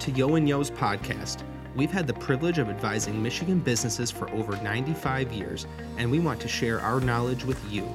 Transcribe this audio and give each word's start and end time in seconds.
to 0.00 0.10
Yeo 0.12 0.36
and 0.36 0.48
Yeo's 0.48 0.70
podcast. 0.70 1.42
We've 1.76 1.90
had 1.90 2.06
the 2.06 2.14
privilege 2.14 2.56
of 2.56 2.70
advising 2.70 3.22
Michigan 3.22 3.58
businesses 3.58 4.10
for 4.10 4.30
over 4.30 4.56
95 4.62 5.30
years, 5.30 5.66
and 5.98 6.10
we 6.10 6.18
want 6.18 6.40
to 6.40 6.48
share 6.48 6.80
our 6.80 7.00
knowledge 7.00 7.44
with 7.44 7.60
you, 7.70 7.86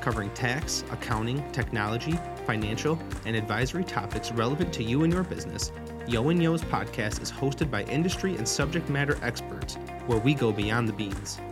covering 0.00 0.30
tax, 0.30 0.84
accounting, 0.90 1.44
technology, 1.52 2.18
financial, 2.46 2.98
and 3.26 3.36
advisory 3.36 3.84
topics 3.84 4.32
relevant 4.32 4.72
to 4.72 4.82
you 4.82 5.04
and 5.04 5.12
your 5.12 5.22
business. 5.22 5.70
Yeo 6.06 6.30
and 6.30 6.40
Yeo's 6.40 6.62
podcast 6.62 7.20
is 7.20 7.30
hosted 7.30 7.70
by 7.70 7.84
industry 7.84 8.36
and 8.36 8.48
subject 8.48 8.88
matter 8.88 9.18
experts, 9.22 9.74
where 10.06 10.18
we 10.18 10.32
go 10.32 10.52
beyond 10.52 10.88
the 10.88 10.94
beans. 10.94 11.42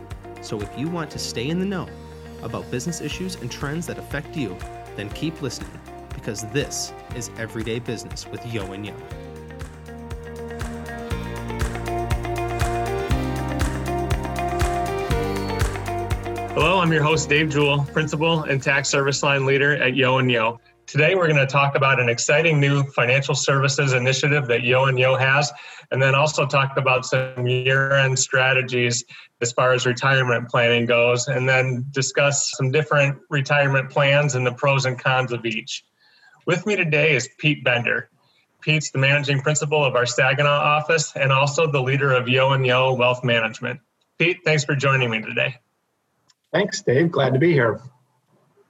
So 0.41 0.59
if 0.59 0.75
you 0.75 0.87
want 0.87 1.11
to 1.11 1.19
stay 1.19 1.49
in 1.49 1.59
the 1.59 1.65
know 1.65 1.87
about 2.41 2.69
business 2.71 2.99
issues 2.99 3.35
and 3.35 3.51
trends 3.51 3.85
that 3.85 3.99
affect 3.99 4.35
you, 4.35 4.57
then 4.95 5.09
keep 5.11 5.39
listening 5.43 5.79
because 6.15 6.41
this 6.51 6.93
is 7.15 7.29
Everyday 7.37 7.77
Business 7.77 8.25
with 8.25 8.43
Yeo 8.47 8.71
and 8.71 8.87
Yeo. 8.87 8.95
Hello, 16.61 16.79
I'm 16.79 16.91
your 16.91 17.03
host, 17.03 17.29
Dave 17.29 17.47
Jewell, 17.47 17.85
Principal 17.85 18.43
and 18.43 18.61
Tax 18.61 18.89
Service 18.89 19.23
Line 19.23 19.45
Leader 19.45 19.81
at 19.81 19.95
Yeo 19.95 20.17
and 20.17 20.29
Yeo. 20.29 20.59
Today, 20.87 21.15
we're 21.15 21.27
going 21.27 21.39
to 21.39 21.47
talk 21.47 21.75
about 21.75 22.01
an 22.01 22.09
exciting 22.09 22.59
new 22.59 22.83
financial 22.83 23.33
services 23.33 23.93
initiative 23.93 24.45
that 24.47 24.63
Yeo 24.63 24.83
and 24.83 24.99
Yeo 24.99 25.15
has, 25.15 25.53
and 25.91 26.01
then 26.01 26.15
also 26.15 26.45
talk 26.45 26.75
about 26.75 27.05
some 27.05 27.47
year 27.47 27.93
end 27.93 28.19
strategies 28.19 29.05
as 29.39 29.53
far 29.53 29.71
as 29.71 29.85
retirement 29.85 30.49
planning 30.49 30.85
goes, 30.85 31.29
and 31.29 31.47
then 31.47 31.85
discuss 31.91 32.51
some 32.57 32.71
different 32.71 33.17
retirement 33.29 33.89
plans 33.89 34.35
and 34.35 34.45
the 34.45 34.51
pros 34.51 34.85
and 34.85 34.99
cons 34.99 35.31
of 35.31 35.45
each. 35.45 35.85
With 36.45 36.65
me 36.65 36.75
today 36.75 37.15
is 37.15 37.29
Pete 37.37 37.63
Bender. 37.63 38.09
Pete's 38.59 38.91
the 38.91 38.99
managing 38.99 39.39
principal 39.39 39.85
of 39.85 39.95
our 39.95 40.05
Saginaw 40.05 40.49
office 40.49 41.13
and 41.15 41.31
also 41.31 41.71
the 41.71 41.81
leader 41.81 42.11
of 42.11 42.27
Yeo 42.27 42.51
and 42.51 42.65
Yeo 42.65 42.91
Wealth 42.95 43.23
Management. 43.23 43.79
Pete, 44.17 44.39
thanks 44.43 44.65
for 44.65 44.75
joining 44.75 45.09
me 45.09 45.21
today. 45.21 45.55
Thanks, 46.51 46.81
Dave. 46.81 47.11
Glad 47.11 47.33
to 47.33 47.39
be 47.39 47.51
here. 47.53 47.81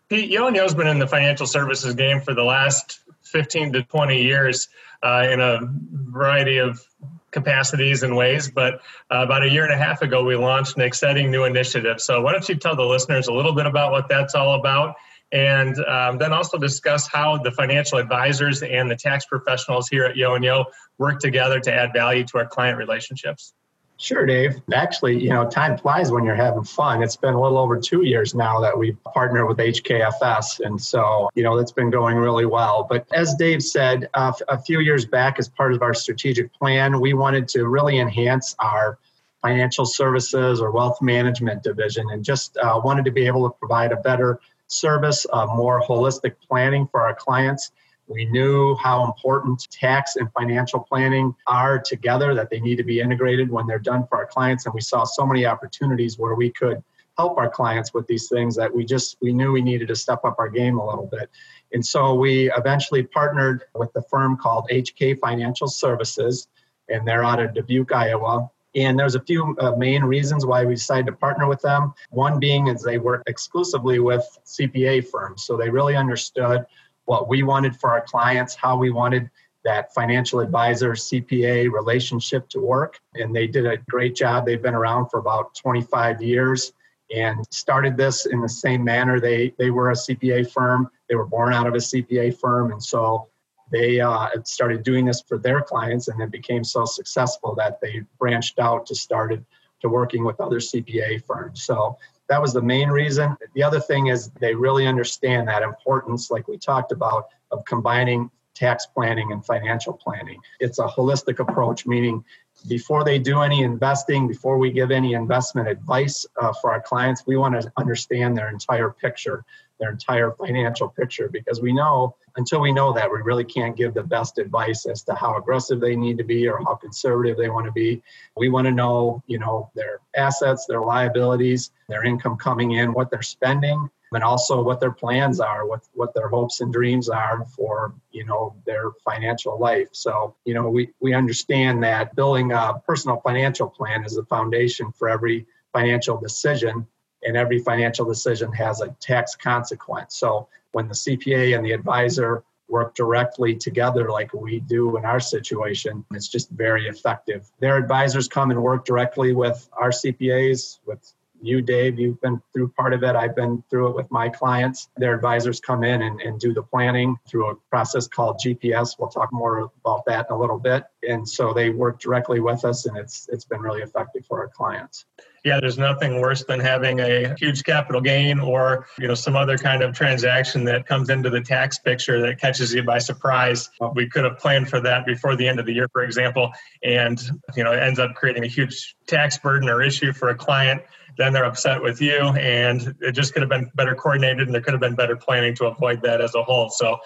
Pete, 0.09 0.29
Yeo 0.29 0.47
and 0.47 0.55
Yeo's 0.55 0.73
been 0.73 0.87
in 0.87 0.99
the 0.99 1.07
financial 1.07 1.45
services 1.45 1.93
game 1.95 2.19
for 2.19 2.33
the 2.33 2.43
last 2.43 2.99
15 3.23 3.73
to 3.73 3.83
20 3.83 4.21
years 4.21 4.67
uh, 5.03 5.27
in 5.29 5.39
a 5.39 5.59
variety 5.61 6.57
of 6.57 6.83
capacities 7.31 8.03
and 8.03 8.15
ways. 8.15 8.49
But 8.49 8.75
uh, 9.11 9.23
about 9.23 9.43
a 9.43 9.49
year 9.49 9.63
and 9.63 9.73
a 9.73 9.77
half 9.77 10.01
ago, 10.01 10.23
we 10.23 10.35
launched 10.35 10.75
an 10.75 10.81
exciting 10.81 11.31
new 11.31 11.43
initiative. 11.43 12.01
So, 12.01 12.21
why 12.21 12.31
don't 12.31 12.47
you 12.49 12.55
tell 12.55 12.75
the 12.75 12.85
listeners 12.85 13.27
a 13.27 13.33
little 13.33 13.53
bit 13.53 13.65
about 13.65 13.91
what 13.91 14.09
that's 14.09 14.35
all 14.35 14.59
about? 14.59 14.95
And 15.31 15.77
um, 15.85 16.17
then 16.17 16.33
also 16.33 16.57
discuss 16.57 17.07
how 17.07 17.37
the 17.37 17.51
financial 17.51 17.99
advisors 17.99 18.63
and 18.63 18.89
the 18.89 18.95
tax 18.95 19.25
professionals 19.25 19.87
here 19.87 20.05
at 20.05 20.17
Yeo 20.17 20.33
and 20.33 20.43
Yeo 20.43 20.65
work 20.97 21.19
together 21.19 21.59
to 21.59 21.71
add 21.71 21.93
value 21.93 22.23
to 22.25 22.39
our 22.39 22.47
client 22.47 22.79
relationships. 22.79 23.53
Sure, 24.01 24.25
Dave. 24.25 24.61
Actually, 24.73 25.21
you 25.21 25.27
know, 25.27 25.49
time 25.49 25.77
flies 25.77 26.09
when 26.09 26.23
you're 26.23 26.33
having 26.33 26.63
fun. 26.63 27.03
It's 27.03 27.17
been 27.17 27.33
a 27.33 27.41
little 27.41 27.57
over 27.57 27.77
two 27.77 28.05
years 28.05 28.33
now 28.33 28.61
that 28.61 28.77
we've 28.77 28.97
partnered 29.03 29.45
with 29.45 29.57
HKFS. 29.57 30.61
And 30.61 30.81
so, 30.81 31.29
you 31.35 31.43
know, 31.43 31.57
that's 31.57 31.73
been 31.73 31.89
going 31.89 32.15
really 32.15 32.45
well. 32.45 32.87
But 32.89 33.05
as 33.11 33.35
Dave 33.35 33.61
said, 33.61 34.09
uh, 34.13 34.31
a 34.47 34.57
few 34.57 34.79
years 34.79 35.05
back, 35.05 35.37
as 35.37 35.49
part 35.49 35.73
of 35.73 35.81
our 35.81 35.93
strategic 35.93 36.53
plan, 36.53 37.01
we 37.01 37.13
wanted 37.13 37.49
to 37.49 37.67
really 37.67 37.99
enhance 37.99 38.55
our 38.59 38.97
financial 39.41 39.85
services 39.85 40.61
or 40.61 40.71
wealth 40.71 41.01
management 41.01 41.61
division 41.61 42.09
and 42.11 42.23
just 42.23 42.55
uh, 42.55 42.79
wanted 42.81 43.03
to 43.03 43.11
be 43.11 43.27
able 43.27 43.49
to 43.49 43.53
provide 43.57 43.91
a 43.91 43.97
better 43.97 44.39
service, 44.67 45.25
uh, 45.33 45.45
more 45.47 45.81
holistic 45.81 46.35
planning 46.47 46.87
for 46.87 47.01
our 47.01 47.13
clients 47.13 47.71
we 48.09 48.25
knew 48.25 48.75
how 48.75 49.05
important 49.05 49.69
tax 49.71 50.15
and 50.15 50.31
financial 50.33 50.79
planning 50.79 51.33
are 51.47 51.79
together, 51.79 52.33
that 52.33 52.49
they 52.49 52.59
need 52.59 52.77
to 52.77 52.83
be 52.83 52.99
integrated 52.99 53.49
when 53.51 53.67
they're 53.67 53.79
done 53.79 54.05
for 54.07 54.17
our 54.17 54.25
clients. 54.25 54.65
And 54.65 54.73
we 54.73 54.81
saw 54.81 55.03
so 55.03 55.25
many 55.25 55.45
opportunities 55.45 56.17
where 56.17 56.33
we 56.33 56.49
could 56.49 56.83
help 57.17 57.37
our 57.37 57.49
clients 57.49 57.93
with 57.93 58.07
these 58.07 58.27
things 58.29 58.55
that 58.55 58.73
we 58.73 58.83
just 58.83 59.17
we 59.21 59.31
knew 59.31 59.51
we 59.51 59.61
needed 59.61 59.89
to 59.89 59.95
step 59.95 60.21
up 60.23 60.37
our 60.39 60.49
game 60.49 60.79
a 60.79 60.85
little 60.85 61.05
bit. 61.05 61.29
And 61.71 61.85
so 61.85 62.15
we 62.15 62.51
eventually 62.53 63.03
partnered 63.03 63.65
with 63.75 63.93
the 63.93 64.01
firm 64.09 64.37
called 64.37 64.67
HK 64.71 65.19
Financial 65.19 65.67
Services, 65.67 66.47
and 66.89 67.07
they're 67.07 67.23
out 67.23 67.39
of 67.39 67.53
Dubuque, 67.53 67.91
Iowa. 67.91 68.49
And 68.75 68.97
there's 68.97 69.15
a 69.15 69.21
few 69.21 69.55
uh, 69.59 69.71
main 69.75 70.03
reasons 70.03 70.45
why 70.45 70.63
we 70.63 70.75
decided 70.75 71.07
to 71.07 71.11
partner 71.11 71.47
with 71.47 71.61
them. 71.61 71.93
One 72.11 72.39
being 72.39 72.67
is 72.67 72.81
they 72.81 72.99
work 72.99 73.23
exclusively 73.27 73.99
with 73.99 74.25
CPA 74.45 75.07
firms, 75.07 75.43
so 75.43 75.57
they 75.57 75.69
really 75.69 75.95
understood 75.95 76.65
what 77.09 77.27
we 77.27 77.41
wanted 77.41 77.75
for 77.75 77.89
our 77.89 78.01
clients, 78.01 78.53
how 78.53 78.77
we 78.77 78.91
wanted 78.91 79.31
that 79.65 79.91
financial 79.95 80.41
advisor 80.41 80.91
CPA 80.91 81.71
relationship 81.71 82.47
to 82.49 82.59
work. 82.59 82.99
And 83.15 83.35
they 83.35 83.47
did 83.47 83.65
a 83.65 83.77
great 83.89 84.15
job. 84.15 84.45
They've 84.45 84.61
been 84.61 84.75
around 84.75 85.09
for 85.09 85.19
about 85.19 85.55
25 85.55 86.21
years 86.21 86.71
and 87.11 87.43
started 87.49 87.97
this 87.97 88.27
in 88.27 88.41
the 88.41 88.47
same 88.47 88.83
manner. 88.83 89.19
They, 89.19 89.55
they 89.57 89.71
were 89.71 89.89
a 89.89 89.95
CPA 89.95 90.51
firm, 90.51 90.87
they 91.09 91.15
were 91.15 91.25
born 91.25 91.51
out 91.51 91.65
of 91.65 91.73
a 91.73 91.77
CPA 91.77 92.39
firm. 92.39 92.71
And 92.71 92.81
so 92.81 93.27
they 93.71 93.99
uh, 93.99 94.27
started 94.45 94.83
doing 94.83 95.05
this 95.05 95.23
for 95.27 95.39
their 95.39 95.61
clients 95.63 96.09
and 96.09 96.21
then 96.21 96.29
became 96.29 96.63
so 96.63 96.85
successful 96.85 97.55
that 97.55 97.81
they 97.81 98.03
branched 98.19 98.59
out 98.59 98.85
to 98.85 98.93
started 98.93 99.43
to 99.81 99.89
working 99.89 100.23
with 100.23 100.39
other 100.39 100.59
CPA 100.59 101.25
firms. 101.25 101.63
So 101.63 101.97
that 102.29 102.41
was 102.41 102.53
the 102.53 102.61
main 102.61 102.89
reason. 102.89 103.35
The 103.55 103.63
other 103.63 103.79
thing 103.79 104.07
is 104.07 104.29
they 104.39 104.55
really 104.55 104.87
understand 104.87 105.47
that 105.47 105.63
importance, 105.63 106.31
like 106.31 106.47
we 106.47 106.57
talked 106.57 106.91
about, 106.91 107.25
of 107.51 107.65
combining 107.65 108.29
tax 108.55 108.85
planning 108.85 109.31
and 109.31 109.43
financial 109.45 109.93
planning. 109.93 110.39
It's 110.59 110.79
a 110.79 110.85
holistic 110.85 111.39
approach, 111.39 111.85
meaning 111.85 112.23
before 112.67 113.03
they 113.03 113.17
do 113.17 113.41
any 113.41 113.63
investing, 113.63 114.27
before 114.27 114.57
we 114.57 114.71
give 114.71 114.91
any 114.91 115.13
investment 115.13 115.67
advice 115.67 116.25
uh, 116.41 116.53
for 116.61 116.71
our 116.71 116.81
clients, 116.81 117.23
we 117.25 117.37
want 117.37 117.59
to 117.59 117.71
understand 117.77 118.37
their 118.37 118.49
entire 118.49 118.89
picture, 118.89 119.45
their 119.79 119.91
entire 119.91 120.31
financial 120.31 120.89
picture, 120.89 121.29
because 121.29 121.61
we 121.61 121.73
know 121.73 122.15
until 122.35 122.61
we 122.61 122.71
know 122.71 122.93
that, 122.93 123.11
we 123.11 123.21
really 123.21 123.43
can't 123.43 123.75
give 123.75 123.93
the 123.93 124.03
best 124.03 124.37
advice 124.37 124.85
as 124.85 125.03
to 125.03 125.13
how 125.13 125.37
aggressive 125.37 125.79
they 125.79 125.95
need 125.95 126.17
to 126.17 126.23
be 126.23 126.47
or 126.47 126.59
how 126.59 126.75
conservative 126.75 127.37
they 127.37 127.49
want 127.49 127.65
to 127.65 127.71
be. 127.71 128.01
We 128.37 128.49
want 128.49 128.65
to 128.65 128.71
know, 128.71 129.23
you 129.27 129.39
know, 129.39 129.69
their 129.75 129.99
assets, 130.15 130.65
their 130.65 130.81
liabilities, 130.81 131.71
their 131.87 132.05
income 132.05 132.37
coming 132.37 132.71
in, 132.71 132.93
what 132.93 133.09
they're 133.09 133.21
spending, 133.21 133.89
and 134.11 134.23
also 134.23 134.61
what 134.61 134.79
their 134.79 134.91
plans 134.91 135.39
are, 135.39 135.67
what 135.67 135.81
what 135.93 136.13
their 136.13 136.29
hopes 136.29 136.61
and 136.61 136.73
dreams 136.73 137.09
are 137.09 137.45
for 137.45 137.93
you 138.11 138.25
know 138.25 138.55
their 138.65 138.91
financial 139.03 139.59
life. 139.59 139.89
So 139.91 140.35
you 140.45 140.53
know 140.53 140.69
we 140.69 140.89
we 140.99 141.13
understand 141.13 141.83
that 141.83 142.15
building 142.15 142.51
a 142.51 142.81
personal 142.85 143.21
financial 143.21 143.69
plan 143.69 144.03
is 144.05 144.15
the 144.15 144.23
foundation 144.25 144.91
for 144.91 145.09
every 145.09 145.45
financial 145.73 146.17
decision, 146.17 146.87
and 147.23 147.37
every 147.37 147.59
financial 147.59 148.05
decision 148.05 148.51
has 148.53 148.81
a 148.81 148.89
tax 148.99 149.35
consequence. 149.35 150.15
So 150.15 150.47
when 150.71 150.87
the 150.87 150.93
CPA 150.93 151.55
and 151.55 151.65
the 151.65 151.71
advisor 151.71 152.43
work 152.67 152.93
directly 152.93 153.55
together 153.55 154.11
like 154.11 154.33
we 154.33 154.59
do 154.59 154.95
in 154.97 155.05
our 155.05 155.19
situation, 155.19 156.05
it's 156.11 156.27
just 156.27 156.49
very 156.51 156.87
effective. 156.87 157.49
Their 157.59 157.77
advisors 157.77 158.27
come 158.27 158.51
and 158.51 158.61
work 158.61 158.85
directly 158.85 159.33
with 159.33 159.67
our 159.73 159.89
CPAs, 159.89 160.79
with 160.85 161.13
you, 161.41 161.61
Dave, 161.61 161.99
you've 161.99 162.19
been 162.21 162.41
through 162.53 162.69
part 162.69 162.93
of 162.93 163.03
it. 163.03 163.15
I've 163.15 163.35
been 163.35 163.63
through 163.69 163.89
it 163.89 163.95
with 163.95 164.09
my 164.11 164.29
clients. 164.29 164.89
Their 164.97 165.15
advisors 165.15 165.59
come 165.59 165.83
in 165.83 166.01
and, 166.01 166.19
and 166.21 166.39
do 166.39 166.53
the 166.53 166.63
planning 166.63 167.17
through 167.27 167.49
a 167.49 167.55
process 167.69 168.07
called 168.07 168.39
GPS. 168.43 168.97
We'll 168.99 169.09
talk 169.09 169.31
more 169.31 169.71
about 169.83 170.05
that 170.05 170.27
in 170.29 170.35
a 170.35 170.39
little 170.39 170.59
bit. 170.59 170.83
And 171.07 171.27
so 171.27 171.53
they 171.53 171.69
work 171.69 171.99
directly 171.99 172.39
with 172.39 172.65
us, 172.65 172.85
and 172.85 172.97
it's 172.97 173.29
it's 173.31 173.45
been 173.45 173.61
really 173.61 173.81
effective 173.81 174.25
for 174.25 174.39
our 174.39 174.49
clients. 174.49 175.05
Yeah, 175.43 175.59
there's 175.59 175.77
nothing 175.77 176.19
worse 176.19 176.43
than 176.43 176.59
having 176.59 176.99
a 176.99 177.35
huge 177.37 177.63
capital 177.63 178.01
gain 178.01 178.39
or 178.39 178.87
you 178.97 179.07
know 179.07 179.13
some 179.13 179.35
other 179.35 179.57
kind 179.57 179.81
of 179.81 179.95
transaction 179.95 180.63
that 180.65 180.85
comes 180.85 181.09
into 181.09 181.29
the 181.29 181.41
tax 181.41 181.79
picture 181.79 182.21
that 182.21 182.39
catches 182.39 182.73
you 182.73 182.83
by 182.83 182.99
surprise. 182.99 183.69
We 183.93 184.07
could 184.07 184.23
have 184.23 184.37
planned 184.37 184.69
for 184.69 184.81
that 184.81 185.05
before 185.05 185.35
the 185.35 185.47
end 185.47 185.59
of 185.59 185.65
the 185.65 185.73
year, 185.73 185.87
for 185.91 186.03
example, 186.03 186.51
and 186.83 187.21
you 187.55 187.63
know 187.63 187.71
it 187.71 187.79
ends 187.79 187.99
up 187.99 188.15
creating 188.15 188.43
a 188.43 188.47
huge 188.47 188.95
tax 189.07 189.37
burden 189.37 189.69
or 189.69 189.81
issue 189.81 190.13
for 190.13 190.29
a 190.29 190.35
client 190.35 190.81
then 191.17 191.33
they're 191.33 191.45
upset 191.45 191.81
with 191.83 192.01
you 192.01 192.17
and 192.37 192.95
it 193.01 193.11
just 193.11 193.33
could 193.33 193.41
have 193.41 193.49
been 193.49 193.69
better 193.75 193.93
coordinated 193.93 194.47
and 194.47 194.53
there 194.53 194.61
could 194.61 194.73
have 194.73 194.79
been 194.79 194.95
better 194.95 195.17
planning 195.17 195.53
to 195.53 195.65
avoid 195.65 196.01
that 196.01 196.21
as 196.21 196.33
a 196.33 196.41
whole 196.41 196.69
so 196.69 196.97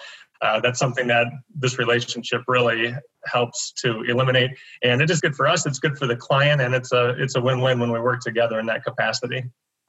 uh, 0.44 0.60
that's 0.60 0.78
something 0.78 1.06
that 1.06 1.28
this 1.54 1.78
relationship 1.78 2.42
really 2.46 2.94
helps 3.24 3.72
to 3.72 4.02
eliminate. 4.02 4.50
And 4.82 5.00
it 5.00 5.10
is 5.10 5.20
good 5.20 5.34
for 5.34 5.48
us. 5.48 5.64
It's 5.64 5.78
good 5.78 5.96
for 5.96 6.06
the 6.06 6.16
client 6.16 6.60
and 6.60 6.74
it's 6.74 6.92
a 6.92 7.14
it's 7.18 7.34
a 7.36 7.40
win-win 7.40 7.80
when 7.80 7.90
we 7.90 7.98
work 7.98 8.20
together 8.20 8.60
in 8.60 8.66
that 8.66 8.84
capacity. 8.84 9.44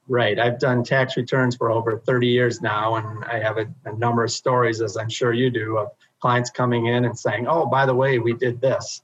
Right. 0.08 0.38
I've 0.38 0.58
done 0.58 0.82
tax 0.82 1.16
returns 1.16 1.56
for 1.56 1.70
over 1.70 1.98
30 1.98 2.28
years 2.28 2.62
now 2.62 2.94
and 2.94 3.24
i 3.24 3.38
have 3.40 3.58
a, 3.58 3.66
a 3.86 3.92
number 3.96 4.22
of 4.22 4.30
stories 4.30 4.80
as 4.80 4.96
i'm 4.96 5.08
sure 5.08 5.32
you 5.32 5.50
do 5.50 5.78
of 5.78 5.88
clients 6.20 6.48
coming 6.48 6.86
in 6.86 7.04
and 7.06 7.18
saying 7.18 7.46
oh 7.48 7.66
by 7.66 7.84
the 7.84 7.94
way 7.94 8.18
we 8.18 8.32
did 8.32 8.60
this. 8.60 9.02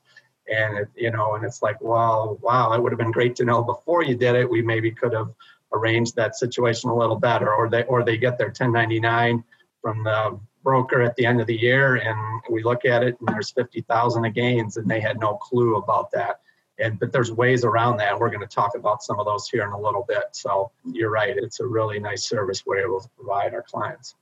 And 0.48 0.78
it, 0.78 0.88
you 0.96 1.10
know 1.10 1.34
and 1.34 1.44
it's 1.44 1.60
like 1.60 1.78
well 1.82 2.38
wow 2.40 2.72
it 2.72 2.82
would 2.82 2.92
have 2.92 2.98
been 2.98 3.10
great 3.10 3.36
to 3.36 3.44
know 3.44 3.62
before 3.62 4.02
you 4.02 4.16
did 4.16 4.36
it. 4.36 4.48
We 4.48 4.62
maybe 4.62 4.90
could 4.90 5.12
have 5.12 5.32
arranged 5.74 6.16
that 6.16 6.36
situation 6.36 6.88
a 6.88 6.96
little 6.96 7.16
better. 7.16 7.52
Or 7.52 7.68
they 7.68 7.84
or 7.84 8.04
they 8.04 8.16
get 8.16 8.38
their 8.38 8.48
1099 8.48 9.44
from 9.82 10.04
the 10.04 10.38
broker 10.62 11.02
at 11.02 11.16
the 11.16 11.26
end 11.26 11.40
of 11.40 11.46
the 11.46 11.56
year 11.56 11.96
and 11.96 12.42
we 12.50 12.62
look 12.62 12.84
at 12.84 13.02
it 13.02 13.16
and 13.18 13.28
there's 13.28 13.50
50,000 13.50 14.24
of 14.24 14.34
gains 14.34 14.76
and 14.76 14.90
they 14.90 15.00
had 15.00 15.18
no 15.18 15.34
clue 15.34 15.76
about 15.76 16.10
that. 16.12 16.40
And 16.78 16.98
but 16.98 17.12
there's 17.12 17.30
ways 17.30 17.64
around 17.64 17.98
that. 17.98 18.18
We're 18.18 18.30
going 18.30 18.40
to 18.40 18.46
talk 18.46 18.74
about 18.76 19.02
some 19.02 19.20
of 19.20 19.26
those 19.26 19.48
here 19.48 19.64
in 19.64 19.72
a 19.72 19.80
little 19.80 20.04
bit. 20.08 20.24
So 20.32 20.72
you're 20.84 21.10
right. 21.10 21.36
It's 21.36 21.60
a 21.60 21.66
really 21.66 22.00
nice 22.00 22.28
service 22.28 22.64
we're 22.64 22.78
able 22.78 23.00
to 23.00 23.08
provide 23.16 23.54
our 23.54 23.62
clients. 23.62 24.14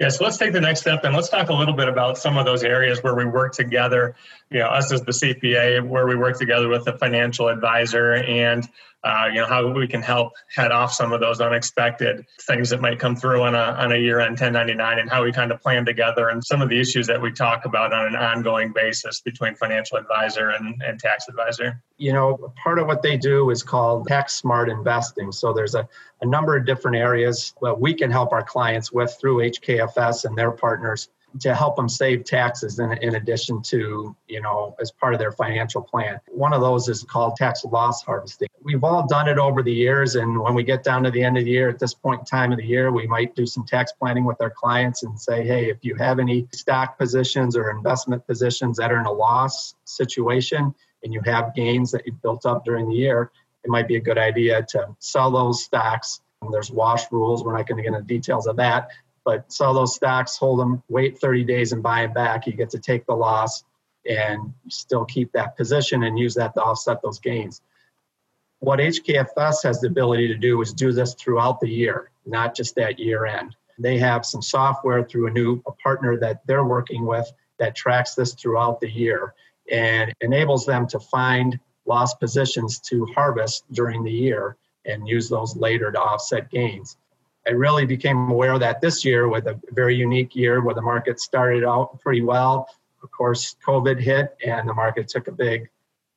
Yeah, 0.00 0.08
so 0.08 0.24
let's 0.24 0.38
take 0.38 0.54
the 0.54 0.62
next 0.62 0.80
step 0.80 1.04
and 1.04 1.14
let's 1.14 1.28
talk 1.28 1.50
a 1.50 1.52
little 1.52 1.74
bit 1.74 1.86
about 1.86 2.16
some 2.16 2.38
of 2.38 2.46
those 2.46 2.64
areas 2.64 3.02
where 3.02 3.14
we 3.14 3.26
work 3.26 3.52
together. 3.52 4.14
You 4.50 4.60
know, 4.60 4.68
us 4.68 4.90
as 4.92 5.02
the 5.02 5.12
CPA, 5.12 5.86
where 5.86 6.06
we 6.06 6.16
work 6.16 6.38
together 6.38 6.68
with 6.68 6.86
the 6.86 6.96
financial 6.96 7.48
advisor, 7.48 8.14
and 8.14 8.66
uh, 9.02 9.26
you 9.32 9.40
know 9.40 9.46
how 9.46 9.66
we 9.72 9.86
can 9.86 10.02
help 10.02 10.32
head 10.54 10.72
off 10.72 10.92
some 10.92 11.12
of 11.12 11.20
those 11.20 11.40
unexpected 11.40 12.26
things 12.42 12.68
that 12.68 12.80
might 12.80 12.98
come 12.98 13.16
through 13.16 13.42
on 13.42 13.54
a 13.54 13.58
on 13.58 13.92
a 13.92 13.96
year-end 13.96 14.32
1099, 14.32 14.98
and 14.98 15.08
how 15.08 15.24
we 15.24 15.32
kind 15.32 15.50
of 15.50 15.60
plan 15.60 15.84
together, 15.84 16.28
and 16.28 16.44
some 16.44 16.60
of 16.60 16.68
the 16.68 16.78
issues 16.78 17.06
that 17.06 17.20
we 17.20 17.32
talk 17.32 17.64
about 17.64 17.92
on 17.92 18.06
an 18.06 18.16
ongoing 18.16 18.72
basis 18.72 19.20
between 19.20 19.54
financial 19.54 19.96
advisor 19.96 20.50
and, 20.50 20.82
and 20.82 21.00
tax 21.00 21.28
advisor. 21.28 21.82
You 21.96 22.12
know, 22.12 22.52
part 22.62 22.78
of 22.78 22.86
what 22.86 23.02
they 23.02 23.16
do 23.16 23.50
is 23.50 23.62
called 23.62 24.06
tax 24.06 24.34
smart 24.34 24.68
investing. 24.68 25.32
So 25.32 25.52
there's 25.52 25.74
a, 25.74 25.88
a 26.20 26.26
number 26.26 26.56
of 26.56 26.66
different 26.66 26.96
areas 26.96 27.54
that 27.62 27.78
we 27.78 27.94
can 27.94 28.10
help 28.10 28.32
our 28.32 28.42
clients 28.42 28.92
with 28.92 29.16
through 29.18 29.38
HKFS 29.50 30.24
and 30.26 30.36
their 30.36 30.50
partners 30.50 31.08
to 31.38 31.54
help 31.54 31.76
them 31.76 31.88
save 31.88 32.24
taxes 32.24 32.78
in, 32.78 32.92
in 32.94 33.14
addition 33.14 33.62
to, 33.62 34.16
you 34.26 34.40
know, 34.40 34.74
as 34.80 34.90
part 34.90 35.14
of 35.14 35.20
their 35.20 35.32
financial 35.32 35.80
plan. 35.80 36.20
One 36.28 36.52
of 36.52 36.60
those 36.60 36.88
is 36.88 37.04
called 37.04 37.36
tax 37.36 37.64
loss 37.64 38.02
harvesting. 38.02 38.48
We've 38.62 38.82
all 38.82 39.06
done 39.06 39.28
it 39.28 39.38
over 39.38 39.62
the 39.62 39.72
years. 39.72 40.16
And 40.16 40.40
when 40.40 40.54
we 40.54 40.64
get 40.64 40.82
down 40.82 41.04
to 41.04 41.10
the 41.10 41.22
end 41.22 41.38
of 41.38 41.44
the 41.44 41.50
year, 41.50 41.68
at 41.68 41.78
this 41.78 41.94
point 41.94 42.20
in 42.20 42.24
time 42.26 42.52
of 42.52 42.58
the 42.58 42.64
year, 42.64 42.90
we 42.90 43.06
might 43.06 43.34
do 43.34 43.46
some 43.46 43.64
tax 43.64 43.92
planning 43.92 44.24
with 44.24 44.40
our 44.42 44.50
clients 44.50 45.02
and 45.02 45.18
say, 45.18 45.46
hey, 45.46 45.70
if 45.70 45.78
you 45.82 45.94
have 45.94 46.18
any 46.18 46.48
stock 46.52 46.98
positions 46.98 47.56
or 47.56 47.70
investment 47.70 48.26
positions 48.26 48.76
that 48.78 48.90
are 48.90 48.98
in 48.98 49.06
a 49.06 49.12
loss 49.12 49.74
situation 49.84 50.74
and 51.04 51.14
you 51.14 51.20
have 51.24 51.54
gains 51.54 51.90
that 51.92 52.06
you've 52.06 52.20
built 52.22 52.44
up 52.44 52.64
during 52.64 52.88
the 52.88 52.94
year, 52.94 53.30
it 53.64 53.70
might 53.70 53.88
be 53.88 53.96
a 53.96 54.00
good 54.00 54.18
idea 54.18 54.62
to 54.70 54.86
sell 54.98 55.30
those 55.30 55.62
stocks. 55.64 56.20
There's 56.50 56.70
wash 56.70 57.10
rules. 57.12 57.44
We're 57.44 57.56
not 57.56 57.66
going 57.66 57.76
to 57.76 57.82
get 57.82 57.94
into 57.94 58.06
details 58.06 58.46
of 58.46 58.56
that, 58.56 58.88
but 59.24 59.52
sell 59.52 59.74
those 59.74 59.94
stocks, 59.94 60.36
hold 60.36 60.60
them, 60.60 60.82
wait 60.88 61.18
30 61.18 61.44
days 61.44 61.72
and 61.72 61.82
buy 61.82 62.02
them 62.02 62.12
back. 62.12 62.46
You 62.46 62.52
get 62.54 62.70
to 62.70 62.78
take 62.78 63.06
the 63.06 63.14
loss 63.14 63.64
and 64.08 64.52
still 64.68 65.04
keep 65.04 65.32
that 65.32 65.56
position 65.56 66.02
and 66.04 66.18
use 66.18 66.34
that 66.34 66.54
to 66.54 66.62
offset 66.62 67.02
those 67.02 67.18
gains. 67.18 67.60
What 68.60 68.78
HKFS 68.78 69.62
has 69.64 69.80
the 69.80 69.88
ability 69.88 70.28
to 70.28 70.36
do 70.36 70.60
is 70.60 70.72
do 70.72 70.92
this 70.92 71.14
throughout 71.14 71.60
the 71.60 71.68
year, 71.68 72.10
not 72.26 72.54
just 72.54 72.78
at 72.78 72.98
year 72.98 73.26
end. 73.26 73.56
They 73.78 73.98
have 73.98 74.26
some 74.26 74.42
software 74.42 75.04
through 75.04 75.28
a 75.28 75.30
new 75.30 75.62
a 75.66 75.72
partner 75.72 76.18
that 76.18 76.46
they're 76.46 76.64
working 76.64 77.06
with 77.06 77.30
that 77.58 77.74
tracks 77.74 78.14
this 78.14 78.34
throughout 78.34 78.80
the 78.80 78.90
year 78.90 79.34
and 79.70 80.12
enables 80.20 80.66
them 80.66 80.86
to 80.88 81.00
find 81.00 81.58
lost 81.86 82.20
positions 82.20 82.78
to 82.80 83.06
harvest 83.06 83.64
during 83.72 84.04
the 84.04 84.10
year 84.10 84.56
and 84.84 85.08
use 85.08 85.28
those 85.28 85.56
later 85.56 85.90
to 85.90 85.98
offset 85.98 86.50
gains. 86.50 86.96
I 87.50 87.52
really 87.54 87.84
became 87.84 88.30
aware 88.30 88.52
of 88.52 88.60
that 88.60 88.80
this 88.80 89.04
year 89.04 89.28
with 89.28 89.48
a 89.48 89.60
very 89.72 89.96
unique 89.96 90.36
year 90.36 90.62
where 90.62 90.72
the 90.76 90.82
market 90.82 91.18
started 91.18 91.64
out 91.64 91.98
pretty 91.98 92.22
well. 92.22 92.68
Of 93.02 93.10
course, 93.10 93.56
COVID 93.66 93.98
hit 94.00 94.36
and 94.46 94.68
the 94.68 94.74
market 94.74 95.08
took 95.08 95.26
a 95.26 95.32
big, 95.32 95.68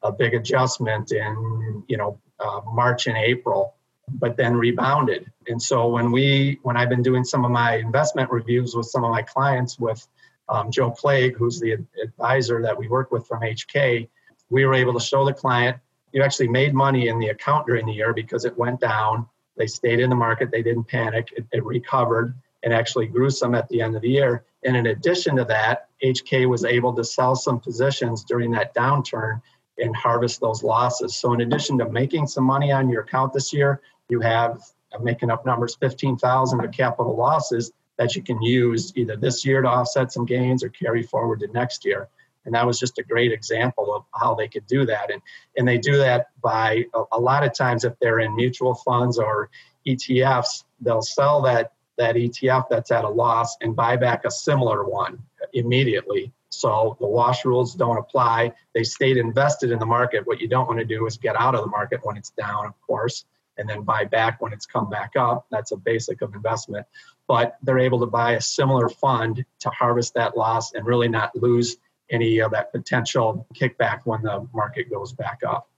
a 0.03 0.11
big 0.11 0.35
adjustment 0.35 1.11
in 1.11 1.83
you 1.87 1.97
know 1.97 2.19
uh, 2.39 2.61
March 2.71 3.07
and 3.07 3.17
April, 3.17 3.73
but 4.09 4.37
then 4.37 4.55
rebounded. 4.55 5.31
And 5.47 5.59
so 5.59 5.87
when 5.87 6.11
we, 6.11 6.59
when 6.61 6.77
I've 6.77 6.89
been 6.89 7.01
doing 7.01 7.23
some 7.23 7.45
of 7.45 7.49
my 7.49 7.77
investment 7.77 8.29
reviews 8.29 8.75
with 8.75 8.85
some 8.85 9.03
of 9.03 9.09
my 9.09 9.23
clients, 9.23 9.79
with 9.79 10.07
um, 10.49 10.69
Joe 10.69 10.91
Plague, 10.91 11.35
who's 11.35 11.59
the 11.59 11.79
advisor 12.03 12.61
that 12.61 12.77
we 12.77 12.87
work 12.89 13.11
with 13.11 13.25
from 13.25 13.41
HK, 13.41 14.07
we 14.51 14.65
were 14.67 14.75
able 14.75 14.93
to 14.93 14.99
show 15.03 15.25
the 15.25 15.33
client 15.33 15.77
you 16.11 16.21
actually 16.21 16.47
made 16.47 16.75
money 16.75 17.07
in 17.07 17.17
the 17.17 17.29
account 17.29 17.65
during 17.65 17.87
the 17.87 17.91
year 17.91 18.13
because 18.13 18.45
it 18.45 18.55
went 18.55 18.79
down 18.79 19.27
they 19.57 19.67
stayed 19.67 19.99
in 19.99 20.09
the 20.09 20.15
market, 20.15 20.51
they 20.51 20.63
didn't 20.63 20.85
panic, 20.85 21.29
it, 21.35 21.45
it 21.51 21.63
recovered 21.63 22.35
and 22.63 22.73
actually 22.73 23.07
grew 23.07 23.29
some 23.29 23.55
at 23.55 23.67
the 23.69 23.81
end 23.81 23.95
of 23.95 24.01
the 24.01 24.09
year. 24.09 24.45
And 24.63 24.77
in 24.77 24.87
addition 24.87 25.35
to 25.35 25.45
that, 25.45 25.89
HK 26.03 26.47
was 26.49 26.63
able 26.63 26.93
to 26.93 27.03
sell 27.03 27.35
some 27.35 27.59
positions 27.59 28.23
during 28.23 28.51
that 28.51 28.73
downturn 28.73 29.41
and 29.77 29.95
harvest 29.95 30.39
those 30.39 30.63
losses. 30.63 31.15
So 31.15 31.33
in 31.33 31.41
addition 31.41 31.77
to 31.79 31.89
making 31.89 32.27
some 32.27 32.45
money 32.45 32.71
on 32.71 32.89
your 32.89 33.01
account 33.01 33.33
this 33.33 33.51
year, 33.51 33.81
you 34.09 34.21
have 34.21 34.61
I'm 34.93 35.03
making 35.03 35.31
up 35.31 35.45
numbers 35.45 35.75
15,000 35.75 36.63
of 36.63 36.71
capital 36.71 37.15
losses 37.15 37.71
that 37.97 38.15
you 38.15 38.21
can 38.21 38.41
use 38.41 38.93
either 38.95 39.15
this 39.15 39.45
year 39.45 39.61
to 39.61 39.67
offset 39.67 40.11
some 40.11 40.25
gains 40.25 40.63
or 40.63 40.69
carry 40.69 41.03
forward 41.03 41.39
to 41.41 41.47
next 41.47 41.85
year. 41.85 42.09
And 42.45 42.55
that 42.55 42.65
was 42.65 42.79
just 42.79 42.99
a 42.99 43.03
great 43.03 43.31
example 43.31 43.93
of 43.95 44.03
how 44.13 44.35
they 44.35 44.47
could 44.47 44.67
do 44.67 44.85
that. 44.85 45.11
And, 45.11 45.21
and 45.57 45.67
they 45.67 45.77
do 45.77 45.97
that 45.97 46.27
by 46.41 46.85
a, 46.93 47.03
a 47.13 47.19
lot 47.19 47.43
of 47.43 47.53
times 47.53 47.83
if 47.83 47.93
they're 47.99 48.19
in 48.19 48.35
mutual 48.35 48.75
funds 48.75 49.17
or 49.17 49.49
ETFs, 49.87 50.63
they'll 50.81 51.01
sell 51.01 51.41
that, 51.43 51.73
that 51.97 52.15
ETF 52.15 52.65
that's 52.69 52.91
at 52.91 53.05
a 53.05 53.09
loss 53.09 53.55
and 53.61 53.75
buy 53.75 53.95
back 53.95 54.25
a 54.25 54.31
similar 54.31 54.83
one 54.83 55.19
immediately. 55.53 56.31
So 56.49 56.97
the 56.99 57.07
wash 57.07 57.45
rules 57.45 57.73
don't 57.73 57.97
apply. 57.97 58.53
They 58.73 58.83
stayed 58.83 59.17
invested 59.17 59.71
in 59.71 59.79
the 59.79 59.85
market. 59.85 60.27
What 60.27 60.39
you 60.39 60.47
don't 60.47 60.67
want 60.67 60.79
to 60.79 60.85
do 60.85 61.05
is 61.07 61.17
get 61.17 61.35
out 61.35 61.55
of 61.55 61.61
the 61.61 61.69
market 61.69 62.01
when 62.03 62.15
it's 62.15 62.29
down, 62.31 62.67
of 62.67 62.79
course, 62.81 63.25
and 63.57 63.67
then 63.67 63.81
buy 63.81 64.05
back 64.05 64.41
when 64.41 64.53
it's 64.53 64.65
come 64.65 64.89
back 64.89 65.13
up. 65.15 65.47
That's 65.49 65.71
a 65.71 65.77
basic 65.77 66.21
of 66.21 66.33
investment. 66.35 66.85
But 67.27 67.57
they're 67.63 67.79
able 67.79 67.99
to 68.01 68.05
buy 68.05 68.33
a 68.33 68.41
similar 68.41 68.89
fund 68.89 69.43
to 69.59 69.69
harvest 69.69 70.13
that 70.13 70.37
loss 70.37 70.73
and 70.73 70.85
really 70.85 71.07
not 71.07 71.35
lose 71.35 71.77
any 72.13 72.39
of 72.39 72.51
that 72.51 72.71
potential 72.71 73.47
kickback 73.53 74.01
when 74.05 74.21
the 74.21 74.47
market 74.53 74.89
goes 74.89 75.11
back 75.13 75.39
up. 75.47 75.69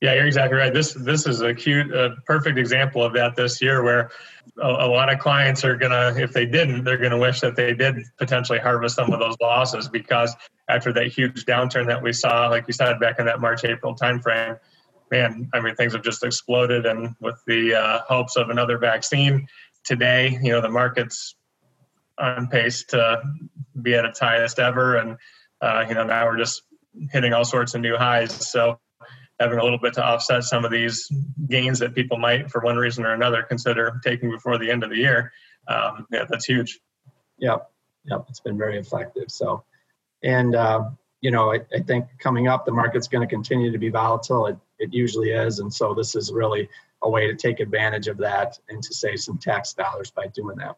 Yeah, 0.00 0.14
you're 0.14 0.26
exactly 0.26 0.58
right. 0.58 0.74
This 0.74 0.92
this 0.92 1.26
is 1.26 1.40
a 1.40 1.54
cute, 1.54 1.94
a 1.94 2.16
perfect 2.26 2.58
example 2.58 3.02
of 3.02 3.14
that 3.14 3.36
this 3.36 3.62
year, 3.62 3.82
where 3.82 4.10
a, 4.60 4.66
a 4.66 4.88
lot 4.88 5.10
of 5.10 5.18
clients 5.18 5.64
are 5.64 5.76
gonna, 5.76 6.12
if 6.18 6.32
they 6.32 6.44
didn't, 6.44 6.84
they're 6.84 6.98
gonna 6.98 7.18
wish 7.18 7.40
that 7.40 7.56
they 7.56 7.72
did 7.72 7.96
potentially 8.18 8.58
harvest 8.58 8.96
some 8.96 9.12
of 9.12 9.20
those 9.20 9.36
losses 9.40 9.88
because 9.88 10.36
after 10.68 10.92
that 10.92 11.06
huge 11.06 11.46
downturn 11.46 11.86
that 11.86 12.02
we 12.02 12.12
saw, 12.12 12.48
like 12.48 12.64
you 12.66 12.74
said, 12.74 13.00
back 13.00 13.18
in 13.18 13.24
that 13.24 13.40
March 13.40 13.64
April 13.64 13.94
timeframe, 13.94 14.58
man, 15.10 15.48
I 15.54 15.60
mean 15.60 15.74
things 15.74 15.94
have 15.94 16.02
just 16.02 16.22
exploded, 16.22 16.84
and 16.84 17.14
with 17.20 17.40
the 17.46 17.74
uh, 17.74 18.00
hopes 18.06 18.36
of 18.36 18.50
another 18.50 18.76
vaccine 18.76 19.46
today, 19.84 20.38
you 20.42 20.52
know, 20.52 20.60
the 20.60 20.68
market's 20.68 21.34
on 22.18 22.48
pace 22.48 22.84
to 22.88 23.22
be 23.80 23.94
at 23.94 24.04
its 24.04 24.20
highest 24.20 24.58
ever, 24.58 24.96
and 24.96 25.16
uh, 25.64 25.84
you 25.88 25.94
know 25.94 26.04
now 26.04 26.26
we're 26.26 26.36
just 26.36 26.62
hitting 27.10 27.32
all 27.32 27.44
sorts 27.44 27.74
of 27.74 27.80
new 27.80 27.96
highs. 27.96 28.50
So 28.50 28.78
having 29.40 29.58
a 29.58 29.62
little 29.62 29.78
bit 29.78 29.94
to 29.94 30.04
offset 30.04 30.44
some 30.44 30.64
of 30.64 30.70
these 30.70 31.08
gains 31.48 31.78
that 31.80 31.94
people 31.94 32.18
might, 32.18 32.50
for 32.50 32.60
one 32.60 32.76
reason 32.76 33.04
or 33.04 33.12
another, 33.12 33.42
consider 33.42 34.00
taking 34.04 34.30
before 34.30 34.58
the 34.58 34.70
end 34.70 34.84
of 34.84 34.90
the 34.90 34.96
year, 34.96 35.32
um, 35.66 36.06
yeah, 36.12 36.24
that's 36.28 36.44
huge. 36.44 36.78
Yep, 37.38 37.68
yep, 38.04 38.26
it's 38.28 38.40
been 38.40 38.58
very 38.58 38.78
effective. 38.78 39.24
So, 39.28 39.64
and 40.22 40.54
uh, 40.54 40.90
you 41.20 41.30
know, 41.30 41.52
I, 41.52 41.60
I, 41.74 41.80
think 41.80 42.06
coming 42.18 42.46
up, 42.46 42.64
the 42.64 42.72
market's 42.72 43.08
going 43.08 43.26
to 43.26 43.34
continue 43.34 43.72
to 43.72 43.78
be 43.78 43.88
volatile. 43.88 44.46
It, 44.46 44.58
it 44.78 44.92
usually 44.92 45.30
is, 45.30 45.58
and 45.58 45.72
so 45.72 45.94
this 45.94 46.14
is 46.14 46.32
really 46.32 46.68
a 47.02 47.08
way 47.08 47.26
to 47.26 47.34
take 47.34 47.60
advantage 47.60 48.08
of 48.08 48.18
that 48.18 48.58
and 48.68 48.82
to 48.82 48.94
save 48.94 49.20
some 49.20 49.38
tax 49.38 49.72
dollars 49.72 50.10
by 50.10 50.26
doing 50.28 50.56
that. 50.58 50.76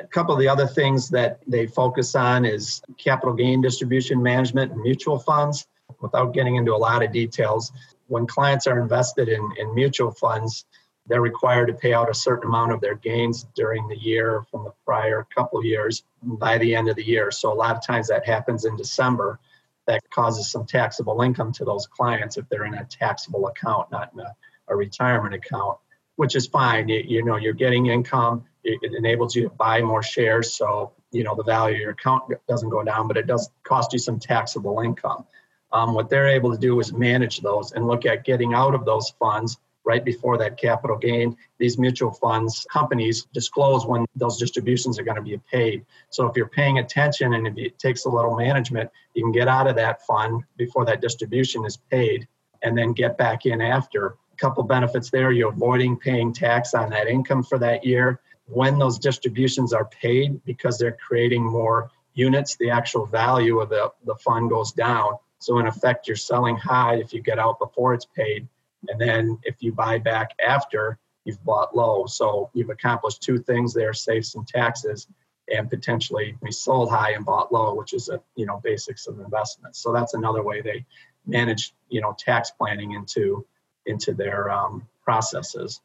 A 0.00 0.06
couple 0.06 0.34
of 0.34 0.40
the 0.40 0.48
other 0.48 0.66
things 0.66 1.10
that 1.10 1.40
they 1.46 1.66
focus 1.66 2.14
on 2.14 2.44
is 2.44 2.82
capital 2.96 3.34
gain 3.34 3.60
distribution 3.60 4.22
management 4.22 4.72
and 4.72 4.80
mutual 4.80 5.18
funds. 5.18 5.66
Without 6.00 6.32
getting 6.32 6.56
into 6.56 6.74
a 6.74 6.78
lot 6.78 7.02
of 7.02 7.12
details, 7.12 7.72
when 8.06 8.26
clients 8.26 8.66
are 8.66 8.80
invested 8.80 9.28
in, 9.28 9.46
in 9.58 9.74
mutual 9.74 10.10
funds, 10.12 10.64
they're 11.06 11.20
required 11.20 11.66
to 11.66 11.74
pay 11.74 11.92
out 11.92 12.08
a 12.08 12.14
certain 12.14 12.48
amount 12.48 12.72
of 12.72 12.80
their 12.80 12.94
gains 12.94 13.46
during 13.54 13.86
the 13.88 13.98
year 13.98 14.44
from 14.50 14.64
the 14.64 14.72
prior 14.86 15.26
couple 15.34 15.62
years 15.64 16.04
by 16.22 16.56
the 16.58 16.74
end 16.74 16.88
of 16.88 16.96
the 16.96 17.04
year. 17.04 17.30
So 17.30 17.52
a 17.52 17.54
lot 17.54 17.76
of 17.76 17.84
times 17.84 18.08
that 18.08 18.24
happens 18.24 18.64
in 18.64 18.76
December. 18.76 19.38
That 19.86 20.08
causes 20.10 20.48
some 20.50 20.66
taxable 20.66 21.20
income 21.20 21.52
to 21.54 21.64
those 21.64 21.86
clients 21.86 22.36
if 22.36 22.48
they're 22.48 22.64
in 22.64 22.74
a 22.74 22.84
taxable 22.84 23.48
account, 23.48 23.90
not 23.90 24.12
in 24.14 24.20
a, 24.20 24.36
a 24.68 24.76
retirement 24.76 25.34
account, 25.34 25.78
which 26.14 26.36
is 26.36 26.46
fine. 26.46 26.88
You, 26.88 27.02
you 27.04 27.24
know, 27.24 27.36
you're 27.36 27.54
getting 27.54 27.86
income 27.86 28.44
it 28.64 28.92
enables 28.94 29.34
you 29.34 29.44
to 29.44 29.50
buy 29.50 29.80
more 29.82 30.02
shares. 30.02 30.52
So 30.52 30.92
you 31.12 31.24
know 31.24 31.34
the 31.34 31.42
value 31.42 31.76
of 31.76 31.80
your 31.80 31.90
account 31.90 32.24
doesn't 32.48 32.68
go 32.68 32.82
down 32.82 33.08
but 33.08 33.16
it 33.16 33.26
does 33.26 33.50
cost 33.64 33.92
you 33.92 33.98
some 33.98 34.18
taxable 34.18 34.80
income. 34.80 35.24
Um, 35.72 35.94
what 35.94 36.10
they're 36.10 36.28
able 36.28 36.50
to 36.52 36.58
do 36.58 36.80
is 36.80 36.92
manage 36.92 37.40
those 37.40 37.72
and 37.72 37.86
look 37.86 38.04
at 38.04 38.24
getting 38.24 38.54
out 38.54 38.74
of 38.74 38.84
those 38.84 39.10
funds 39.18 39.58
right 39.84 40.04
before 40.04 40.36
that 40.38 40.56
capital 40.56 40.96
gain. 40.96 41.36
These 41.58 41.78
mutual 41.78 42.12
funds 42.12 42.66
companies 42.70 43.26
disclose 43.32 43.86
when 43.86 44.04
those 44.14 44.36
distributions 44.36 44.98
are 44.98 45.04
going 45.04 45.16
to 45.16 45.22
be 45.22 45.40
paid. 45.50 45.86
So 46.10 46.26
if 46.26 46.36
you're 46.36 46.48
paying 46.48 46.78
attention 46.78 47.34
and 47.34 47.58
it 47.58 47.78
takes 47.78 48.04
a 48.04 48.10
little 48.10 48.36
management 48.36 48.90
you 49.14 49.22
can 49.24 49.32
get 49.32 49.48
out 49.48 49.66
of 49.66 49.76
that 49.76 50.04
fund 50.06 50.44
before 50.56 50.84
that 50.86 51.00
distribution 51.00 51.64
is 51.64 51.76
paid 51.76 52.28
and 52.62 52.76
then 52.76 52.92
get 52.92 53.16
back 53.16 53.46
in 53.46 53.60
after. 53.60 54.16
A 54.32 54.36
couple 54.36 54.62
benefits 54.62 55.10
there 55.10 55.32
you're 55.32 55.52
avoiding 55.52 55.98
paying 55.98 56.32
tax 56.32 56.74
on 56.74 56.90
that 56.90 57.08
income 57.08 57.42
for 57.42 57.58
that 57.58 57.84
year 57.84 58.20
when 58.50 58.78
those 58.78 58.98
distributions 58.98 59.72
are 59.72 59.86
paid, 59.86 60.42
because 60.44 60.78
they're 60.78 60.96
creating 61.06 61.44
more 61.44 61.90
units, 62.14 62.56
the 62.56 62.70
actual 62.70 63.06
value 63.06 63.60
of 63.60 63.68
the, 63.68 63.90
the 64.04 64.16
fund 64.16 64.50
goes 64.50 64.72
down. 64.72 65.14
So 65.38 65.58
in 65.58 65.66
effect, 65.66 66.06
you're 66.06 66.16
selling 66.16 66.56
high 66.56 66.96
if 66.96 67.12
you 67.12 67.22
get 67.22 67.38
out 67.38 67.58
before 67.58 67.94
it's 67.94 68.06
paid. 68.06 68.46
And 68.88 69.00
then 69.00 69.38
if 69.44 69.56
you 69.60 69.72
buy 69.72 69.98
back 69.98 70.30
after, 70.44 70.98
you've 71.24 71.42
bought 71.44 71.76
low. 71.76 72.06
So 72.06 72.50
you've 72.54 72.70
accomplished 72.70 73.22
two 73.22 73.38
things 73.38 73.72
there, 73.72 73.92
save 73.92 74.26
some 74.26 74.44
taxes 74.44 75.06
and 75.50 75.68
potentially 75.68 76.36
we 76.40 76.52
sold 76.52 76.90
high 76.90 77.12
and 77.12 77.24
bought 77.24 77.52
low, 77.52 77.74
which 77.74 77.92
is 77.92 78.08
a 78.08 78.20
you 78.36 78.46
know 78.46 78.60
basics 78.62 79.06
of 79.06 79.18
investment. 79.20 79.76
So 79.76 79.92
that's 79.92 80.14
another 80.14 80.42
way 80.42 80.60
they 80.60 80.84
manage 81.26 81.74
you 81.88 82.00
know 82.00 82.14
tax 82.18 82.50
planning 82.50 82.92
into 82.92 83.46
into 83.86 84.14
their 84.14 84.50
um, 84.50 84.86
processes. 85.02 85.80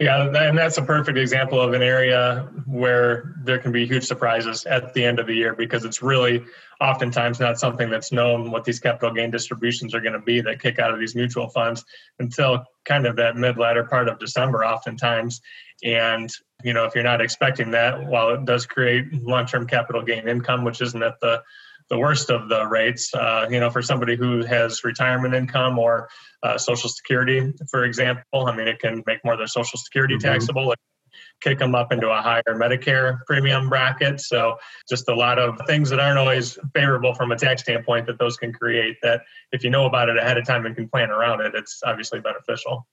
Yeah, 0.00 0.28
and 0.34 0.56
that's 0.56 0.78
a 0.78 0.82
perfect 0.82 1.18
example 1.18 1.60
of 1.60 1.74
an 1.74 1.82
area 1.82 2.48
where 2.64 3.34
there 3.44 3.58
can 3.58 3.70
be 3.70 3.86
huge 3.86 4.04
surprises 4.04 4.64
at 4.64 4.94
the 4.94 5.04
end 5.04 5.18
of 5.18 5.26
the 5.26 5.34
year 5.34 5.54
because 5.54 5.84
it's 5.84 6.00
really 6.00 6.42
oftentimes 6.80 7.38
not 7.38 7.58
something 7.58 7.90
that's 7.90 8.10
known 8.10 8.50
what 8.50 8.64
these 8.64 8.80
capital 8.80 9.12
gain 9.12 9.30
distributions 9.30 9.94
are 9.94 10.00
going 10.00 10.14
to 10.14 10.20
be 10.20 10.40
that 10.40 10.58
kick 10.58 10.78
out 10.78 10.90
of 10.90 10.98
these 10.98 11.14
mutual 11.14 11.50
funds 11.50 11.84
until 12.18 12.64
kind 12.86 13.04
of 13.04 13.16
that 13.16 13.36
mid 13.36 13.58
latter 13.58 13.84
part 13.84 14.08
of 14.08 14.18
December, 14.18 14.64
oftentimes. 14.64 15.42
And 15.84 16.32
you 16.64 16.72
know, 16.72 16.86
if 16.86 16.94
you're 16.94 17.04
not 17.04 17.20
expecting 17.20 17.70
that, 17.72 18.06
while 18.06 18.30
it 18.30 18.46
does 18.46 18.64
create 18.64 19.12
long-term 19.12 19.66
capital 19.66 20.02
gain 20.02 20.26
income, 20.26 20.64
which 20.64 20.80
isn't 20.80 21.02
at 21.02 21.20
the 21.20 21.42
the 21.90 21.98
worst 21.98 22.30
of 22.30 22.48
the 22.48 22.66
rates, 22.66 23.12
uh, 23.14 23.46
you 23.50 23.58
know, 23.58 23.68
for 23.68 23.82
somebody 23.82 24.16
who 24.16 24.44
has 24.44 24.84
retirement 24.84 25.34
income 25.34 25.78
or 25.78 26.08
uh, 26.42 26.56
Social 26.56 26.88
Security, 26.88 27.52
for 27.70 27.84
example, 27.84 28.46
I 28.46 28.56
mean, 28.56 28.68
it 28.68 28.78
can 28.78 29.02
make 29.06 29.24
more 29.24 29.34
of 29.34 29.40
their 29.40 29.48
Social 29.48 29.78
Security 29.78 30.14
mm-hmm. 30.14 30.28
taxable. 30.28 30.72
Kick 31.42 31.58
them 31.58 31.74
up 31.74 31.90
into 31.90 32.08
a 32.08 32.20
higher 32.20 32.42
Medicare 32.50 33.18
premium 33.26 33.68
bracket. 33.68 34.20
So 34.20 34.56
just 34.88 35.08
a 35.08 35.14
lot 35.14 35.38
of 35.38 35.58
things 35.66 35.90
that 35.90 35.98
aren't 35.98 36.18
always 36.18 36.58
favorable 36.74 37.14
from 37.14 37.32
a 37.32 37.36
tax 37.36 37.62
standpoint 37.62 38.06
that 38.06 38.18
those 38.18 38.36
can 38.36 38.52
create 38.52 38.96
that 39.02 39.22
if 39.50 39.64
you 39.64 39.70
know 39.70 39.86
about 39.86 40.08
it 40.08 40.16
ahead 40.16 40.38
of 40.38 40.46
time 40.46 40.66
and 40.66 40.76
can 40.76 40.88
plan 40.88 41.10
around 41.10 41.40
it, 41.40 41.54
it's 41.54 41.80
obviously 41.84 42.20
beneficial. 42.20 42.86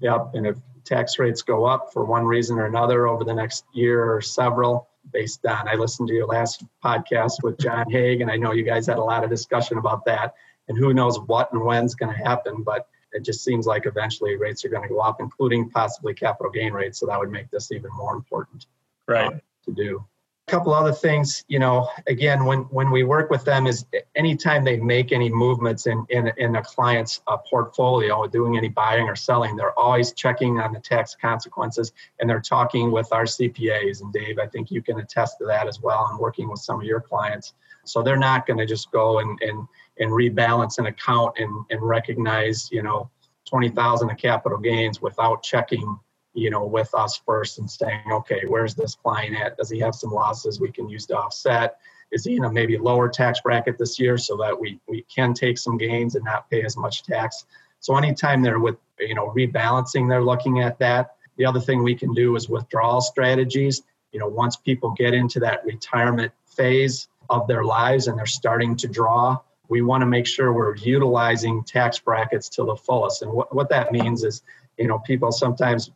Yep. 0.00 0.30
And 0.34 0.46
if 0.46 0.56
tax 0.84 1.18
rates 1.18 1.42
go 1.42 1.64
up 1.66 1.92
for 1.92 2.04
one 2.04 2.24
reason 2.24 2.58
or 2.58 2.66
another 2.66 3.06
over 3.06 3.24
the 3.24 3.34
next 3.34 3.64
year 3.74 4.02
or 4.02 4.20
several, 4.20 4.89
based 5.12 5.44
on, 5.46 5.68
I 5.68 5.74
listened 5.74 6.08
to 6.08 6.14
your 6.14 6.26
last 6.26 6.64
podcast 6.84 7.42
with 7.42 7.58
John 7.58 7.90
Haig, 7.90 8.20
and 8.20 8.30
I 8.30 8.36
know 8.36 8.52
you 8.52 8.64
guys 8.64 8.86
had 8.86 8.98
a 8.98 9.04
lot 9.04 9.24
of 9.24 9.30
discussion 9.30 9.78
about 9.78 10.04
that. 10.04 10.34
And 10.68 10.78
who 10.78 10.94
knows 10.94 11.18
what 11.20 11.52
and 11.52 11.62
when's 11.62 11.94
going 11.94 12.12
to 12.12 12.24
happen, 12.24 12.62
but 12.62 12.86
it 13.12 13.24
just 13.24 13.42
seems 13.42 13.66
like 13.66 13.86
eventually 13.86 14.36
rates 14.36 14.64
are 14.64 14.68
going 14.68 14.82
to 14.82 14.88
go 14.88 15.00
up, 15.00 15.20
including 15.20 15.68
possibly 15.70 16.14
capital 16.14 16.52
gain 16.52 16.72
rates. 16.72 17.00
So 17.00 17.06
that 17.06 17.18
would 17.18 17.30
make 17.30 17.50
this 17.50 17.72
even 17.72 17.90
more 17.96 18.14
important 18.14 18.66
right. 19.08 19.34
Uh, 19.34 19.38
to 19.64 19.72
do 19.72 20.04
couple 20.50 20.74
other 20.74 20.92
things 20.92 21.44
you 21.48 21.58
know 21.58 21.88
again 22.06 22.44
when 22.44 22.60
when 22.70 22.90
we 22.90 23.04
work 23.04 23.30
with 23.30 23.44
them 23.44 23.66
is 23.66 23.86
anytime 24.16 24.64
they 24.64 24.76
make 24.78 25.12
any 25.12 25.30
movements 25.30 25.86
in 25.86 26.04
in, 26.10 26.30
in 26.36 26.56
a 26.56 26.62
client's 26.62 27.20
uh, 27.28 27.36
portfolio 27.36 28.26
doing 28.26 28.56
any 28.56 28.68
buying 28.68 29.08
or 29.08 29.16
selling 29.16 29.56
they're 29.56 29.78
always 29.78 30.12
checking 30.12 30.58
on 30.58 30.72
the 30.72 30.80
tax 30.80 31.16
consequences 31.20 31.92
and 32.18 32.28
they're 32.28 32.40
talking 32.40 32.90
with 32.90 33.12
our 33.12 33.24
cpas 33.24 34.02
and 34.02 34.12
dave 34.12 34.38
i 34.38 34.46
think 34.46 34.70
you 34.70 34.82
can 34.82 34.98
attest 34.98 35.38
to 35.38 35.44
that 35.46 35.66
as 35.66 35.80
well 35.80 36.08
and 36.10 36.18
working 36.18 36.48
with 36.48 36.60
some 36.60 36.80
of 36.80 36.86
your 36.86 37.00
clients. 37.00 37.54
So 37.84 38.02
they're 38.02 38.16
not 38.16 38.46
going 38.46 38.58
to 38.58 38.66
just 38.66 38.90
go 38.90 39.18
and 39.20 39.38
and 39.40 39.66
and 39.98 40.10
rebalance 40.10 40.78
an 40.78 40.86
account 40.86 41.36
and 41.38 41.64
and 41.70 41.82
recognize 41.82 42.68
you 42.70 42.82
know 42.82 43.10
20000 43.46 44.10
of 44.10 44.16
capital 44.16 44.58
gains 44.58 45.00
without 45.00 45.42
checking 45.42 45.98
you 46.34 46.50
know, 46.50 46.64
with 46.64 46.94
us 46.94 47.20
first 47.26 47.58
and 47.58 47.70
saying, 47.70 48.02
okay, 48.10 48.42
where's 48.46 48.74
this 48.74 48.94
client 48.94 49.36
at? 49.36 49.56
Does 49.56 49.70
he 49.70 49.78
have 49.80 49.94
some 49.94 50.10
losses 50.10 50.60
we 50.60 50.70
can 50.70 50.88
use 50.88 51.06
to 51.06 51.16
offset? 51.16 51.78
Is 52.12 52.24
he 52.24 52.36
in 52.36 52.44
a 52.44 52.52
maybe 52.52 52.76
lower 52.76 53.08
tax 53.08 53.40
bracket 53.40 53.78
this 53.78 53.98
year 53.98 54.18
so 54.18 54.36
that 54.38 54.58
we, 54.58 54.80
we 54.88 55.02
can 55.14 55.34
take 55.34 55.58
some 55.58 55.76
gains 55.76 56.14
and 56.14 56.24
not 56.24 56.50
pay 56.50 56.62
as 56.62 56.76
much 56.76 57.04
tax? 57.04 57.46
So 57.80 57.96
anytime 57.96 58.42
they're 58.42 58.58
with, 58.58 58.76
you 58.98 59.14
know, 59.14 59.32
rebalancing, 59.36 60.08
they're 60.08 60.24
looking 60.24 60.60
at 60.60 60.78
that. 60.80 61.14
The 61.36 61.46
other 61.46 61.60
thing 61.60 61.82
we 61.82 61.94
can 61.94 62.12
do 62.12 62.36
is 62.36 62.48
withdrawal 62.48 63.00
strategies. 63.00 63.82
You 64.12 64.20
know, 64.20 64.28
once 64.28 64.56
people 64.56 64.90
get 64.90 65.14
into 65.14 65.40
that 65.40 65.64
retirement 65.64 66.32
phase 66.46 67.08
of 67.28 67.46
their 67.46 67.64
lives 67.64 68.08
and 68.08 68.18
they're 68.18 68.26
starting 68.26 68.76
to 68.76 68.88
draw, 68.88 69.38
we 69.68 69.82
want 69.82 70.02
to 70.02 70.06
make 70.06 70.26
sure 70.26 70.52
we're 70.52 70.76
utilizing 70.76 71.62
tax 71.62 71.98
brackets 71.98 72.48
to 72.50 72.64
the 72.64 72.76
fullest. 72.76 73.22
And 73.22 73.32
what, 73.32 73.54
what 73.54 73.70
that 73.70 73.92
means 73.92 74.24
is, 74.24 74.42
you 74.76 74.88
know, 74.88 74.98
people 74.98 75.30
sometimes 75.30 75.90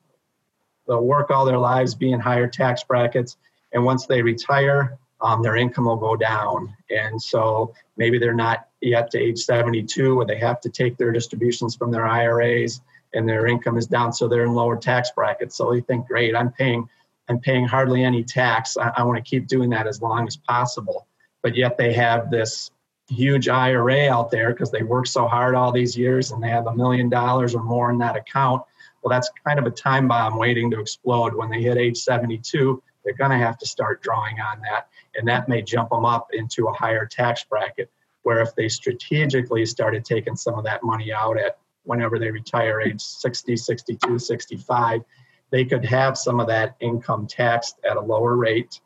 they'll 0.87 1.05
work 1.05 1.31
all 1.31 1.45
their 1.45 1.59
lives, 1.59 1.95
be 1.95 2.13
in 2.13 2.21
higher 2.21 2.47
tax 2.47 2.85
brackets, 2.85 3.37
and 3.73 3.85
once 3.85 4.07
they 4.07 4.23
retire, 4.23 4.99
um, 5.21 5.43
their 5.43 5.57
income 5.57 5.87
will 5.87 5.97
go 5.97 6.17
down. 6.17 6.75
And 6.91 7.21
so 7.21 7.73
maybe 7.97 8.19
they're 8.19 8.35
not 8.35 8.69
yet 8.81 9.11
to 9.13 9.19
age 9.19 9.39
72 9.41 10.15
where 10.15 10.27
they 10.27 10.39
have 10.39 10.61
to 10.61 10.69
take 10.69 10.97
their 10.97 11.13
distributions 11.13 11.75
from 11.75 11.91
their 11.91 12.07
IRAs 12.07 12.81
and 13.15 13.29
their 13.29 13.47
income 13.47 13.79
is 13.79 13.87
down, 13.87 14.13
so 14.13 14.29
they're 14.29 14.45
in 14.45 14.53
lower 14.53 14.77
tax 14.77 15.11
brackets. 15.13 15.57
So 15.57 15.73
they 15.73 15.81
think, 15.81 16.09
great, 16.09 16.35
I'm 16.35 16.51
paying, 16.51 16.89
I'm 17.29 17.39
paying 17.39 17.65
hardly 17.65 18.05
any 18.05 18.25
tax. 18.25 18.77
I, 18.77 18.93
I 18.97 19.05
want 19.05 19.17
to 19.17 19.29
keep 19.29 19.47
doing 19.47 19.71
that 19.71 19.87
as 19.87 20.03
long 20.03 20.27
as 20.27 20.37
possible. 20.37 21.07
But 21.43 21.55
yet 21.55 21.79
they 21.79 21.93
have 21.93 22.31
this 22.31 22.71
huge 23.09 23.49
IRA 23.49 24.09
out 24.09 24.31
there 24.31 24.51
because 24.51 24.71
they 24.71 24.83
worked 24.83 25.09
so 25.09 25.29
hard 25.29 25.55
all 25.55 25.73
these 25.73 25.97
years 25.97 26.33
and 26.33 26.43
they 26.43 26.49
have 26.49 26.67
a 26.67 26.75
million 26.75 27.09
dollars 27.09 27.55
or 27.55 27.63
more 27.63 27.91
in 27.91 27.99
that 27.99 28.17
account 28.17 28.63
well, 29.05 29.11
that's 29.11 29.31
kind 29.47 29.59
of 29.59 29.67
a 29.67 29.71
time 29.71 30.09
bomb 30.09 30.39
waiting 30.39 30.71
to 30.71 30.81
explode. 30.81 31.35
When 31.35 31.51
they 31.51 31.61
hit 31.61 31.77
age 31.77 31.99
72, 31.99 32.83
they're 33.05 33.13
going 33.13 33.33
to 33.33 33.37
have 33.37 33.59
to 33.59 33.67
start 33.67 34.03
drawing 34.03 34.41
on 34.41 34.63
that. 34.63 34.89
And 35.15 35.29
that 35.29 35.47
may 35.47 35.61
jump 35.61 35.91
them 35.91 36.07
up 36.07 36.29
into 36.33 36.69
a 36.69 36.73
higher 36.73 37.05
tax 37.05 37.45
bracket. 37.45 37.91
Where 38.23 38.41
if 38.41 38.55
they 38.55 38.71
strategically 38.71 39.67
started 39.67 40.07
taking 40.07 40.35
some 40.35 40.55
of 40.55 40.65
that 40.65 40.83
money 40.83 41.13
out 41.13 41.39
at 41.39 41.59
whenever 41.83 42.19
they 42.19 42.31
retire, 42.31 42.81
age 42.81 43.03
60, 43.03 43.59
62, 43.59 44.19
65, 44.19 45.03
they 45.51 45.67
could 45.67 45.85
have 45.85 46.17
some 46.17 46.41
of 46.41 46.47
that 46.47 46.75
income 46.81 47.27
taxed 47.27 47.79
at 47.89 47.99
a 47.99 48.01
lower 48.01 48.37
rate 48.37 48.81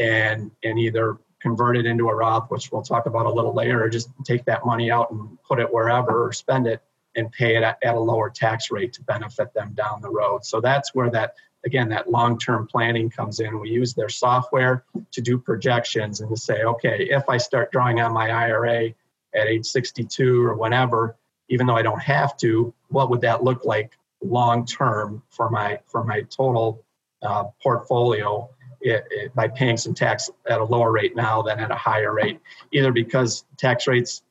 and, 0.00 0.50
and 0.64 0.80
either 0.80 1.18
convert 1.40 1.76
it 1.76 1.86
into 1.86 2.08
a 2.08 2.14
Roth, 2.14 2.50
which 2.50 2.72
we'll 2.72 2.82
talk 2.82 3.06
about 3.06 3.26
a 3.26 3.32
little 3.32 3.54
later, 3.54 3.84
or 3.84 3.88
just 3.88 4.10
take 4.24 4.44
that 4.46 4.66
money 4.66 4.90
out 4.90 5.12
and 5.12 5.40
put 5.44 5.60
it 5.60 5.72
wherever 5.72 6.26
or 6.26 6.32
spend 6.32 6.66
it 6.66 6.82
and 7.16 7.30
pay 7.30 7.56
it 7.56 7.62
at, 7.62 7.78
at 7.82 7.94
a 7.94 8.00
lower 8.00 8.30
tax 8.30 8.70
rate 8.70 8.92
to 8.94 9.02
benefit 9.02 9.52
them 9.54 9.72
down 9.74 10.00
the 10.00 10.10
road. 10.10 10.44
So 10.44 10.60
that's 10.60 10.94
where 10.94 11.10
that 11.10 11.34
again 11.64 11.88
that 11.90 12.10
long-term 12.10 12.66
planning 12.66 13.10
comes 13.10 13.40
in. 13.40 13.60
We 13.60 13.70
use 13.70 13.94
their 13.94 14.08
software 14.08 14.84
to 15.12 15.20
do 15.20 15.38
projections 15.38 16.20
and 16.20 16.30
to 16.30 16.36
say, 16.36 16.62
okay, 16.62 17.08
if 17.10 17.28
I 17.28 17.36
start 17.36 17.72
drawing 17.72 18.00
on 18.00 18.12
my 18.12 18.30
IRA 18.30 18.94
at 19.34 19.46
age 19.46 19.66
62 19.66 20.44
or 20.44 20.54
whenever, 20.54 21.16
even 21.48 21.66
though 21.66 21.76
I 21.76 21.82
don't 21.82 22.02
have 22.02 22.36
to, 22.38 22.72
what 22.88 23.10
would 23.10 23.20
that 23.22 23.44
look 23.44 23.64
like 23.64 23.96
long 24.22 24.64
term 24.66 25.22
for 25.30 25.50
my 25.50 25.80
for 25.86 26.04
my 26.04 26.22
total 26.22 26.84
uh, 27.22 27.44
portfolio 27.62 28.48
it, 28.80 29.06
it, 29.10 29.34
by 29.34 29.48
paying 29.48 29.76
some 29.76 29.94
tax 29.94 30.30
at 30.48 30.60
a 30.60 30.64
lower 30.64 30.90
rate 30.90 31.14
now 31.14 31.42
than 31.42 31.60
at 31.60 31.70
a 31.70 31.76
higher 31.76 32.12
rate, 32.12 32.40
either 32.72 32.92
because 32.92 33.44
tax 33.56 33.86
rates 33.86 34.22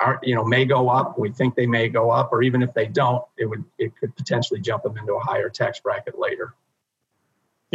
are 0.00 0.20
you 0.22 0.34
know 0.34 0.44
may 0.44 0.64
go 0.64 0.88
up. 0.88 1.18
We 1.18 1.30
think 1.30 1.54
they 1.54 1.66
may 1.66 1.88
go 1.88 2.10
up, 2.10 2.30
or 2.32 2.42
even 2.42 2.62
if 2.62 2.74
they 2.74 2.86
don't, 2.86 3.24
it 3.36 3.46
would 3.46 3.64
it 3.78 3.96
could 3.96 4.14
potentially 4.16 4.60
jump 4.60 4.82
them 4.82 4.96
into 4.98 5.14
a 5.14 5.20
higher 5.20 5.48
tax 5.48 5.80
bracket 5.80 6.18
later. 6.18 6.54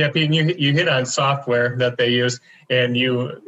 Yeah, 0.02 0.10
Pete, 0.10 0.34
you 0.34 0.56
you 0.58 0.74
hit 0.74 0.88
on 0.88 1.06
software 1.06 1.78
that 1.78 1.96
they 1.96 2.10
use, 2.10 2.40
and 2.72 2.98
you 2.98 3.40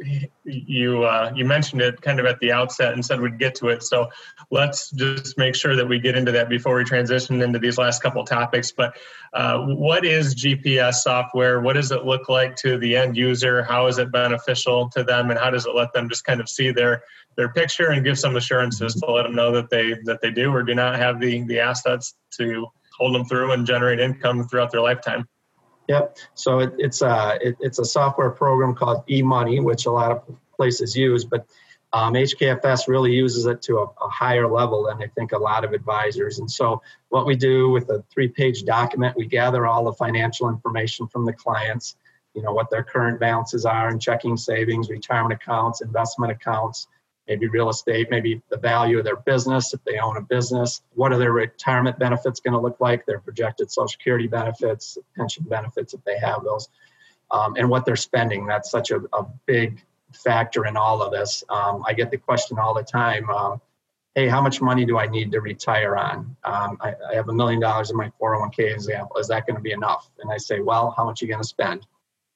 you 0.44 1.02
uh, 1.02 1.32
you 1.34 1.44
mentioned 1.44 1.82
it 1.82 2.00
kind 2.00 2.20
of 2.20 2.26
at 2.26 2.38
the 2.38 2.52
outset 2.52 2.92
and 2.92 3.04
said 3.04 3.20
we'd 3.20 3.40
get 3.40 3.56
to 3.56 3.70
it. 3.70 3.82
So 3.82 4.08
let's 4.52 4.92
just 4.92 5.36
make 5.36 5.56
sure 5.56 5.74
that 5.74 5.88
we 5.88 5.98
get 5.98 6.16
into 6.16 6.30
that 6.30 6.48
before 6.48 6.76
we 6.76 6.84
transition 6.84 7.42
into 7.42 7.58
these 7.58 7.76
last 7.76 8.04
couple 8.04 8.24
topics. 8.24 8.70
But 8.70 8.96
uh, 9.32 9.66
what 9.66 10.04
is 10.04 10.36
GPS 10.36 10.94
software? 11.02 11.60
What 11.60 11.72
does 11.72 11.90
it 11.90 12.04
look 12.04 12.28
like 12.28 12.54
to 12.58 12.78
the 12.78 12.94
end 12.94 13.16
user? 13.16 13.64
How 13.64 13.88
is 13.88 13.98
it 13.98 14.12
beneficial 14.12 14.88
to 14.90 15.02
them, 15.02 15.30
and 15.30 15.40
how 15.40 15.50
does 15.50 15.66
it 15.66 15.74
let 15.74 15.92
them 15.92 16.08
just 16.08 16.24
kind 16.24 16.40
of 16.40 16.48
see 16.48 16.70
their 16.70 17.02
their 17.36 17.48
picture 17.48 17.90
and 17.90 18.04
give 18.04 18.16
some 18.16 18.36
assurances 18.36 18.94
to 18.94 19.10
let 19.10 19.24
them 19.24 19.34
know 19.34 19.50
that 19.50 19.70
they 19.70 19.94
that 20.04 20.20
they 20.22 20.30
do 20.30 20.54
or 20.54 20.62
do 20.62 20.76
not 20.76 21.00
have 21.00 21.18
the 21.18 21.42
the 21.48 21.58
assets 21.58 22.14
to 22.38 22.68
hold 22.96 23.12
them 23.12 23.24
through 23.24 23.50
and 23.50 23.66
generate 23.66 23.98
income 23.98 24.46
throughout 24.46 24.70
their 24.70 24.82
lifetime. 24.82 25.26
Yep. 25.88 26.16
So 26.34 26.60
it, 26.60 26.72
it's 26.78 27.02
a 27.02 27.38
it, 27.40 27.56
it's 27.60 27.78
a 27.78 27.84
software 27.84 28.30
program 28.30 28.74
called 28.74 29.06
eMoney, 29.06 29.62
which 29.62 29.86
a 29.86 29.90
lot 29.90 30.10
of 30.10 30.22
places 30.56 30.96
use, 30.96 31.24
but 31.24 31.46
um, 31.92 32.14
HKFS 32.14 32.88
really 32.88 33.12
uses 33.12 33.46
it 33.46 33.62
to 33.62 33.78
a, 33.78 33.84
a, 33.84 34.08
higher 34.08 34.48
level 34.48 34.86
than 34.86 35.00
I 35.00 35.06
think 35.14 35.30
a 35.30 35.38
lot 35.38 35.64
of 35.64 35.72
advisors. 35.72 36.40
And 36.40 36.50
so 36.50 36.82
what 37.10 37.24
we 37.24 37.36
do 37.36 37.70
with 37.70 37.88
a 37.88 38.02
three-page 38.12 38.64
document, 38.64 39.16
we 39.16 39.26
gather 39.26 39.64
all 39.64 39.84
the 39.84 39.92
financial 39.92 40.48
information 40.48 41.06
from 41.06 41.24
the 41.24 41.32
clients. 41.32 41.96
You 42.34 42.42
know 42.42 42.52
what 42.52 42.68
their 42.68 42.82
current 42.82 43.20
balances 43.20 43.64
are 43.64 43.88
in 43.90 44.00
checking, 44.00 44.36
savings, 44.36 44.90
retirement 44.90 45.34
accounts, 45.34 45.82
investment 45.82 46.32
accounts 46.32 46.88
maybe 47.28 47.48
real 47.48 47.70
estate, 47.70 48.08
maybe 48.10 48.42
the 48.50 48.56
value 48.56 48.98
of 48.98 49.04
their 49.04 49.16
business 49.16 49.72
if 49.72 49.82
they 49.84 49.98
own 49.98 50.16
a 50.16 50.20
business. 50.20 50.82
What 50.94 51.12
are 51.12 51.18
their 51.18 51.32
retirement 51.32 51.98
benefits 51.98 52.40
going 52.40 52.52
to 52.52 52.60
look 52.60 52.80
like? 52.80 53.06
Their 53.06 53.20
projected 53.20 53.70
Social 53.70 53.88
Security 53.88 54.26
benefits, 54.26 54.98
pension 55.16 55.44
benefits 55.48 55.94
if 55.94 56.04
they 56.04 56.18
have 56.18 56.44
those, 56.44 56.68
um, 57.30 57.54
and 57.56 57.68
what 57.68 57.86
they're 57.86 57.96
spending. 57.96 58.46
That's 58.46 58.70
such 58.70 58.90
a, 58.90 59.00
a 59.12 59.26
big 59.46 59.82
factor 60.12 60.66
in 60.66 60.76
all 60.76 61.02
of 61.02 61.12
this. 61.12 61.42
Um, 61.48 61.82
I 61.86 61.94
get 61.94 62.10
the 62.10 62.18
question 62.18 62.58
all 62.58 62.74
the 62.74 62.82
time. 62.82 63.28
Um, 63.30 63.60
hey, 64.14 64.28
how 64.28 64.40
much 64.40 64.60
money 64.60 64.84
do 64.84 64.98
I 64.98 65.06
need 65.06 65.32
to 65.32 65.40
retire 65.40 65.96
on? 65.96 66.36
Um, 66.44 66.78
I, 66.80 66.94
I, 67.10 67.14
have 67.14 67.28
a 67.28 67.32
million 67.32 67.60
dollars 67.60 67.90
in 67.90 67.96
my 67.96 68.12
401k 68.20 68.72
example. 68.72 69.16
Is 69.16 69.26
that 69.28 69.46
going 69.46 69.56
to 69.56 69.62
be 69.62 69.72
enough? 69.72 70.08
And 70.20 70.30
I 70.30 70.36
say, 70.36 70.60
well, 70.60 70.94
how 70.96 71.04
much 71.04 71.20
are 71.20 71.26
you 71.26 71.32
going 71.32 71.42
to 71.42 71.48
spend? 71.48 71.86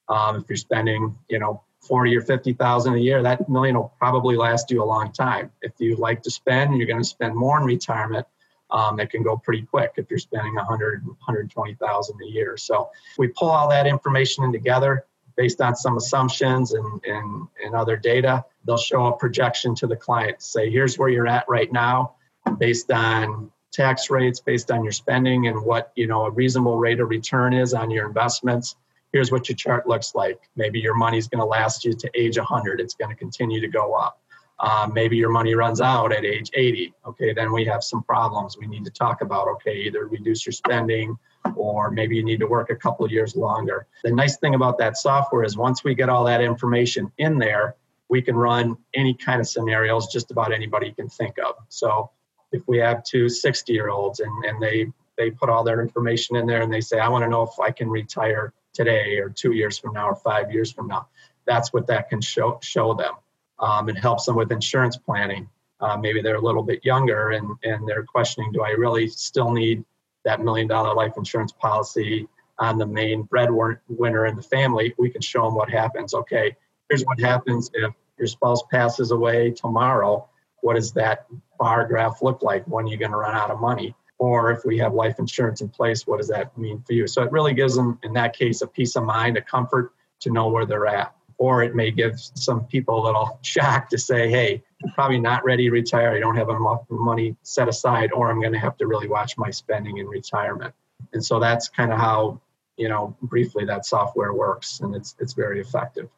Um, 0.09 0.37
if 0.37 0.45
you're 0.49 0.57
spending, 0.57 1.16
you 1.28 1.38
know, 1.38 1.62
40 1.81 2.17
or 2.17 2.21
50,000 2.21 2.95
a 2.95 2.99
year, 2.99 3.23
that 3.23 3.49
million 3.49 3.77
will 3.77 3.95
probably 3.99 4.37
last 4.37 4.71
you 4.71 4.83
a 4.83 4.85
long 4.85 5.13
time. 5.13 5.51
If 5.63 5.73
you 5.79 5.97
like 5.97 6.23
to 6.23 6.31
spend, 6.31 6.77
you're 6.77 6.87
going 6.87 7.03
to 7.03 7.09
spend 7.09 7.35
more 7.35 7.59
in 7.59 7.65
retirement. 7.65 8.27
Um, 8.71 9.01
it 9.01 9.11
can 9.11 9.23
go 9.23 9.37
pretty 9.37 9.63
quick 9.63 9.93
if 9.97 10.11
you're 10.11 10.19
spending 10.19 10.55
100, 10.55 11.07
120,000 11.07 12.21
a 12.23 12.27
year. 12.27 12.57
So 12.57 12.91
we 13.17 13.29
pull 13.29 13.51
all 13.51 13.69
that 13.71 13.87
information 13.87 14.45
in 14.45 14.53
together 14.53 15.07
based 15.37 15.61
on 15.61 15.77
some 15.77 15.97
assumptions 15.97 16.73
and, 16.73 17.01
and, 17.05 17.49
and 17.65 17.75
other 17.75 17.97
data. 17.97 18.45
They'll 18.67 18.77
show 18.77 19.07
a 19.07 19.17
projection 19.17 19.75
to 19.77 19.87
the 19.87 19.97
client, 19.97 20.43
say, 20.43 20.69
here's 20.69 20.99
where 20.99 21.09
you're 21.09 21.29
at 21.29 21.49
right 21.49 21.73
now 21.73 22.15
based 22.59 22.91
on 22.91 23.51
tax 23.73 24.11
rates, 24.11 24.41
based 24.41 24.71
on 24.71 24.83
your 24.83 24.93
spending 24.93 25.47
and 25.47 25.63
what, 25.65 25.93
you 25.95 26.07
know, 26.07 26.27
a 26.27 26.31
reasonable 26.31 26.79
rate 26.79 27.01
of 27.01 27.09
return 27.09 27.55
is 27.55 27.73
on 27.73 27.91
your 27.91 28.07
investments 28.07 28.75
here's 29.12 29.33
what 29.33 29.49
your 29.49 29.57
chart 29.57 29.88
looks 29.88 30.15
like. 30.15 30.38
Maybe 30.57 30.81
your 30.81 30.95
money's 30.95 31.29
going 31.29 31.41
to 31.41 31.47
last 31.47 31.85
you 31.85 31.93
to 31.93 32.11
age 32.15 32.38
100. 32.38 32.81
It's 32.81 32.95
going 32.95 33.11
to 33.11 33.17
continue 33.17 33.61
to 33.61 33.69
go 33.69 33.95
up. 33.95 34.21
Um, 34.61 34.93
maybe 34.93 35.17
your 35.17 35.31
money 35.31 35.55
runs 35.55 35.81
out 35.81 36.12
at 36.12 36.25
age 36.25 36.50
80. 36.53 36.93
Okay, 37.07 37.33
then 37.33 37.53
we 37.53 37.65
have 37.67 37.85
some 37.85 38.03
problems 38.03 38.57
we 38.59 38.67
need 38.67 38.85
to 38.87 38.91
talk 38.91 39.21
about. 39.21 39.47
Okay, 39.49 39.75
either 39.83 40.07
reduce 40.07 40.45
your 40.45 40.53
spending 40.53 41.17
or 41.55 41.91
maybe 41.91 42.17
you 42.17 42.25
need 42.25 42.41
to 42.41 42.47
work 42.47 42.71
a 42.71 42.77
couple 42.77 43.09
years 43.11 43.37
longer. 43.37 43.87
The 44.03 44.11
nice 44.11 44.37
thing 44.38 44.55
about 44.55 44.79
that 44.79 44.97
software 44.97 45.45
is 45.45 45.57
once 45.57 45.85
we 45.85 45.95
get 45.95 46.09
all 46.09 46.25
that 46.25 46.41
information 46.41 47.12
in 47.19 47.38
there, 47.38 47.77
we 48.09 48.21
can 48.21 48.35
run 48.35 48.77
any 48.95 49.15
kind 49.15 49.41
of 49.41 49.47
scenarios 49.47 50.09
just 50.09 50.31
about 50.31 50.53
anybody 50.53 50.93
can 50.93 51.09
think 51.09 51.37
of. 51.38 51.55
So 51.69 52.11
if 52.50 52.67
we 52.67 52.79
have 52.79 53.05
two 53.05 53.29
60 53.29 53.73
year 53.73 53.91
olds 53.91 54.21
and, 54.21 54.45
and 54.45 54.61
they 54.61 54.87
they 55.17 55.31
put 55.31 55.49
all 55.49 55.65
their 55.65 55.83
information 55.83 56.37
in 56.37 56.47
there 56.47 56.62
and 56.62 56.73
they 56.73 56.81
say, 56.81 57.00
I 57.00 57.09
want 57.09 57.25
to 57.25 57.29
know 57.29 57.43
if 57.43 57.59
I 57.61 57.73
can 57.73 57.88
retire 57.91 58.53
today 58.79 59.19
or 59.19 59.29
two 59.29 59.53
years 59.53 59.77
from 59.77 59.93
now 59.95 60.07
or 60.09 60.15
five 60.15 60.53
years 60.53 60.71
from 60.71 60.87
now. 60.87 61.09
That's 61.47 61.73
what 61.73 61.89
that 61.89 62.09
can 62.09 62.21
show 62.21 62.61
show 62.63 62.95
them. 62.95 63.15
Um, 63.59 63.89
it 63.89 63.99
helps 63.99 64.25
them 64.27 64.37
with 64.37 64.53
insurance 64.53 64.97
planning. 64.97 65.49
Uh, 65.81 65.97
maybe 65.97 66.23
they're 66.23 66.37
a 66.37 66.47
little 66.49 66.63
bit 66.63 66.85
younger 66.85 67.31
and, 67.31 67.57
and 67.65 67.89
they're 67.89 68.05
questioning, 68.05 68.53
do 68.53 68.63
I 68.63 68.71
really 68.71 69.09
still 69.09 69.51
need 69.51 69.85
that 70.25 70.41
million 70.41 70.69
dollar 70.69 70.95
life 70.95 71.15
insurance 71.17 71.53
policy 71.53 72.29
on 72.59 72.79
the 72.79 72.87
main 72.87 73.23
breadwinner 73.23 74.27
in 74.27 74.37
the 74.37 74.43
family? 74.43 74.95
We 74.97 75.11
can 75.11 75.23
show 75.23 75.45
them 75.45 75.57
what 75.57 75.71
happens. 75.71 76.15
Okay, 76.15 76.57
here's 76.89 77.05
what 77.05 77.19
happens 77.19 77.71
if 77.75 77.93
your 78.17 78.29
spouse 78.29 78.63
passes 78.71 79.11
away 79.11 79.51
tomorrow. 79.51 80.29
What 80.61 80.75
does 80.77 80.93
that 80.93 81.27
bar 81.59 81.87
graph 81.87 82.23
look 82.23 82.43
like? 82.43 82.65
When 82.67 82.87
you're 82.87 82.93
you 82.93 82.99
going 82.99 83.13
to 83.13 83.17
run 83.17 83.35
out 83.35 83.51
of 83.51 83.61
money? 83.61 83.95
Or 84.19 84.51
if 84.51 84.65
we 84.65 84.79
have 84.79 84.95
life 84.95 85.19
insurance 85.19 85.61
in 85.61 85.69
place, 85.69 86.07
what 86.07 86.19
does 86.19 86.29
that 86.29 86.57
mean 86.59 86.83
for 86.87 86.93
you? 86.93 87.07
So 87.07 87.23
it 87.23 87.31
really 87.31 87.55
gives 87.55 87.77
them, 87.77 87.99
in 88.03 88.13
that 88.15 88.37
case, 88.37 88.63
a 88.63 88.67
peace 88.67 88.97
of 88.97 89.05
mind, 89.05 89.37
a 89.37 89.43
comfort 89.43 89.93
to 90.21 90.31
know 90.31 90.49
where 90.49 90.67
they're 90.67 90.87
at. 90.87 91.15
Or 91.39 91.63
it 91.63 91.77
may 91.77 91.93
give 91.93 92.19
some 92.19 92.65
people 92.65 93.01
a 93.01 93.05
little 93.07 93.39
shock 93.43 93.89
to 93.91 93.99
say, 93.99 94.29
hey, 94.29 94.63
I'm 94.85 94.91
probably 94.93 95.21
not 95.21 95.45
ready 95.45 95.65
to 95.65 95.71
retire. 95.71 96.11
I 96.11 96.19
don't 96.19 96.37
have 96.37 96.49
enough 96.49 96.83
money 96.91 97.37
set 97.43 97.69
aside, 97.69 98.11
or 98.13 98.31
I'm 98.31 98.41
going 98.41 98.53
to 98.53 98.59
have 98.59 98.77
to 98.79 98.89
really 98.89 99.09
watch 99.09 99.39
my 99.39 99.51
spending 99.51 99.99
in 99.99 100.09
retirement. 100.09 100.75
And 101.13 101.25
so 101.25 101.39
that's 101.39 101.69
kind 101.69 101.93
of 101.93 101.99
how, 101.99 102.41
you 102.77 102.89
know, 102.89 103.17
briefly 103.23 103.65
that 103.67 103.87
software 103.87 104.33
works, 104.33 104.81
and 104.81 104.95
it's 104.95 105.14
it's 105.21 105.33
very 105.33 105.61
effective. 105.61 106.09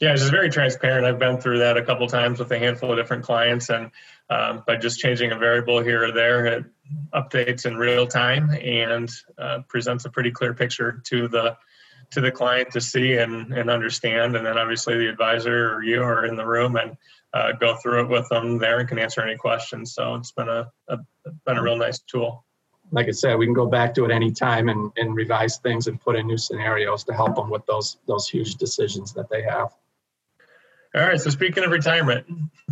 Yeah, 0.00 0.12
it's 0.12 0.28
very 0.28 0.50
transparent. 0.50 1.06
I've 1.06 1.20
been 1.20 1.38
through 1.38 1.60
that 1.60 1.76
a 1.76 1.82
couple 1.82 2.06
times 2.08 2.40
with 2.40 2.50
a 2.50 2.58
handful 2.58 2.90
of 2.90 2.98
different 2.98 3.24
clients, 3.24 3.70
and 3.70 3.90
um, 4.28 4.64
by 4.66 4.76
just 4.76 4.98
changing 4.98 5.32
a 5.32 5.38
variable 5.38 5.82
here 5.82 6.04
or 6.04 6.12
there, 6.12 6.46
it 6.46 6.64
updates 7.14 7.64
in 7.64 7.76
real 7.76 8.06
time 8.06 8.50
and 8.50 9.10
uh, 9.38 9.60
presents 9.68 10.04
a 10.04 10.10
pretty 10.10 10.30
clear 10.30 10.52
picture 10.52 11.00
to 11.04 11.28
the 11.28 11.56
to 12.10 12.20
the 12.20 12.30
client 12.30 12.70
to 12.72 12.80
see 12.80 13.14
and, 13.14 13.52
and 13.52 13.70
understand. 13.70 14.36
And 14.36 14.46
then 14.46 14.58
obviously 14.58 14.96
the 14.98 15.08
advisor 15.08 15.74
or 15.74 15.82
you 15.82 16.02
are 16.02 16.26
in 16.26 16.36
the 16.36 16.46
room 16.46 16.76
and 16.76 16.96
uh, 17.32 17.52
go 17.52 17.76
through 17.76 18.02
it 18.02 18.08
with 18.08 18.28
them 18.28 18.58
there 18.58 18.78
and 18.78 18.88
can 18.88 18.98
answer 18.98 19.20
any 19.20 19.36
questions. 19.36 19.94
So 19.94 20.14
it's 20.14 20.30
been 20.32 20.48
a, 20.48 20.70
a 20.88 20.98
been 21.44 21.56
a 21.56 21.62
real 21.62 21.76
nice 21.76 21.98
tool. 22.00 22.44
Like 22.92 23.08
I 23.08 23.12
said, 23.12 23.36
we 23.36 23.46
can 23.46 23.54
go 23.54 23.66
back 23.66 23.94
to 23.94 24.04
it 24.04 24.10
any 24.10 24.30
time 24.30 24.68
and, 24.68 24.92
and 24.96 25.16
revise 25.16 25.58
things 25.58 25.86
and 25.86 26.00
put 26.00 26.16
in 26.16 26.26
new 26.26 26.36
scenarios 26.36 27.02
to 27.04 27.14
help 27.14 27.34
them 27.34 27.50
with 27.50 27.66
those 27.66 27.98
those 28.06 28.28
huge 28.28 28.56
decisions 28.56 29.12
that 29.14 29.28
they 29.30 29.42
have. 29.42 29.70
All 30.94 31.00
right. 31.00 31.20
So 31.20 31.30
speaking 31.30 31.64
of 31.64 31.72
retirement, 31.72 32.24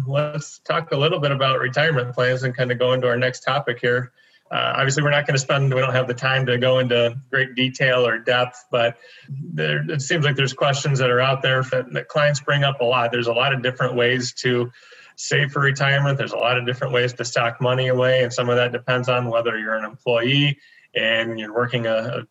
let's 0.06 0.60
talk 0.60 0.92
a 0.92 0.96
little 0.96 1.18
bit 1.18 1.32
about 1.32 1.58
retirement 1.58 2.14
plans 2.14 2.44
and 2.44 2.56
kind 2.56 2.70
of 2.70 2.78
go 2.78 2.92
into 2.92 3.08
our 3.08 3.16
next 3.16 3.40
topic 3.40 3.80
here. 3.80 4.12
Uh, 4.48 4.74
obviously, 4.76 5.02
we're 5.02 5.10
not 5.10 5.26
going 5.26 5.34
to 5.34 5.40
spend, 5.40 5.74
we 5.74 5.80
don't 5.80 5.94
have 5.94 6.06
the 6.06 6.14
time 6.14 6.46
to 6.46 6.58
go 6.58 6.78
into 6.78 7.16
great 7.30 7.56
detail 7.56 8.06
or 8.06 8.18
depth, 8.18 8.66
but 8.70 8.96
there, 9.28 9.82
it 9.90 10.02
seems 10.02 10.24
like 10.24 10.36
there's 10.36 10.52
questions 10.52 11.00
that 11.00 11.10
are 11.10 11.20
out 11.20 11.42
there 11.42 11.62
that, 11.64 11.92
that 11.92 12.06
clients 12.06 12.38
bring 12.38 12.62
up 12.62 12.80
a 12.80 12.84
lot. 12.84 13.10
There's 13.10 13.28
a 13.28 13.32
lot 13.32 13.52
of 13.54 13.62
different 13.62 13.96
ways 13.96 14.34
to 14.34 14.70
save 15.16 15.50
for 15.50 15.60
retirement. 15.60 16.18
There's 16.18 16.32
a 16.32 16.36
lot 16.36 16.58
of 16.58 16.66
different 16.66 16.92
ways 16.92 17.14
to 17.14 17.24
stock 17.24 17.60
money 17.60 17.88
away, 17.88 18.22
and 18.22 18.32
some 18.32 18.50
of 18.50 18.56
that 18.56 18.72
depends 18.72 19.08
on 19.08 19.28
whether 19.30 19.58
you're 19.58 19.74
an 19.74 19.84
employee 19.84 20.58
and 20.94 21.40
you're 21.40 21.54
working 21.54 21.86
a, 21.86 21.94
a 21.94 22.26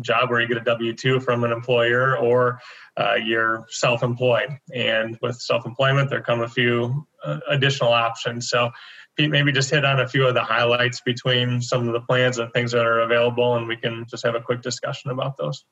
job 0.00 0.30
where 0.30 0.40
you 0.40 0.48
get 0.48 0.56
a 0.56 0.64
W 0.64 0.92
2 0.92 1.20
from 1.20 1.44
an 1.44 1.52
employer 1.52 2.18
or 2.18 2.60
uh, 2.96 3.14
you're 3.14 3.66
self 3.68 4.02
employed. 4.02 4.58
And 4.74 5.18
with 5.22 5.36
self 5.36 5.66
employment, 5.66 6.10
there 6.10 6.22
come 6.22 6.42
a 6.42 6.48
few 6.48 7.06
uh, 7.24 7.40
additional 7.48 7.92
options. 7.92 8.48
So, 8.48 8.70
Pete, 9.16 9.30
maybe 9.30 9.52
just 9.52 9.70
hit 9.70 9.84
on 9.84 10.00
a 10.00 10.08
few 10.08 10.26
of 10.26 10.34
the 10.34 10.42
highlights 10.42 11.00
between 11.00 11.60
some 11.60 11.86
of 11.86 11.92
the 11.94 12.00
plans 12.00 12.38
and 12.38 12.52
things 12.52 12.72
that 12.72 12.84
are 12.84 13.00
available, 13.00 13.56
and 13.56 13.66
we 13.66 13.76
can 13.76 14.04
just 14.08 14.24
have 14.24 14.34
a 14.34 14.40
quick 14.40 14.62
discussion 14.62 15.10
about 15.10 15.38
those. 15.38 15.64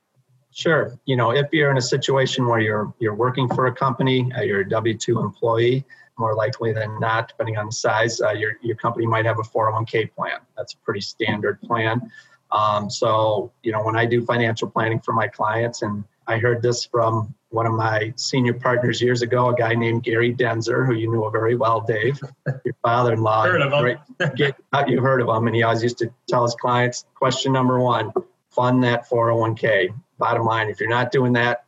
Sure. 0.50 0.98
You 1.04 1.16
know, 1.16 1.32
if 1.32 1.46
you're 1.52 1.70
in 1.70 1.76
a 1.76 1.82
situation 1.82 2.46
where 2.46 2.60
you're 2.60 2.94
you're 3.00 3.14
working 3.14 3.48
for 3.48 3.66
a 3.66 3.74
company, 3.74 4.30
uh, 4.36 4.42
you're 4.42 4.60
a 4.60 4.68
W 4.68 4.96
two 4.96 5.20
employee, 5.20 5.84
more 6.16 6.34
likely 6.34 6.72
than 6.72 6.98
not, 7.00 7.28
depending 7.28 7.56
on 7.56 7.66
the 7.66 7.72
size, 7.72 8.20
uh, 8.20 8.30
your 8.30 8.56
your 8.62 8.76
company 8.76 9.06
might 9.06 9.26
have 9.26 9.38
a 9.38 9.42
401k 9.42 10.14
plan. 10.14 10.38
That's 10.56 10.74
a 10.74 10.78
pretty 10.78 11.00
standard 11.00 11.60
plan. 11.62 12.10
Um, 12.54 12.88
so, 12.88 13.52
you 13.64 13.72
know, 13.72 13.82
when 13.82 13.96
I 13.96 14.06
do 14.06 14.24
financial 14.24 14.70
planning 14.70 15.00
for 15.00 15.12
my 15.12 15.26
clients, 15.26 15.82
and 15.82 16.04
I 16.28 16.38
heard 16.38 16.62
this 16.62 16.86
from 16.86 17.34
one 17.50 17.66
of 17.66 17.72
my 17.72 18.14
senior 18.16 18.54
partners 18.54 19.02
years 19.02 19.22
ago, 19.22 19.48
a 19.48 19.54
guy 19.54 19.74
named 19.74 20.04
Gary 20.04 20.32
Denzer, 20.32 20.86
who 20.86 20.94
you 20.94 21.10
knew 21.10 21.28
very 21.30 21.56
well, 21.56 21.80
Dave, 21.80 22.20
your 22.64 22.74
father-in-law. 22.82 23.42
heard 23.42 23.60
of 23.60 23.72
him. 23.72 23.98
Get, 24.36 24.56
you 24.86 25.00
heard 25.00 25.20
of 25.20 25.28
him, 25.28 25.48
and 25.48 25.56
he 25.56 25.64
always 25.64 25.82
used 25.82 25.98
to 25.98 26.12
tell 26.28 26.44
his 26.44 26.54
clients, 26.54 27.04
question 27.16 27.52
number 27.52 27.80
one, 27.80 28.12
fund 28.50 28.84
that 28.84 29.08
401k. 29.10 29.88
Bottom 30.18 30.46
line, 30.46 30.68
if 30.68 30.78
you're 30.78 30.88
not 30.88 31.10
doing 31.10 31.32
that, 31.32 31.64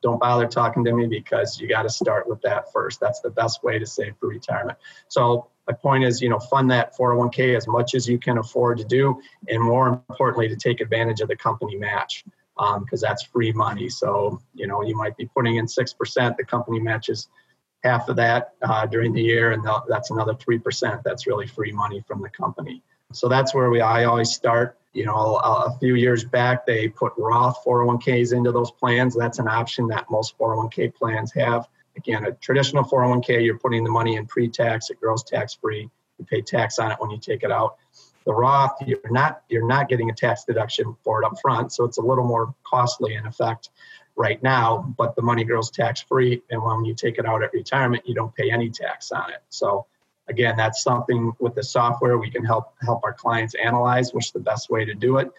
don't 0.00 0.20
bother 0.20 0.46
talking 0.46 0.84
to 0.84 0.92
me 0.92 1.06
because 1.06 1.60
you 1.60 1.68
got 1.68 1.82
to 1.82 1.90
start 1.90 2.28
with 2.28 2.40
that 2.42 2.72
first. 2.72 3.00
That's 3.00 3.20
the 3.20 3.30
best 3.30 3.64
way 3.64 3.78
to 3.80 3.86
save 3.86 4.14
for 4.18 4.28
retirement. 4.28 4.78
So 5.08 5.49
my 5.70 5.76
point 5.76 6.04
is, 6.04 6.20
you 6.20 6.28
know, 6.28 6.38
fund 6.38 6.70
that 6.70 6.96
401k 6.96 7.56
as 7.56 7.68
much 7.68 7.94
as 7.94 8.08
you 8.08 8.18
can 8.18 8.38
afford 8.38 8.78
to 8.78 8.84
do, 8.84 9.20
and 9.48 9.62
more 9.62 9.88
importantly, 9.88 10.48
to 10.48 10.56
take 10.56 10.80
advantage 10.80 11.20
of 11.20 11.28
the 11.28 11.36
company 11.36 11.76
match 11.76 12.24
because 12.56 13.02
um, 13.02 13.08
that's 13.08 13.22
free 13.22 13.52
money. 13.52 13.88
So, 13.88 14.40
you 14.52 14.66
know, 14.66 14.82
you 14.82 14.96
might 14.96 15.16
be 15.16 15.26
putting 15.26 15.56
in 15.56 15.66
6%, 15.66 16.36
the 16.36 16.44
company 16.44 16.80
matches 16.80 17.28
half 17.84 18.08
of 18.08 18.16
that 18.16 18.54
uh, 18.62 18.84
during 18.86 19.12
the 19.12 19.22
year, 19.22 19.52
and 19.52 19.64
that's 19.88 20.10
another 20.10 20.34
3%. 20.34 21.02
That's 21.04 21.26
really 21.26 21.46
free 21.46 21.72
money 21.72 22.02
from 22.06 22.20
the 22.20 22.30
company. 22.30 22.82
So 23.12 23.28
that's 23.28 23.54
where 23.54 23.70
we, 23.70 23.80
I 23.80 24.04
always 24.04 24.30
start. 24.30 24.76
You 24.92 25.06
know, 25.06 25.36
a, 25.36 25.66
a 25.66 25.78
few 25.78 25.94
years 25.94 26.24
back, 26.24 26.66
they 26.66 26.88
put 26.88 27.12
Roth 27.16 27.64
401ks 27.64 28.36
into 28.36 28.50
those 28.50 28.72
plans. 28.72 29.16
That's 29.16 29.38
an 29.38 29.46
option 29.46 29.86
that 29.88 30.06
most 30.10 30.36
401k 30.36 30.94
plans 30.96 31.32
have. 31.32 31.68
Again, 32.00 32.24
a 32.24 32.32
traditional 32.32 32.82
401k, 32.82 33.44
you're 33.44 33.58
putting 33.58 33.84
the 33.84 33.90
money 33.90 34.16
in 34.16 34.26
pre-tax, 34.26 34.88
it 34.88 34.98
grows 34.98 35.22
tax-free. 35.22 35.90
You 36.18 36.24
pay 36.24 36.40
tax 36.40 36.78
on 36.78 36.90
it 36.90 36.96
when 36.98 37.10
you 37.10 37.18
take 37.18 37.42
it 37.42 37.52
out. 37.52 37.76
The 38.24 38.32
Roth, 38.32 38.76
you're 38.86 39.00
not 39.10 39.42
you're 39.48 39.66
not 39.66 39.88
getting 39.88 40.08
a 40.10 40.14
tax 40.14 40.44
deduction 40.44 40.96
for 41.04 41.22
it 41.22 41.26
up 41.26 41.40
front, 41.40 41.72
so 41.72 41.84
it's 41.84 41.98
a 41.98 42.02
little 42.02 42.24
more 42.24 42.54
costly 42.64 43.14
in 43.14 43.26
effect 43.26 43.70
right 44.16 44.42
now. 44.42 44.94
But 44.96 45.14
the 45.14 45.22
money 45.22 45.44
grows 45.44 45.70
tax-free, 45.70 46.42
and 46.50 46.62
when 46.62 46.84
you 46.84 46.94
take 46.94 47.18
it 47.18 47.26
out 47.26 47.42
at 47.42 47.52
retirement, 47.52 48.04
you 48.06 48.14
don't 48.14 48.34
pay 48.34 48.50
any 48.50 48.70
tax 48.70 49.12
on 49.12 49.30
it. 49.30 49.42
So 49.50 49.86
again, 50.28 50.56
that's 50.56 50.82
something 50.82 51.32
with 51.38 51.54
the 51.54 51.62
software 51.62 52.16
we 52.16 52.30
can 52.30 52.44
help 52.44 52.74
help 52.80 53.00
our 53.04 53.14
clients 53.14 53.54
analyze 53.54 54.14
which 54.14 54.32
the 54.32 54.40
best 54.40 54.70
way 54.70 54.86
to 54.86 54.94
do 54.94 55.18
it. 55.18 55.30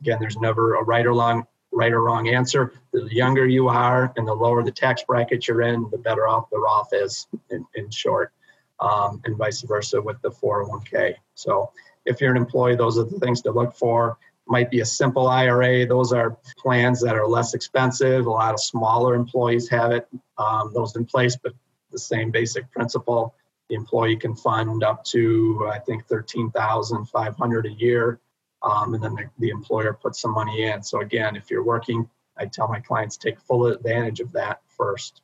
Again, 0.00 0.18
there's 0.20 0.36
never 0.36 0.74
a 0.74 0.82
right 0.82 1.06
or 1.06 1.12
wrong 1.12 1.46
right 1.72 1.92
or 1.92 2.02
wrong 2.02 2.28
answer. 2.28 2.72
The 2.92 3.08
younger 3.12 3.46
you 3.46 3.68
are 3.68 4.12
and 4.16 4.26
the 4.26 4.34
lower 4.34 4.62
the 4.62 4.72
tax 4.72 5.04
bracket 5.04 5.46
you're 5.48 5.62
in, 5.62 5.88
the 5.90 5.98
better 5.98 6.26
off 6.28 6.50
the 6.50 6.58
Roth 6.58 6.92
is 6.92 7.28
in, 7.50 7.64
in 7.74 7.90
short. 7.90 8.32
um, 8.80 9.20
and 9.24 9.36
vice 9.36 9.62
versa 9.62 10.00
with 10.00 10.20
the 10.22 10.30
401k. 10.30 11.14
So 11.34 11.72
if 12.06 12.20
you're 12.20 12.30
an 12.30 12.36
employee, 12.36 12.76
those 12.76 12.98
are 12.98 13.04
the 13.04 13.18
things 13.20 13.42
to 13.42 13.52
look 13.52 13.74
for. 13.74 14.18
Might 14.46 14.70
be 14.70 14.80
a 14.80 14.86
simple 14.86 15.28
IRA. 15.28 15.86
Those 15.86 16.12
are 16.12 16.36
plans 16.58 17.00
that 17.02 17.14
are 17.14 17.26
less 17.26 17.54
expensive. 17.54 18.26
A 18.26 18.30
lot 18.30 18.54
of 18.54 18.60
smaller 18.60 19.14
employees 19.14 19.68
have 19.68 19.92
it, 19.92 20.08
um, 20.38 20.72
those 20.74 20.96
in 20.96 21.04
place, 21.04 21.36
but 21.36 21.52
the 21.92 21.98
same 21.98 22.30
basic 22.30 22.70
principle. 22.72 23.34
The 23.68 23.76
employee 23.76 24.16
can 24.16 24.34
fund 24.34 24.82
up 24.82 25.04
to, 25.06 25.68
I 25.72 25.78
think, 25.78 26.08
13500 26.08 27.66
a 27.66 27.70
year. 27.70 28.18
Um, 28.62 28.94
and 28.94 29.02
then 29.02 29.14
the, 29.14 29.30
the 29.38 29.50
employer 29.50 29.92
puts 29.92 30.20
some 30.20 30.32
money 30.32 30.64
in. 30.64 30.82
So 30.82 31.00
again, 31.00 31.36
if 31.36 31.50
you're 31.50 31.64
working, 31.64 32.08
I 32.36 32.46
tell 32.46 32.68
my 32.68 32.80
clients 32.80 33.16
take 33.16 33.40
full 33.40 33.66
advantage 33.66 34.20
of 34.20 34.32
that 34.32 34.60
first. 34.76 35.22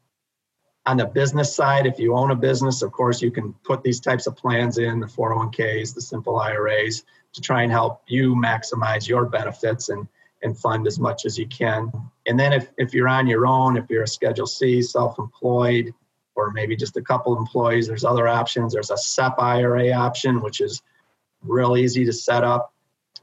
On 0.86 0.96
the 0.96 1.06
business 1.06 1.54
side, 1.54 1.86
if 1.86 1.98
you 1.98 2.14
own 2.14 2.30
a 2.30 2.36
business, 2.36 2.82
of 2.82 2.92
course, 2.92 3.20
you 3.20 3.30
can 3.30 3.52
put 3.64 3.82
these 3.82 3.98
types 3.98 4.26
of 4.26 4.36
plans 4.36 4.78
in 4.78 5.00
the 5.00 5.06
401ks, 5.06 5.94
the 5.94 6.00
simple 6.00 6.36
IRAs 6.36 7.04
to 7.32 7.40
try 7.40 7.62
and 7.62 7.72
help 7.72 8.02
you 8.06 8.34
maximize 8.36 9.08
your 9.08 9.26
benefits 9.26 9.88
and, 9.88 10.06
and 10.42 10.56
fund 10.56 10.86
as 10.86 11.00
much 11.00 11.26
as 11.26 11.36
you 11.36 11.46
can. 11.48 11.90
And 12.26 12.38
then 12.38 12.52
if, 12.52 12.70
if 12.78 12.94
you're 12.94 13.08
on 13.08 13.26
your 13.26 13.46
own, 13.46 13.76
if 13.76 13.90
you're 13.90 14.04
a 14.04 14.08
Schedule 14.08 14.46
C, 14.46 14.80
self 14.80 15.18
employed, 15.18 15.92
or 16.36 16.52
maybe 16.52 16.76
just 16.76 16.96
a 16.96 17.02
couple 17.02 17.36
employees, 17.36 17.88
there's 17.88 18.04
other 18.04 18.28
options. 18.28 18.72
There's 18.72 18.90
a 18.90 18.96
SEP 18.96 19.38
IRA 19.38 19.90
option, 19.90 20.40
which 20.40 20.60
is 20.60 20.82
real 21.42 21.76
easy 21.76 22.04
to 22.04 22.12
set 22.12 22.44
up, 22.44 22.72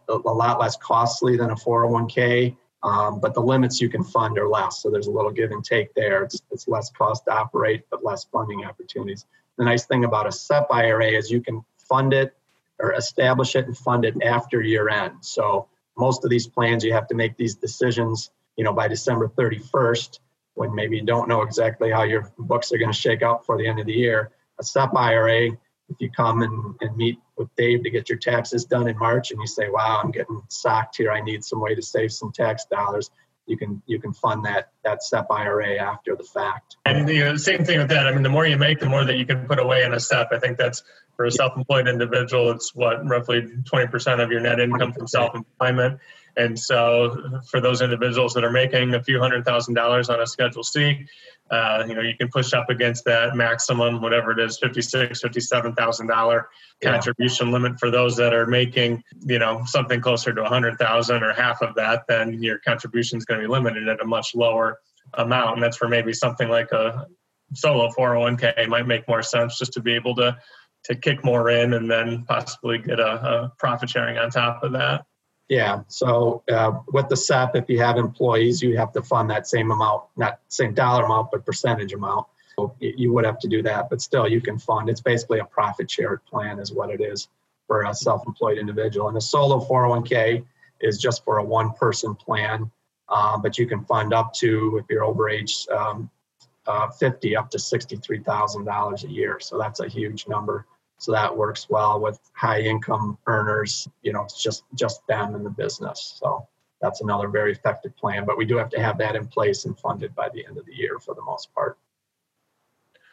a, 0.10 0.16
lot 0.16 0.60
less 0.60 0.78
costly 0.78 1.38
than 1.38 1.52
a 1.52 1.56
401k. 1.56 2.56
Um, 2.84 3.22
but 3.22 3.34
the 3.34 3.42
limits 3.42 3.80
you 3.80 3.88
can 3.88 4.04
fund 4.04 4.38
are 4.38 4.50
less. 4.50 4.82
So 4.82 4.90
there's 4.90 5.08
a 5.08 5.12
little 5.12 5.32
give 5.32 5.52
and 5.52 5.64
take 5.64 5.94
there. 5.94 6.24
It's, 6.24 6.42
it's 6.52 6.68
less 6.68 6.92
cost 6.92 7.26
to 7.26 7.32
operate, 7.32 7.84
but 7.90 8.04
less 8.04 8.26
funding 8.26 8.66
opportunities. 8.66 9.26
The 9.58 9.64
nice 9.64 9.86
thing 9.86 10.04
about 10.04 10.28
a 10.28 10.32
SEP 10.32 10.68
IRA 10.70 11.12
is 11.12 11.32
you 11.32 11.42
can 11.42 11.64
fund 11.78 12.14
it 12.14 12.36
or 12.80 12.94
establish 12.94 13.56
it 13.56 13.68
and 13.68 13.78
fund 13.78 14.04
it 14.04 14.22
after 14.22 14.62
year 14.62 14.90
end. 14.90 15.14
So 15.22 15.70
most 15.98 16.24
of 16.26 16.30
these 16.30 16.48
plans, 16.48 16.84
you 16.84 16.92
have 16.94 17.08
to 17.08 17.16
make 17.16 17.38
these 17.38 17.56
decisions, 17.56 18.32
you 18.58 18.64
know, 18.64 18.74
by 18.74 18.88
December 18.88 19.30
31st, 19.30 20.20
when 20.56 20.74
maybe 20.76 20.98
you 20.98 21.06
don't 21.06 21.28
know 21.28 21.42
exactly 21.42 21.90
how 21.92 22.04
your 22.04 22.32
books 22.38 22.72
are 22.72 22.78
going 22.78 22.92
to 22.92 22.98
shake 22.98 23.22
out 23.22 23.46
for 23.46 23.58
the 23.58 23.68
end 23.68 23.80
of 23.80 23.86
the 23.86 23.94
year. 23.94 24.32
A 24.60 24.64
SEP 24.64 24.96
IRA, 24.96 25.52
if 25.90 25.98
you 26.00 26.10
come 26.10 26.42
and, 26.42 26.76
and 26.82 26.96
meet 26.96 27.20
with 27.38 27.50
Dave 27.56 27.84
to 27.84 27.90
get 27.90 28.10
your 28.10 28.18
taxes 28.18 28.66
done 28.66 28.88
in 28.88 28.98
March 28.98 29.32
and 29.32 29.40
you 29.40 29.48
say, 29.48 29.70
wow, 29.70 30.02
I'm 30.04 30.12
getting 30.12 30.42
socked 30.48 30.98
here. 30.98 31.12
I 31.12 31.22
need 31.22 31.44
some 31.44 31.60
way 31.60 31.76
to 31.76 31.82
save 31.82 32.12
some 32.12 32.32
tax 32.32 32.66
dollars. 32.66 33.10
You 33.46 33.58
can 33.58 33.82
you 33.88 34.00
can 34.00 34.14
fund 34.14 34.46
that 34.46 34.70
that 34.86 35.04
SEP 35.04 35.26
IRA 35.30 35.76
after 35.76 36.16
the 36.16 36.24
fact. 36.24 36.78
And 36.86 37.08
the 37.08 37.14
you 37.14 37.26
know, 37.26 37.36
same 37.36 37.66
thing 37.66 37.80
with 37.80 37.90
that. 37.90 38.08
I 38.08 38.14
mean, 38.14 38.24
the 38.24 38.30
more 38.30 38.48
you 38.48 38.58
make, 38.58 38.80
the 38.80 38.88
more 38.88 39.04
that 39.04 39.18
you 39.18 39.26
can 39.26 39.46
put 39.48 39.60
away 39.60 39.84
in 39.84 39.94
a 39.94 40.00
SEP. 40.00 40.30
I 40.32 40.40
think 40.40 40.58
that's 40.58 40.82
for 41.18 41.26
a 41.26 41.32
self-employed 41.32 41.88
individual. 41.88 42.52
It's 42.52 42.74
what 42.74 43.06
roughly 43.06 43.42
20% 43.42 44.24
of 44.24 44.32
your 44.32 44.40
net 44.40 44.60
income 44.62 44.94
from 44.94 45.08
self-employment. 45.08 46.00
And 46.36 46.58
so, 46.58 47.42
for 47.50 47.62
those 47.62 47.82
individuals 47.82 48.34
that 48.34 48.44
are 48.44 48.52
making 48.52 48.96
a 48.96 49.04
few 49.04 49.20
hundred 49.20 49.46
thousand 49.46 49.76
dollars 49.76 50.10
on 50.10 50.20
a 50.20 50.26
Schedule 50.26 50.64
C, 50.64 51.06
uh, 51.52 51.84
you 51.88 51.94
know, 51.94 52.02
you 52.02 52.16
can 52.18 52.30
push 52.30 52.54
up 52.54 52.70
against 52.70 53.06
that 53.06 53.36
maximum, 53.36 54.02
whatever 54.02 54.32
it 54.32 54.40
is, 54.40 54.58
fifty-six, 54.58 55.22
fifty-seven 55.22 55.76
thousand 55.76 56.08
dollar 56.08 56.50
contribution 56.82 57.48
yeah. 57.48 57.54
limit 57.54 57.80
for 57.80 57.92
those 57.92 58.16
that 58.16 58.34
are 58.34 58.48
making, 58.48 59.04
you 59.22 59.38
know, 59.38 59.62
something 59.66 60.02
closer 60.02 60.34
to 60.34 60.44
a 60.44 60.50
hundred 60.50 60.78
thousand 60.80 61.22
or 61.22 61.34
half 61.34 61.62
of 61.62 61.76
that. 61.76 62.04
Then 62.08 62.42
your 62.42 62.58
contribution 62.60 63.18
is 63.18 63.26
going 63.26 63.40
to 63.40 63.48
be 63.48 63.52
limited 63.52 63.88
at 63.88 64.02
a 64.02 64.06
much 64.06 64.34
lower 64.34 64.80
amount, 65.14 65.56
and 65.56 65.64
that's 65.64 65.78
for 65.78 65.88
maybe 65.88 66.14
something 66.14 66.50
like 66.50 66.72
a 66.72 67.06
solo 67.54 67.90
401k 67.92 68.68
might 68.68 68.88
make 68.88 69.08
more 69.08 69.22
sense 69.22 69.60
just 69.60 69.74
to 69.74 69.82
be 69.82 69.94
able 69.94 70.16
to 70.16 70.36
to 70.86 70.96
kick 70.96 71.24
more 71.24 71.50
in 71.50 71.74
and 71.74 71.90
then 71.90 72.26
possibly 72.26 72.78
get 72.78 73.00
a, 73.00 73.06
a 73.06 73.54
profit 73.58 73.90
sharing 73.90 74.18
on 74.18 74.30
top 74.30 74.64
of 74.64 74.74
that. 74.74 75.06
Yeah. 75.50 75.82
So 75.88 76.44
uh, 76.52 76.80
with 76.92 77.10
the 77.10 77.18
SEP, 77.18 77.56
if 77.56 77.70
you 77.70 77.80
have 77.80 77.98
employees, 77.98 78.62
you 78.62 78.78
have 78.78 78.92
to 78.94 79.02
fund 79.02 79.30
that 79.30 79.48
same 79.48 79.72
amount, 79.72 80.04
not 80.16 80.40
same 80.48 80.74
dollar 80.74 81.06
amount, 81.06 81.32
but 81.32 81.46
percentage 81.46 81.94
amount. 81.94 82.28
So 82.56 82.76
you 82.80 83.12
would 83.14 83.26
have 83.26 83.40
to 83.40 83.48
do 83.48 83.62
that, 83.64 83.90
but 83.90 84.02
still 84.02 84.28
you 84.28 84.40
can 84.40 84.58
fund. 84.58 84.90
It's 84.90 85.02
basically 85.02 85.40
a 85.40 85.46
profit 85.46 85.90
shared 85.90 86.24
plan, 86.26 86.60
is 86.60 86.72
what 86.72 86.90
it 86.90 87.02
is 87.02 87.28
for 87.68 87.84
a 87.84 87.94
self-employed 87.94 88.58
individual. 88.58 89.08
And 89.08 89.18
a 89.18 89.22
solo 89.22 89.60
401k 89.60 90.46
is 90.82 90.98
just 90.98 91.24
for 91.24 91.38
a 91.40 91.44
one-person 91.44 92.16
plan, 92.16 92.70
uh, 93.10 93.38
but 93.38 93.58
you 93.58 93.66
can 93.66 93.84
fund 93.86 94.14
up 94.14 94.34
to 94.36 94.78
if 94.78 94.86
you're 94.90 95.04
over 95.04 95.30
age 95.30 95.66
um, 95.72 96.10
uh, 96.68 96.90
50, 96.90 97.36
up 97.36 97.50
to 97.52 97.58
$63,000 97.58 99.04
a 99.04 99.08
year. 99.10 99.40
So 99.40 99.58
that's 99.58 99.80
a 99.80 99.88
huge 99.88 100.28
number. 100.28 100.66
So 101.00 101.12
that 101.12 101.36
works 101.36 101.68
well 101.70 102.00
with 102.00 102.20
high 102.34 102.62
income 102.62 103.18
earners. 103.28 103.88
You 104.02 104.14
know, 104.14 104.24
it's 104.24 104.42
just 104.42 104.64
just 104.76 105.06
them 105.08 105.36
in 105.36 105.44
the 105.44 105.50
business. 105.50 106.18
So 106.20 106.48
that's 106.82 107.02
another 107.02 107.28
very 107.28 107.52
effective 107.52 107.96
plan. 107.98 108.26
But 108.26 108.38
we 108.38 108.46
do 108.46 108.58
have 108.58 108.70
to 108.70 108.82
have 108.82 108.98
that 109.00 109.16
in 109.16 109.28
place 109.28 109.66
and 109.66 109.78
funded 109.78 110.16
by 110.16 110.30
the 110.30 110.46
end 110.46 110.58
of 110.58 110.66
the 110.66 110.76
year 110.76 111.00
for 111.00 111.14
the 111.16 111.22
most 111.22 111.54
part. 111.54 111.78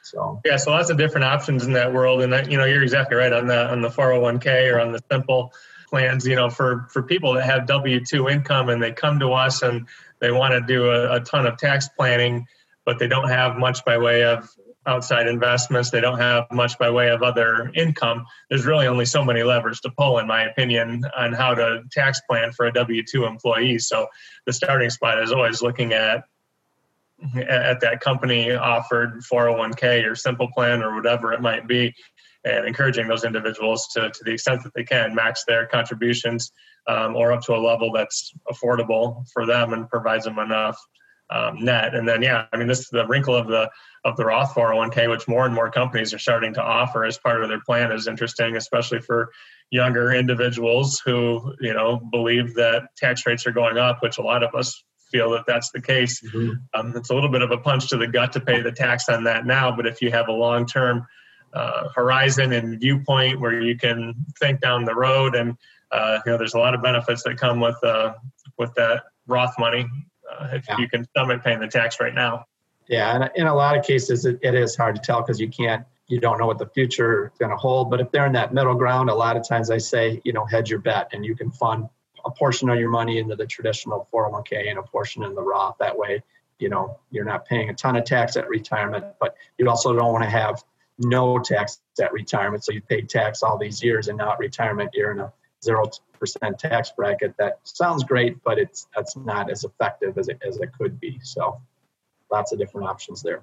So 0.02 0.40
yeah, 0.44 0.56
so 0.56 0.70
lots 0.70 0.90
of 0.90 0.96
different 0.96 1.24
options 1.24 1.66
in 1.66 1.74
that 1.74 1.92
world, 1.92 2.22
and 2.22 2.32
that, 2.32 2.50
you 2.50 2.58
know 2.58 2.64
you're 2.64 2.82
exactly 2.82 3.16
right 3.16 3.32
on 3.32 3.46
the 3.46 3.70
on 3.70 3.80
the 3.80 3.88
401k 3.88 4.72
or 4.72 4.80
on 4.80 4.92
the 4.92 5.00
simple 5.10 5.52
plans. 5.88 6.26
You 6.26 6.36
know, 6.36 6.48
for 6.48 6.86
for 6.90 7.02
people 7.02 7.34
that 7.34 7.44
have 7.44 7.66
W 7.66 8.04
two 8.04 8.28
income 8.28 8.68
and 8.70 8.82
they 8.82 8.92
come 8.92 9.20
to 9.20 9.32
us 9.32 9.62
and 9.62 9.86
they 10.20 10.30
want 10.30 10.52
to 10.52 10.60
do 10.60 10.90
a, 10.90 11.16
a 11.16 11.20
ton 11.20 11.46
of 11.46 11.58
tax 11.58 11.88
planning, 11.88 12.46
but 12.84 12.98
they 12.98 13.08
don't 13.08 13.28
have 13.28 13.56
much 13.56 13.84
by 13.84 13.98
way 13.98 14.24
of 14.24 14.48
outside 14.90 15.28
investments. 15.28 15.90
They 15.90 16.00
don't 16.00 16.18
have 16.18 16.46
much 16.50 16.76
by 16.78 16.90
way 16.90 17.10
of 17.10 17.22
other 17.22 17.70
income. 17.74 18.26
There's 18.48 18.66
really 18.66 18.88
only 18.88 19.06
so 19.06 19.24
many 19.24 19.42
levers 19.42 19.80
to 19.80 19.90
pull, 19.90 20.18
in 20.18 20.26
my 20.26 20.42
opinion, 20.42 21.04
on 21.16 21.32
how 21.32 21.54
to 21.54 21.82
tax 21.92 22.20
plan 22.28 22.50
for 22.52 22.66
a 22.66 22.72
W 22.72 23.02
2 23.02 23.24
employee. 23.24 23.78
So 23.78 24.08
the 24.46 24.52
starting 24.52 24.90
spot 24.90 25.22
is 25.22 25.32
always 25.32 25.62
looking 25.62 25.92
at 25.92 26.24
at 27.36 27.80
that 27.80 28.00
company 28.00 28.50
offered 28.52 29.20
401k 29.30 30.10
or 30.10 30.14
simple 30.14 30.48
plan 30.54 30.82
or 30.82 30.94
whatever 30.94 31.32
it 31.34 31.42
might 31.42 31.68
be 31.68 31.94
and 32.44 32.66
encouraging 32.66 33.08
those 33.08 33.24
individuals 33.24 33.88
to, 33.88 34.10
to 34.10 34.24
the 34.24 34.32
extent 34.32 34.62
that 34.64 34.72
they 34.74 34.84
can 34.84 35.14
match 35.14 35.40
their 35.46 35.66
contributions 35.66 36.50
um, 36.86 37.14
or 37.14 37.32
up 37.32 37.42
to 37.42 37.52
a 37.52 37.60
level 37.60 37.92
that's 37.92 38.32
affordable 38.50 39.28
for 39.34 39.44
them 39.44 39.74
and 39.74 39.88
provides 39.90 40.24
them 40.24 40.38
enough 40.38 40.78
um, 41.30 41.64
net. 41.64 41.94
And 41.94 42.08
then, 42.08 42.22
yeah, 42.22 42.46
I 42.52 42.56
mean, 42.56 42.66
this 42.66 42.80
is 42.80 42.88
the 42.88 43.06
wrinkle 43.06 43.34
of 43.34 43.46
the 43.46 43.70
of 44.04 44.16
the 44.16 44.24
Roth 44.24 44.54
401k, 44.54 45.10
which 45.10 45.28
more 45.28 45.44
and 45.44 45.54
more 45.54 45.70
companies 45.70 46.14
are 46.14 46.18
starting 46.18 46.54
to 46.54 46.62
offer 46.62 47.04
as 47.04 47.18
part 47.18 47.42
of 47.42 47.48
their 47.48 47.60
plan, 47.60 47.92
is 47.92 48.08
interesting, 48.08 48.56
especially 48.56 49.00
for 49.00 49.30
younger 49.70 50.12
individuals 50.12 51.00
who 51.04 51.54
you 51.60 51.72
know 51.72 52.00
believe 52.10 52.54
that 52.54 52.88
tax 52.96 53.26
rates 53.26 53.46
are 53.46 53.52
going 53.52 53.78
up, 53.78 54.02
which 54.02 54.18
a 54.18 54.22
lot 54.22 54.42
of 54.42 54.54
us 54.54 54.82
feel 55.10 55.30
that 55.30 55.44
that's 55.46 55.70
the 55.70 55.80
case. 55.80 56.20
Mm-hmm. 56.20 56.52
Um, 56.74 56.96
it's 56.96 57.10
a 57.10 57.14
little 57.14 57.30
bit 57.30 57.42
of 57.42 57.50
a 57.50 57.58
punch 57.58 57.88
to 57.88 57.96
the 57.96 58.06
gut 58.06 58.32
to 58.32 58.40
pay 58.40 58.62
the 58.62 58.72
tax 58.72 59.08
on 59.08 59.24
that 59.24 59.44
now, 59.44 59.74
but 59.74 59.86
if 59.86 60.00
you 60.00 60.10
have 60.10 60.28
a 60.28 60.32
long 60.32 60.66
term 60.66 61.06
uh, 61.52 61.88
horizon 61.94 62.52
and 62.52 62.80
viewpoint 62.80 63.40
where 63.40 63.60
you 63.60 63.76
can 63.76 64.14
think 64.38 64.60
down 64.60 64.84
the 64.84 64.94
road 64.94 65.34
and 65.34 65.56
uh, 65.90 66.20
you 66.24 66.32
know 66.32 66.38
there's 66.38 66.54
a 66.54 66.58
lot 66.58 66.74
of 66.74 66.82
benefits 66.82 67.24
that 67.24 67.36
come 67.36 67.60
with 67.60 67.76
uh, 67.84 68.14
with 68.56 68.72
that 68.74 69.02
Roth 69.26 69.54
money 69.58 69.86
uh, 70.38 70.48
if 70.52 70.66
yeah. 70.68 70.78
you 70.78 70.88
can 70.88 71.04
stomach 71.06 71.42
paying 71.42 71.60
the 71.60 71.68
tax 71.68 72.00
right 72.00 72.14
now. 72.14 72.46
Yeah, 72.88 73.14
and 73.14 73.30
in 73.36 73.46
a 73.46 73.54
lot 73.54 73.78
of 73.78 73.84
cases, 73.84 74.26
it, 74.26 74.40
it 74.42 74.54
is 74.54 74.76
hard 74.76 74.96
to 74.96 75.00
tell 75.00 75.20
because 75.20 75.40
you 75.40 75.48
can't, 75.48 75.86
you 76.08 76.18
don't 76.18 76.38
know 76.38 76.46
what 76.46 76.58
the 76.58 76.66
future 76.66 77.26
is 77.26 77.38
going 77.38 77.50
to 77.50 77.56
hold. 77.56 77.88
But 77.88 78.00
if 78.00 78.10
they're 78.10 78.26
in 78.26 78.32
that 78.32 78.52
middle 78.52 78.74
ground, 78.74 79.10
a 79.10 79.14
lot 79.14 79.36
of 79.36 79.46
times 79.46 79.70
I 79.70 79.78
say, 79.78 80.20
you 80.24 80.32
know, 80.32 80.44
hedge 80.44 80.70
your 80.70 80.80
bet, 80.80 81.10
and 81.12 81.24
you 81.24 81.36
can 81.36 81.52
fund 81.52 81.88
a 82.24 82.30
portion 82.30 82.68
of 82.68 82.78
your 82.78 82.90
money 82.90 83.18
into 83.18 83.36
the 83.36 83.46
traditional 83.46 84.08
401k 84.12 84.68
and 84.68 84.78
a 84.78 84.82
portion 84.82 85.22
in 85.22 85.34
the 85.34 85.42
Roth. 85.42 85.76
That 85.78 85.96
way, 85.96 86.22
you 86.58 86.68
know, 86.68 86.98
you're 87.10 87.24
not 87.24 87.46
paying 87.46 87.70
a 87.70 87.74
ton 87.74 87.96
of 87.96 88.04
tax 88.04 88.36
at 88.36 88.48
retirement, 88.48 89.06
but 89.20 89.36
you 89.56 89.68
also 89.68 89.94
don't 89.94 90.12
want 90.12 90.24
to 90.24 90.30
have 90.30 90.62
no 90.98 91.38
tax 91.38 91.80
at 92.00 92.12
retirement. 92.12 92.64
So 92.64 92.72
you 92.72 92.82
paid 92.82 93.08
tax 93.08 93.42
all 93.42 93.56
these 93.56 93.82
years, 93.82 94.08
and 94.08 94.18
now 94.18 94.32
at 94.32 94.38
retirement, 94.38 94.90
you're 94.94 95.12
in 95.12 95.20
a 95.20 95.32
zero 95.62 95.88
percent 96.20 96.58
tax 96.58 96.92
bracket. 96.96 97.34
That 97.38 97.58
sounds 97.64 98.04
great, 98.04 98.42
but 98.44 98.58
it's 98.58 98.86
that's 98.94 99.16
not 99.16 99.50
as 99.50 99.64
effective 99.64 100.16
as 100.18 100.28
it 100.28 100.40
as 100.46 100.58
it 100.58 100.70
could 100.78 101.00
be. 101.00 101.18
So 101.24 101.60
lots 102.30 102.52
of 102.52 102.58
different 102.58 102.86
options 102.86 103.22
there. 103.22 103.42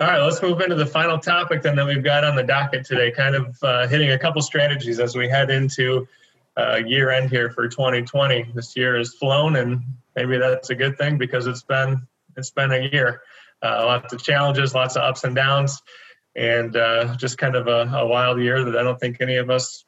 All 0.00 0.08
right, 0.08 0.18
let's 0.18 0.42
move 0.42 0.60
into 0.60 0.74
the 0.74 0.86
final 0.86 1.18
topic 1.18 1.62
then 1.62 1.76
that 1.76 1.86
we've 1.86 2.02
got 2.02 2.24
on 2.24 2.34
the 2.34 2.42
docket 2.42 2.84
today. 2.84 3.12
Kind 3.12 3.36
of 3.36 3.56
uh, 3.62 3.86
hitting 3.86 4.10
a 4.10 4.18
couple 4.18 4.42
strategies 4.42 4.98
as 4.98 5.14
we 5.14 5.28
head 5.28 5.50
into 5.50 6.08
uh, 6.56 6.80
year 6.84 7.10
end 7.10 7.30
here 7.30 7.50
for 7.50 7.68
2020. 7.68 8.50
This 8.54 8.76
year 8.76 8.96
has 8.96 9.14
flown, 9.14 9.56
and 9.56 9.82
maybe 10.16 10.38
that's 10.38 10.70
a 10.70 10.74
good 10.74 10.98
thing 10.98 11.18
because 11.18 11.46
it's 11.46 11.62
been 11.62 12.06
it's 12.36 12.50
been 12.50 12.72
a 12.72 12.90
year. 12.90 13.22
Uh, 13.62 13.84
lots 13.86 14.12
of 14.12 14.20
challenges, 14.20 14.74
lots 14.74 14.96
of 14.96 15.02
ups 15.02 15.22
and 15.22 15.36
downs, 15.36 15.80
and 16.34 16.74
uh, 16.76 17.14
just 17.16 17.38
kind 17.38 17.54
of 17.54 17.68
a, 17.68 17.96
a 17.96 18.06
wild 18.06 18.40
year 18.40 18.64
that 18.64 18.76
I 18.76 18.82
don't 18.82 18.98
think 18.98 19.18
any 19.20 19.36
of 19.36 19.50
us 19.50 19.84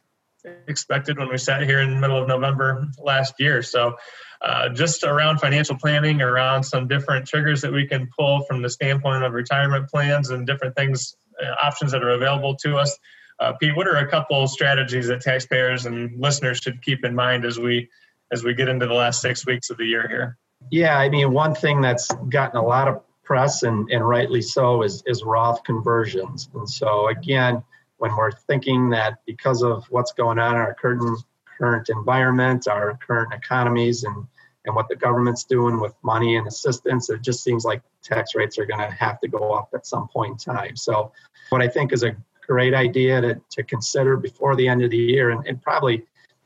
expected 0.67 1.19
when 1.19 1.29
we 1.29 1.39
sat 1.39 1.63
here 1.63 1.81
in 1.81 1.91
the 1.95 2.01
middle 2.01 2.21
of 2.21 2.29
November 2.29 2.87
last 2.99 3.35
year. 3.39 3.63
So, 3.63 3.97
uh, 4.43 4.69
just 4.71 5.05
around 5.05 5.39
financial 5.39 5.77
planning, 5.77 6.21
around 6.21 6.65
some 6.65 6.87
different 6.87 7.27
triggers 7.27 7.63
that 7.63 7.73
we 7.73 7.87
can 7.87 8.09
pull 8.17 8.43
from 8.45 8.61
the 8.61 8.69
standpoint 8.69 9.25
of 9.25 9.33
retirement 9.33 9.89
plans 9.89 10.31
and 10.31 10.47
different 10.47 10.77
things 10.77 11.17
uh, 11.43 11.55
options 11.63 11.93
that 11.93 12.03
are 12.03 12.11
available 12.11 12.55
to 12.57 12.77
us. 12.77 12.99
Uh, 13.41 13.53
Pete, 13.55 13.75
what 13.75 13.89
are 13.89 13.97
a 13.97 14.09
couple 14.09 14.47
strategies 14.47 15.09
that 15.09 15.21
taxpayers 15.21 15.87
and 15.87 16.21
listeners 16.21 16.59
should 16.59 16.83
keep 16.83 17.05
in 17.05 17.15
mind 17.15 17.45
as 17.45 17.59
we 17.59 17.89
as 18.33 18.45
we 18.45 18.55
get 18.55 18.69
into 18.69 18.87
the 18.87 18.95
last 18.95 19.21
six 19.21 19.47
weeks 19.47 19.71
of 19.71 19.77
the 19.77 19.85
year 19.85 20.07
here? 20.09 20.39
Yeah, 20.71 20.99
I 20.99 21.09
mean, 21.09 21.33
one 21.33 21.55
thing 21.55 21.81
that's 21.81 22.11
gotten 22.29 22.57
a 22.57 22.65
lot 22.65 22.89
of 22.89 23.01
press 23.23 23.63
and, 23.63 23.91
and 23.91 24.07
rightly 24.07 24.43
so 24.43 24.83
is, 24.83 25.03
is 25.07 25.23
Roth 25.23 25.65
conversions. 25.65 26.49
And 26.55 26.69
so 26.69 27.09
again, 27.09 27.63
when 27.99 28.17
we're 28.17 28.33
thinking 28.33 28.91
that 28.91 29.19
because 29.27 29.63
of 29.63 29.85
what's 29.91 30.13
going 30.13 30.39
on 30.39 30.55
in 30.55 30.61
our 30.61 30.75
current 30.75 31.23
current 31.59 31.89
environment, 31.89 32.67
our 32.67 32.99
current 33.07 33.33
economies, 33.33 34.05
and 34.05 34.27
and 34.65 34.75
what 34.75 34.89
the 34.89 34.97
government's 34.97 35.45
doing 35.45 35.79
with 35.79 35.95
money 36.03 36.37
and 36.37 36.47
assistance, 36.47 37.11
it 37.11 37.23
just 37.23 37.43
seems 37.45 37.65
like 37.65 37.83
tax 38.03 38.35
rates 38.35 38.59
are 38.59 38.65
going 38.65 38.81
to 38.81 38.91
have 38.91 39.21
to 39.21 39.29
go 39.29 39.53
up 39.53 39.69
at 39.75 39.87
some 39.87 40.09
point 40.09 40.33
in 40.47 40.55
time. 40.55 40.77
So, 40.77 41.13
what 41.51 41.61
I 41.61 41.69
think 41.69 41.93
is 41.93 42.03
a 42.03 42.17
great 42.47 42.75
idea 42.75 43.21
to, 43.21 43.41
to 43.51 43.63
consider 43.63 44.17
before 44.17 44.57
the 44.57 44.67
end 44.67 44.83
of 44.83 44.91
the 44.91 44.97
year 44.97 45.31
and, 45.31 45.47
and 45.47 45.61
probably 45.61 46.05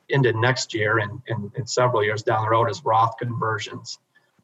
into 0.08 0.32
next 0.32 0.74
year 0.74 0.98
and, 0.98 1.20
and, 1.28 1.50
and 1.56 1.68
several 1.68 2.02
years 2.02 2.22
down 2.22 2.42
the 2.42 2.50
road 2.50 2.70
is 2.70 2.84
Roth 2.84 3.16
conversions. 3.18 3.98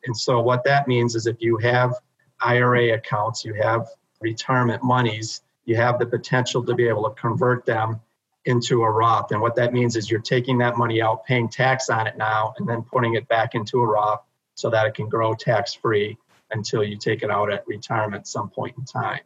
And 0.05 0.17
so, 0.17 0.41
what 0.41 0.65
that 0.65 0.87
means 0.87 1.15
is 1.15 1.27
if 1.27 1.37
you 1.41 1.57
have 1.59 1.95
IRA 2.41 2.95
accounts, 2.95 3.45
you 3.45 3.55
have 3.55 3.89
retirement 4.21 4.83
monies, 4.83 5.43
you 5.65 5.77
have 5.77 5.99
the 5.99 6.07
potential 6.07 6.65
to 6.65 6.75
be 6.75 6.89
able 6.89 7.09
to 7.09 7.21
convert 7.21 7.65
them 7.65 8.01
into 8.45 8.83
a 8.83 8.91
Roth. 8.91 9.33
And 9.33 9.41
what 9.41 9.57
that 9.57 9.73
means 9.73 9.97
is 9.97 10.11
you're 10.11 10.21
taking 10.21 10.59
that 10.59 10.77
money 10.77 11.01
out, 11.01 11.25
paying 11.25 11.49
tax 11.49 11.89
on 11.89 12.07
it 12.07 12.17
now, 12.19 12.55
and 12.59 12.69
then 12.69 12.83
putting 12.83 13.15
it 13.15 13.27
back 13.29 13.55
into 13.55 13.81
a 13.81 13.87
Roth 13.87 14.23
so 14.55 14.71
that 14.71 14.87
it 14.87 14.95
can 14.95 15.09
grow 15.09 15.35
tax 15.35 15.75
free 15.75 16.19
until 16.51 16.85
you 16.85 16.97
take 16.97 17.23
it 17.23 17.31
out 17.31 17.51
at 17.53 17.67
retirement 17.67 18.27
some 18.27 18.51
point 18.51 18.77
in 18.77 18.85
time. 18.85 19.21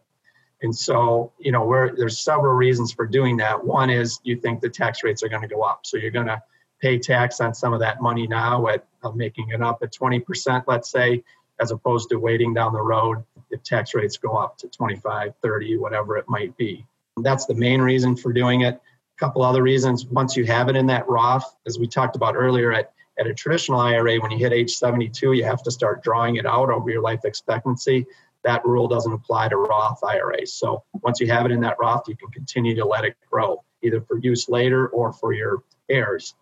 And 0.63 0.75
so, 0.75 1.33
you 1.39 1.53
know, 1.53 1.91
there's 1.97 2.19
several 2.19 2.55
reasons 2.55 2.93
for 2.93 3.07
doing 3.07 3.37
that. 3.39 3.65
One 3.65 3.91
is 3.91 4.19
you 4.25 4.37
think 4.37 4.61
the 4.61 4.69
tax 4.69 5.05
rates 5.05 5.23
are 5.23 5.29
going 5.29 5.43
to 5.43 5.49
go 5.49 5.63
up. 5.63 5.81
So 5.85 5.97
you're 5.97 6.11
going 6.11 6.27
to 6.27 6.43
pay 6.81 6.99
tax 6.99 7.41
on 7.41 7.55
some 7.55 7.73
of 7.73 7.81
that 7.81 8.01
money 8.01 8.27
now 8.27 8.67
at 8.69 8.87
making 9.15 9.51
it 9.51 9.63
up 9.63 9.83
at 9.83 9.93
20%, 9.93 10.65
let's 10.67 10.91
say, 10.91 11.23
as 11.61 11.71
opposed 11.71 12.09
to 12.11 12.17
waiting 12.17 12.55
down 12.55 12.73
the 12.73 12.81
road 12.81 13.25
if 13.51 13.63
tax 13.63 13.95
rates 13.95 14.17
go 14.17 14.33
up 14.37 14.59
to 14.59 14.69
25, 14.69 15.35
30, 15.43 15.79
whatever 15.79 16.17
it 16.17 16.29
might 16.29 16.57
be. 16.57 16.87
That's 17.17 17.47
the 17.47 17.55
main 17.55 17.81
reason 17.81 18.17
for 18.17 18.33
doing 18.33 18.63
it. 18.63 18.75
A 18.75 19.19
couple 19.19 19.43
other 19.43 19.63
reasons. 19.63 20.07
Once 20.07 20.37
you 20.37 20.45
have 20.45 20.69
it 20.69 20.77
in 20.77 20.87
that 20.87 21.09
Roth, 21.09 21.57
as 21.67 21.79
we 21.79 21.89
talked 21.89 22.17
about 22.17 22.37
earlier, 22.37 22.73
at, 22.73 22.93
at 23.19 23.27
a 23.27 23.35
traditional 23.35 23.81
IRA, 23.81 24.19
when 24.19 24.31
you 24.31 24.39
hit 24.39 24.53
age 24.53 24.75
72, 24.77 25.33
you 25.33 25.45
have 25.45 25.63
to 25.65 25.71
start 25.71 26.03
drawing 26.03 26.37
it 26.37 26.47
out 26.47 26.71
over 26.71 26.91
your 26.91 27.03
life 27.03 27.25
expectancy. 27.25 28.07
That 28.45 28.65
rule 28.65 28.87
doesn't 28.87 29.13
apply 29.13 29.49
to 29.49 29.57
Roth 29.57 30.05
IRAs. 30.05 30.53
So 30.53 30.85
once 31.03 31.19
you 31.21 31.27
have 31.29 31.45
it 31.45 31.51
in 31.51 31.61
that 31.63 31.77
Roth, 31.81 32.09
you 32.09 32.17
can 32.17 32.31
continue 32.31 32.77
to 32.77 32.85
let 32.85 33.05
it 33.05 33.17
grow, 33.31 33.65
either 33.83 34.01
for 34.01 34.19
use 34.19 34.49
later 34.49 34.89
or 34.89 35.13
for 35.13 35.33
your 35.33 35.63
heirs. 35.89 36.35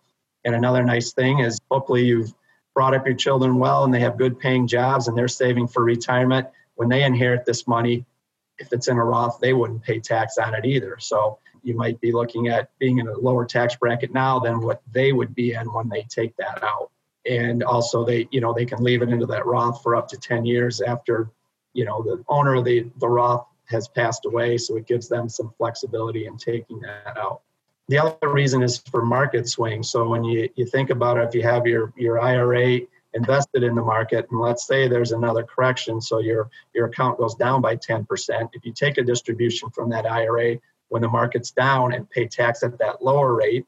And 0.45 0.53
another 0.53 0.83
nice 0.83 1.13
thing 1.13 1.39
is 1.39 1.59
hopefully 1.71 2.05
you've 2.05 2.33
brought 2.77 2.93
up 2.93 3.07
your 3.07 3.15
children 3.15 3.57
well 3.57 3.85
and 3.85 3.91
they 3.91 3.99
have 3.99 4.19
good 4.19 4.37
paying 4.37 4.67
jobs 4.67 5.07
and 5.07 5.17
they're 5.17 5.27
saving 5.27 5.67
for 5.67 5.83
retirement. 5.83 6.47
When 6.75 6.89
they 6.89 7.03
inherit 7.03 7.43
this 7.43 7.67
money, 7.67 8.05
if 8.59 8.71
it's 8.71 8.87
in 8.87 8.97
a 8.97 9.03
Roth, 9.03 9.39
they 9.39 9.51
wouldn't 9.51 9.81
pay 9.81 9.99
tax 9.99 10.37
on 10.37 10.53
it 10.53 10.63
either. 10.63 10.97
So 10.99 11.39
you 11.63 11.75
might 11.75 11.99
be 12.01 12.11
looking 12.11 12.49
at 12.49 12.69
being 12.77 12.99
in 12.99 13.07
a 13.07 13.17
lower 13.17 13.45
tax 13.45 13.75
bracket 13.75 14.13
now 14.13 14.37
than 14.37 14.61
what 14.61 14.83
they 14.91 15.11
would 15.11 15.33
be 15.33 15.53
in 15.53 15.73
when 15.73 15.89
they 15.89 16.03
take 16.03 16.37
that 16.37 16.63
out. 16.63 16.91
And 17.27 17.63
also 17.63 18.05
they, 18.05 18.27
you 18.29 18.41
know, 18.41 18.53
they 18.53 18.67
can 18.67 18.83
leave 18.83 19.01
it 19.01 19.09
into 19.09 19.25
that 19.25 19.47
Roth 19.47 19.81
for 19.81 19.95
up 19.95 20.07
to 20.09 20.17
10 20.17 20.45
years 20.45 20.79
after, 20.79 21.31
you 21.73 21.83
know, 21.83 22.03
the 22.03 22.23
owner 22.29 22.53
of 22.53 22.65
the, 22.65 22.91
the 22.97 23.09
Roth 23.09 23.47
has 23.65 23.87
passed 23.87 24.27
away. 24.27 24.59
So 24.59 24.77
it 24.77 24.85
gives 24.85 25.09
them 25.09 25.29
some 25.29 25.51
flexibility 25.57 26.27
in 26.27 26.37
taking 26.37 26.79
that 26.81 27.17
out. 27.17 27.41
The 27.89 27.99
other 27.99 28.33
reason 28.33 28.63
is 28.63 28.77
for 28.77 29.05
market 29.05 29.47
swings. 29.47 29.89
So 29.89 30.09
when 30.09 30.23
you, 30.23 30.49
you 30.55 30.65
think 30.65 30.89
about 30.89 31.17
it, 31.17 31.23
if 31.23 31.35
you 31.35 31.43
have 31.43 31.65
your, 31.65 31.93
your 31.95 32.19
IRA 32.19 32.81
invested 33.13 33.63
in 33.63 33.75
the 33.75 33.81
market, 33.81 34.27
and 34.29 34.41
let's 34.41 34.67
say 34.67 34.87
there's 34.87 35.13
another 35.13 35.43
correction, 35.43 36.01
so 36.01 36.19
your, 36.19 36.49
your 36.73 36.87
account 36.87 37.17
goes 37.17 37.35
down 37.35 37.61
by 37.61 37.77
10%, 37.77 38.49
if 38.53 38.65
you 38.65 38.73
take 38.73 38.97
a 38.97 39.03
distribution 39.03 39.69
from 39.69 39.89
that 39.89 40.05
IRA 40.05 40.57
when 40.89 41.01
the 41.01 41.07
market's 41.07 41.51
down 41.51 41.93
and 41.93 42.09
pay 42.09 42.27
tax 42.27 42.61
at 42.63 42.77
that 42.79 43.03
lower 43.03 43.33
rate, 43.33 43.65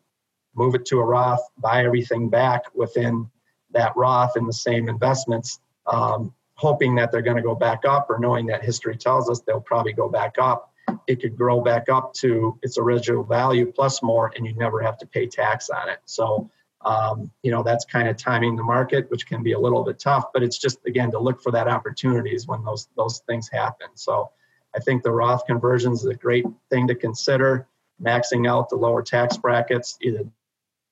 move 0.54 0.76
it 0.76 0.86
to 0.86 1.00
a 1.00 1.04
Roth, 1.04 1.42
buy 1.58 1.86
everything 1.86 2.30
back 2.30 2.64
within 2.76 3.30
that 3.72 3.96
Roth 3.96 4.36
in 4.36 4.46
the 4.46 4.54
same 4.54 4.90
investments, 4.90 5.60
um, 5.88 6.34
hoping 6.56 6.96
that 6.96 7.12
they're 7.12 7.22
going 7.22 7.38
to 7.38 7.44
go 7.44 7.56
back 7.56 7.86
up 7.86 8.10
or 8.10 8.20
knowing 8.20 8.46
that 8.48 8.64
history 8.64 8.98
tells 8.98 9.30
us 9.30 9.40
they'll 9.42 9.62
probably 9.62 9.94
go 9.94 10.10
back 10.10 10.36
up 10.38 10.69
it 11.08 11.22
could 11.22 11.38
grow 11.38 11.62
back 11.62 11.90
up 11.90 12.14
to 12.16 12.58
its 12.62 12.78
original 12.78 13.24
value 13.24 13.72
plus 13.72 14.02
more, 14.02 14.32
and 14.36 14.46
you 14.46 14.54
never 14.56 14.82
have 14.82 14.98
to 15.00 15.06
pay 15.06 15.28
tax 15.28 15.70
on 15.70 15.90
it. 15.90 16.00
So, 16.06 16.50
um, 16.86 17.32
you 17.44 17.52
know, 17.52 17.64
that's 17.64 17.86
kind 17.86 18.08
of 18.08 18.18
timing 18.18 18.56
the 18.56 18.64
market, 18.64 19.10
which 19.12 19.26
can 19.26 19.44
be 19.44 19.54
a 19.54 19.60
little 19.60 19.84
bit 19.84 20.00
tough, 20.00 20.26
but 20.34 20.44
it's 20.44 20.58
just 20.58 20.80
again 20.86 21.12
to 21.12 21.20
look 21.20 21.42
for 21.42 21.52
that 21.52 21.68
opportunities 21.68 22.48
when 22.48 22.64
those 22.64 22.88
those 22.96 23.20
things 23.28 23.50
happen. 23.50 23.88
So, 23.96 24.32
I 24.76 24.80
think 24.80 25.04
the 25.04 25.12
Roth 25.12 25.46
conversions 25.46 26.02
is 26.02 26.10
a 26.10 26.16
great 26.16 26.46
thing 26.70 26.88
to 26.88 26.96
consider. 26.96 27.68
Maxing 28.02 28.48
out 28.48 28.70
the 28.70 28.78
lower 28.78 29.02
tax 29.02 29.36
brackets 29.36 29.98
either 30.02 30.24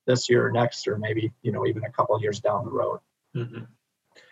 this 0.07 0.29
year 0.29 0.45
or 0.45 0.51
next, 0.51 0.87
or 0.87 0.97
maybe 0.97 1.31
you 1.41 1.51
know 1.51 1.65
even 1.65 1.83
a 1.83 1.91
couple 1.91 2.19
years 2.21 2.39
down 2.39 2.65
the 2.65 2.71
road. 2.71 2.99
Mm-hmm. 3.35 3.63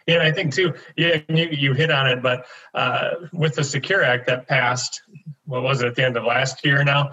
Yeah, 0.08 0.22
I 0.22 0.32
think 0.32 0.54
too. 0.54 0.74
Yeah, 0.96 1.22
you, 1.30 1.48
you 1.52 1.74
hit 1.74 1.90
on 1.90 2.08
it, 2.08 2.22
but 2.22 2.46
uh, 2.74 3.12
with 3.34 3.56
the 3.56 3.64
Secure 3.64 4.04
Act 4.04 4.28
that 4.28 4.48
passed, 4.48 5.02
what 5.46 5.64
was 5.64 5.82
it 5.82 5.88
at 5.88 5.96
the 5.96 6.06
end 6.06 6.16
of 6.16 6.24
last 6.24 6.64
year 6.64 6.84
now? 6.84 7.12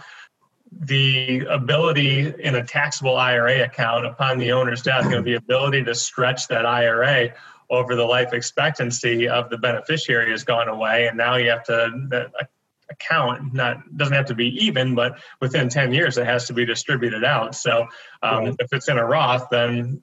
The 0.70 1.46
ability 1.50 2.34
in 2.38 2.54
a 2.54 2.64
taxable 2.64 3.16
IRA 3.16 3.64
account 3.64 4.06
upon 4.06 4.38
the 4.38 4.52
owner's 4.52 4.82
death, 4.82 5.04
you 5.04 5.10
know, 5.10 5.22
the 5.22 5.34
ability 5.34 5.84
to 5.84 5.94
stretch 5.94 6.48
that 6.48 6.66
IRA 6.66 7.34
over 7.70 7.94
the 7.94 8.04
life 8.04 8.34
expectancy 8.34 9.28
of 9.28 9.48
the 9.48 9.56
beneficiary 9.56 10.30
has 10.30 10.44
gone 10.44 10.68
away, 10.68 11.06
and 11.06 11.16
now 11.16 11.36
you 11.36 11.50
have 11.50 11.64
to 11.64 12.30
account 12.92 13.54
not 13.54 13.96
doesn't 13.96 14.14
have 14.14 14.26
to 14.26 14.34
be 14.34 14.48
even 14.66 14.94
but 14.94 15.18
within 15.40 15.68
10 15.68 15.94
years 15.94 16.18
it 16.18 16.26
has 16.26 16.46
to 16.46 16.52
be 16.52 16.66
distributed 16.66 17.24
out 17.24 17.54
so 17.54 17.86
um, 18.22 18.44
right. 18.44 18.56
if 18.58 18.72
it's 18.72 18.88
in 18.88 18.98
a 18.98 19.04
roth 19.04 19.48
then 19.50 20.02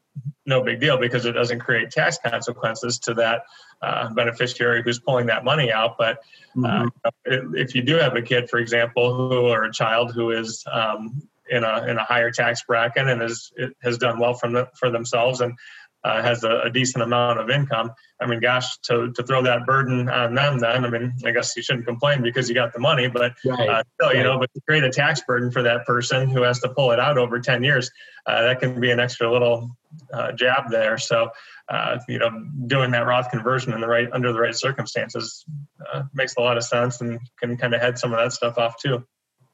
no 0.50 0.64
big 0.64 0.80
deal 0.80 0.98
because 0.98 1.26
it 1.26 1.32
doesn't 1.32 1.60
create 1.60 1.92
tax 1.92 2.18
consequences 2.26 3.00
to 3.00 3.14
that 3.14 3.44
uh, 3.82 4.10
beneficiary 4.14 4.82
who's 4.84 5.00
pulling 5.00 5.28
that 5.28 5.46
money 5.46 5.72
out 5.72 5.98
but 5.98 6.18
uh, 6.58 6.88
mm-hmm. 7.28 7.56
if 7.56 7.76
you 7.76 7.82
do 7.82 7.96
have 7.96 8.16
a 8.16 8.22
kid 8.22 8.50
for 8.50 8.60
example 8.60 9.16
who 9.16 9.48
or 9.48 9.64
a 9.64 9.72
child 9.72 10.14
who 10.14 10.32
is 10.32 10.66
um, 10.72 11.22
in 11.50 11.64
a 11.64 11.86
in 11.88 11.98
a 11.98 12.04
higher 12.04 12.32
tax 12.32 12.64
bracket 12.64 13.08
and 13.08 13.22
is 13.22 13.52
has 13.82 13.98
done 13.98 14.20
well 14.20 14.34
from 14.34 14.54
the, 14.54 14.70
for 14.76 14.90
themselves 14.90 15.42
and 15.42 15.54
uh, 16.04 16.22
has 16.22 16.44
a, 16.44 16.62
a, 16.62 16.70
decent 16.70 17.04
amount 17.04 17.40
of 17.40 17.50
income. 17.50 17.92
I 18.22 18.26
mean, 18.26 18.40
gosh, 18.40 18.78
to, 18.84 19.12
to 19.12 19.24
throw 19.24 19.42
that 19.44 19.66
burden 19.66 20.08
on 20.10 20.34
them, 20.34 20.60
then 20.60 20.86
I 20.86 20.90
mean, 20.90 21.14
I 21.26 21.32
guess 21.32 21.56
you 21.58 21.64
shouldn't 21.64 21.86
complain 21.86 22.22
because 22.22 22.48
you 22.48 22.56
got 22.56 22.74
the 22.74 22.80
money, 22.80 23.08
but 23.08 23.34
right. 23.46 23.70
uh, 23.70 23.84
still, 23.96 24.14
you 24.14 24.20
right. 24.20 24.24
know, 24.24 24.40
but 24.40 24.54
to 24.54 24.62
create 24.68 24.84
a 24.84 24.90
tax 24.90 25.22
burden 25.28 25.52
for 25.52 25.62
that 25.64 25.86
person 25.86 26.30
who 26.30 26.42
has 26.44 26.60
to 26.62 26.70
pull 26.70 26.92
it 26.92 27.00
out 27.00 27.18
over 27.18 27.40
ten 27.40 27.64
years, 27.64 27.92
uh, 28.26 28.44
that 28.44 28.60
can 28.60 28.80
be 28.80 28.92
an 28.92 29.00
extra 29.00 29.32
little 29.32 29.72
uh, 30.14 30.32
jab 30.32 30.70
there. 30.70 30.98
So, 30.98 31.30
uh, 31.68 32.00
you 32.08 32.20
know, 32.20 32.30
doing 32.68 32.92
that 32.92 33.06
Roth 33.06 33.30
conversion 33.30 33.74
in 33.74 33.82
the 33.82 33.88
right 33.88 34.08
under 34.14 34.32
the 34.32 34.40
right 34.40 34.56
circumstances 34.56 35.44
uh, 35.94 36.04
makes 36.14 36.36
a 36.38 36.42
lot 36.42 36.58
of 36.58 36.64
sense 36.64 37.02
and 37.02 37.20
can 37.40 37.58
kind 37.58 37.74
of 37.74 37.82
head 37.82 38.00
some 38.00 38.14
of 38.14 38.20
that 38.20 38.32
stuff 38.32 38.58
off 38.58 38.76
too. 38.78 39.04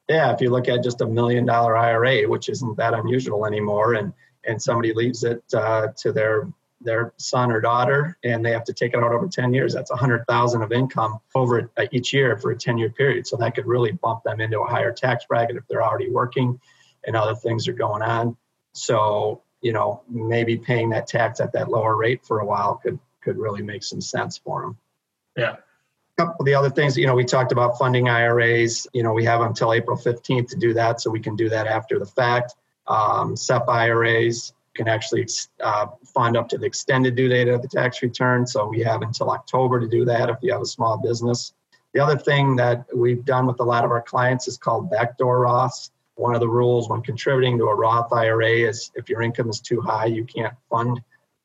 Yeah, 0.07 0.31
if 0.31 0.41
you 0.41 0.51
look 0.51 0.67
at 0.67 0.83
just 0.83 1.01
a 1.01 1.07
million 1.07 1.45
dollar 1.47 1.75
IRA, 1.75 2.29
which 2.29 2.47
isn't 2.49 2.77
that 2.77 2.93
unusual 2.93 3.45
anymore, 3.47 3.95
and 3.95 4.13
and 4.47 4.61
somebody 4.61 4.93
leaves 4.93 5.23
it 5.23 5.43
uh, 5.53 5.87
to 5.97 6.11
their 6.11 6.47
their 6.81 7.13
son 7.17 7.51
or 7.51 7.61
daughter 7.61 8.17
and 8.25 8.45
they 8.45 8.51
have 8.51 8.65
to 8.65 8.73
take 8.73 8.93
it 8.93 8.97
out 8.97 9.11
over 9.11 9.27
10 9.27 9.53
years 9.53 9.73
that's 9.73 9.89
100000 9.89 10.61
of 10.61 10.71
income 10.73 11.17
over 11.33 11.71
uh, 11.77 11.85
each 11.91 12.13
year 12.13 12.37
for 12.37 12.51
a 12.51 12.55
10 12.55 12.77
year 12.77 12.89
period. 12.89 13.25
So 13.25 13.37
that 13.37 13.55
could 13.55 13.65
really 13.65 13.93
bump 13.93 14.23
them 14.23 14.41
into 14.41 14.59
a 14.59 14.67
higher 14.67 14.91
tax 14.91 15.25
bracket 15.25 15.55
if 15.55 15.63
they're 15.67 15.81
already 15.81 16.09
working 16.09 16.59
and 17.07 17.15
other 17.15 17.33
things 17.33 17.67
are 17.67 17.73
going 17.73 18.01
on. 18.01 18.35
So 18.73 19.41
you 19.65 19.73
know 19.73 20.03
maybe 20.07 20.55
paying 20.57 20.91
that 20.91 21.07
tax 21.07 21.39
at 21.39 21.51
that 21.53 21.69
lower 21.69 21.95
rate 21.97 22.23
for 22.23 22.39
a 22.39 22.45
while 22.45 22.75
could 22.75 22.99
could 23.21 23.35
really 23.35 23.63
make 23.63 23.83
some 23.83 23.99
sense 23.99 24.37
for 24.37 24.61
them 24.61 24.77
yeah. 25.35 25.55
A 26.17 26.21
couple 26.21 26.35
of 26.39 26.45
the 26.45 26.53
other 26.53 26.69
things 26.69 26.95
you 26.95 27.07
know 27.07 27.15
we 27.15 27.25
talked 27.25 27.51
about 27.51 27.77
funding 27.79 28.07
iras 28.07 28.85
you 28.93 29.01
know 29.01 29.11
we 29.11 29.25
have 29.25 29.41
until 29.41 29.73
april 29.73 29.97
15th 29.97 30.49
to 30.49 30.55
do 30.55 30.73
that 30.75 31.01
so 31.01 31.09
we 31.09 31.19
can 31.19 31.35
do 31.35 31.49
that 31.49 31.65
after 31.65 31.97
the 31.97 32.05
fact 32.05 32.53
um, 32.87 33.35
SEP 33.35 33.67
IRAs 33.67 34.53
can 34.75 34.87
actually 34.87 35.27
uh, 35.61 35.87
fund 36.13 36.37
up 36.37 36.49
to 36.49 36.57
the 36.57 36.65
extended 36.65 37.15
due 37.15 37.29
date 37.29 37.47
of 37.47 37.61
the 37.61 37.67
tax 37.67 38.01
return. 38.01 38.45
So 38.45 38.67
we 38.67 38.81
have 38.81 39.01
until 39.01 39.31
October 39.31 39.79
to 39.79 39.87
do 39.87 40.05
that 40.05 40.29
if 40.29 40.37
you 40.41 40.51
have 40.51 40.61
a 40.61 40.65
small 40.65 40.97
business. 40.97 41.53
The 41.93 42.01
other 42.01 42.17
thing 42.17 42.57
that 42.57 42.85
we've 42.93 43.23
done 43.23 43.47
with 43.47 43.59
a 43.61 43.63
lot 43.63 43.85
of 43.85 43.91
our 43.91 44.01
clients 44.01 44.49
is 44.49 44.57
called 44.57 44.91
backdoor 44.91 45.39
Roths. 45.39 45.91
One 46.15 46.35
of 46.35 46.41
the 46.41 46.49
rules 46.49 46.89
when 46.89 47.01
contributing 47.01 47.57
to 47.57 47.65
a 47.65 47.75
Roth 47.75 48.11
IRA 48.11 48.69
is 48.69 48.91
if 48.95 49.09
your 49.09 49.21
income 49.21 49.49
is 49.49 49.61
too 49.61 49.81
high, 49.81 50.05
you 50.05 50.25
can't 50.25 50.53
fund 50.69 51.01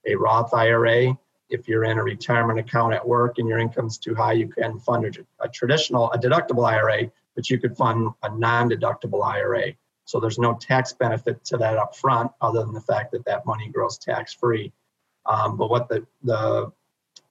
a 0.07 0.17
Roth 0.17 0.53
IRA. 0.53 1.17
If 1.51 1.69
you're 1.69 1.85
in 1.85 1.99
a 1.99 2.03
retirement 2.05 2.59
account 2.59 2.95
at 2.95 3.07
work 3.07 3.39
and 3.39 3.49
your 3.49 3.59
income 3.59 3.87
is 3.87 3.99
too 3.99 4.15
high, 4.15 4.33
you 4.33 4.49
can 4.49 4.79
fund 4.81 5.25
a 5.41 5.49
traditional, 5.49 6.11
a 6.13 6.19
deductible 6.19 6.69
IRA, 6.69 7.11
but 7.35 7.49
you 7.49 7.59
could 7.59 7.77
fund 7.77 8.11
a 8.23 8.37
non-deductible 8.37 9.25
IRA. 9.25 9.73
So 10.11 10.19
there's 10.19 10.41
no 10.41 10.55
tax 10.55 10.93
benefit 10.93 11.45
to 11.45 11.57
that 11.59 11.77
up 11.77 11.95
front 11.95 12.33
other 12.41 12.65
than 12.65 12.73
the 12.73 12.81
fact 12.81 13.13
that 13.13 13.25
that 13.27 13.47
money 13.47 13.69
grows 13.69 13.97
tax-free. 13.97 14.73
Um, 15.25 15.57
but 15.57 15.71
what 15.71 15.89
the, 15.89 16.05
the 16.25 16.73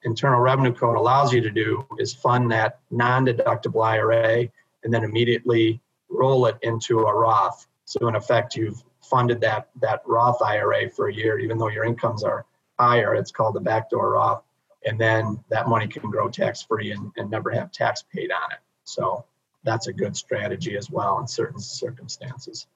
Internal 0.03 0.39
Revenue 0.39 0.73
Code 0.73 0.95
allows 0.95 1.33
you 1.33 1.41
to 1.41 1.49
do 1.49 1.85
is 1.97 2.13
fund 2.13 2.49
that 2.53 2.79
non-deductible 2.89 3.85
IRA 3.85 4.47
and 4.85 4.93
then 4.93 5.03
immediately 5.03 5.81
roll 6.09 6.45
it 6.45 6.57
into 6.61 6.99
a 6.99 7.13
Roth. 7.13 7.67
So 7.83 8.07
in 8.07 8.15
effect, 8.15 8.55
you've 8.55 8.81
funded 9.03 9.41
that 9.41 9.67
that 9.81 10.01
Roth 10.05 10.41
IRA 10.41 10.89
for 10.89 11.09
a 11.09 11.13
year, 11.13 11.37
even 11.37 11.57
though 11.57 11.67
your 11.67 11.83
incomes 11.83 12.23
are 12.23 12.45
higher. 12.79 13.13
It's 13.13 13.31
called 13.31 13.55
the 13.55 13.59
backdoor 13.59 14.11
Roth, 14.11 14.43
and 14.85 14.97
then 14.97 15.43
that 15.49 15.67
money 15.67 15.87
can 15.89 16.09
grow 16.09 16.29
tax 16.29 16.61
free 16.61 16.91
and, 16.93 17.11
and 17.17 17.29
never 17.29 17.51
have 17.51 17.73
tax 17.73 18.03
paid 18.03 18.31
on 18.31 18.53
it. 18.53 18.59
So 18.85 19.25
that's 19.63 19.87
a 19.87 19.93
good 19.93 20.15
strategy 20.15 20.77
as 20.77 20.89
well 20.89 21.19
in 21.19 21.27
certain 21.27 21.59
circumstances. 21.59 22.67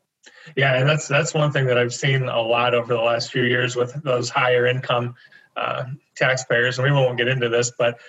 Yeah, 0.55 0.75
and 0.75 0.87
that's 0.87 1.07
that's 1.07 1.33
one 1.33 1.51
thing 1.51 1.65
that 1.67 1.77
I've 1.77 1.93
seen 1.93 2.23
a 2.23 2.41
lot 2.41 2.73
over 2.73 2.93
the 2.93 3.01
last 3.01 3.31
few 3.31 3.43
years 3.43 3.75
with 3.75 3.93
those 4.03 4.29
higher 4.29 4.65
income 4.65 5.15
uh, 5.55 5.85
taxpayers, 6.15 6.79
and 6.79 6.85
we 6.85 6.91
won't 6.91 7.17
get 7.17 7.27
into 7.27 7.49
this, 7.49 7.71
but 7.77 7.99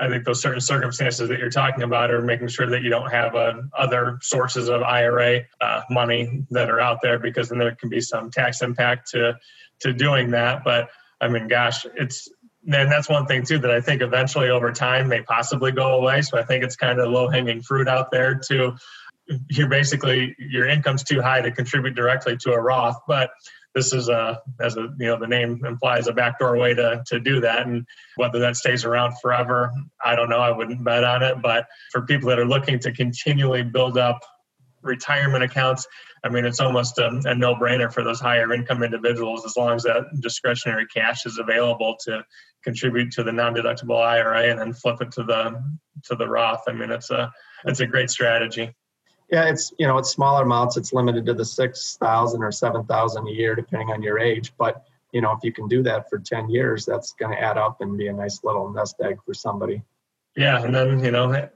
I 0.00 0.08
think 0.08 0.24
those 0.24 0.40
certain 0.40 0.60
circumstances 0.60 1.28
that 1.28 1.38
you're 1.38 1.50
talking 1.50 1.82
about 1.82 2.10
are 2.10 2.22
making 2.22 2.48
sure 2.48 2.66
that 2.70 2.82
you 2.82 2.90
don't 2.90 3.10
have 3.10 3.34
uh, 3.34 3.54
other 3.76 4.18
sources 4.22 4.68
of 4.68 4.82
IRA 4.82 5.42
uh, 5.60 5.82
money 5.90 6.44
that 6.50 6.70
are 6.70 6.80
out 6.80 7.00
there, 7.02 7.18
because 7.18 7.48
then 7.48 7.58
there 7.58 7.74
can 7.74 7.88
be 7.88 8.00
some 8.00 8.30
tax 8.30 8.62
impact 8.62 9.10
to 9.10 9.36
to 9.80 9.92
doing 9.92 10.30
that. 10.30 10.64
But 10.64 10.88
I 11.20 11.28
mean, 11.28 11.48
gosh, 11.48 11.86
it's 11.96 12.28
and 12.64 12.92
that's 12.92 13.08
one 13.08 13.26
thing 13.26 13.44
too 13.44 13.58
that 13.58 13.70
I 13.70 13.80
think 13.80 14.02
eventually 14.02 14.50
over 14.50 14.72
time 14.72 15.08
may 15.08 15.22
possibly 15.22 15.72
go 15.72 15.98
away. 15.98 16.22
So 16.22 16.38
I 16.38 16.44
think 16.44 16.62
it's 16.62 16.76
kind 16.76 17.00
of 17.00 17.10
low 17.10 17.28
hanging 17.28 17.62
fruit 17.62 17.88
out 17.88 18.10
there 18.10 18.40
to 18.48 18.76
you're 19.50 19.68
basically 19.68 20.34
your 20.38 20.66
income's 20.66 21.04
too 21.04 21.20
high 21.20 21.40
to 21.40 21.50
contribute 21.50 21.94
directly 21.94 22.36
to 22.38 22.52
a 22.52 22.60
Roth, 22.60 22.98
but 23.06 23.30
this 23.74 23.92
is 23.92 24.08
a 24.08 24.40
as 24.60 24.76
a 24.76 24.88
you 24.98 25.06
know 25.06 25.18
the 25.18 25.26
name 25.26 25.64
implies 25.64 26.06
a 26.06 26.12
backdoor 26.12 26.56
way 26.56 26.74
to 26.74 27.02
to 27.06 27.18
do 27.18 27.40
that. 27.40 27.66
And 27.66 27.86
whether 28.16 28.38
that 28.40 28.56
stays 28.56 28.84
around 28.84 29.14
forever 29.20 29.72
i 30.04 30.14
don't 30.14 30.28
know. 30.28 30.40
I 30.40 30.50
wouldn't 30.50 30.84
bet 30.84 31.04
on 31.04 31.22
it. 31.22 31.40
But 31.40 31.66
for 31.90 32.02
people 32.02 32.28
that 32.28 32.38
are 32.38 32.46
looking 32.46 32.78
to 32.80 32.92
continually 32.92 33.62
build 33.62 33.96
up 33.96 34.20
retirement 34.82 35.44
accounts 35.44 35.86
i 36.24 36.28
mean 36.28 36.44
it's 36.44 36.60
almost 36.60 36.98
a, 36.98 37.20
a 37.24 37.34
no-brainer 37.34 37.92
for 37.92 38.02
those 38.02 38.20
higher 38.20 38.52
income 38.52 38.82
individuals 38.82 39.44
as 39.44 39.56
long 39.56 39.74
as 39.74 39.82
that 39.82 40.04
discretionary 40.20 40.86
cash 40.86 41.26
is 41.26 41.38
available 41.38 41.96
to 42.00 42.24
contribute 42.62 43.10
to 43.10 43.22
the 43.22 43.32
non-deductible 43.32 44.00
ira 44.00 44.42
and 44.42 44.58
then 44.58 44.72
flip 44.72 45.00
it 45.00 45.10
to 45.10 45.22
the 45.22 45.62
to 46.04 46.14
the 46.14 46.26
roth 46.26 46.62
i 46.68 46.72
mean 46.72 46.90
it's 46.90 47.10
a 47.10 47.32
it's 47.64 47.80
a 47.80 47.86
great 47.86 48.10
strategy 48.10 48.74
yeah, 49.32 49.48
it's 49.48 49.72
you 49.78 49.86
know 49.86 49.96
it's 49.96 50.10
smaller 50.10 50.42
amounts. 50.42 50.76
It's 50.76 50.92
limited 50.92 51.24
to 51.24 51.32
the 51.32 51.44
six 51.44 51.96
thousand 51.96 52.42
or 52.42 52.52
seven 52.52 52.84
thousand 52.84 53.26
a 53.26 53.30
year, 53.30 53.54
depending 53.54 53.90
on 53.90 54.02
your 54.02 54.18
age. 54.18 54.52
But 54.58 54.84
you 55.10 55.22
know 55.22 55.32
if 55.32 55.38
you 55.42 55.52
can 55.52 55.68
do 55.68 55.82
that 55.84 56.10
for 56.10 56.18
ten 56.18 56.50
years, 56.50 56.84
that's 56.84 57.12
going 57.12 57.34
to 57.34 57.40
add 57.40 57.56
up 57.56 57.80
and 57.80 57.96
be 57.96 58.08
a 58.08 58.12
nice 58.12 58.44
little 58.44 58.70
nest 58.70 58.96
egg 59.02 59.16
for 59.24 59.32
somebody. 59.32 59.82
Yeah, 60.34 60.62
and 60.62 60.74
then 60.74 61.04
you 61.04 61.10
know, 61.10 61.48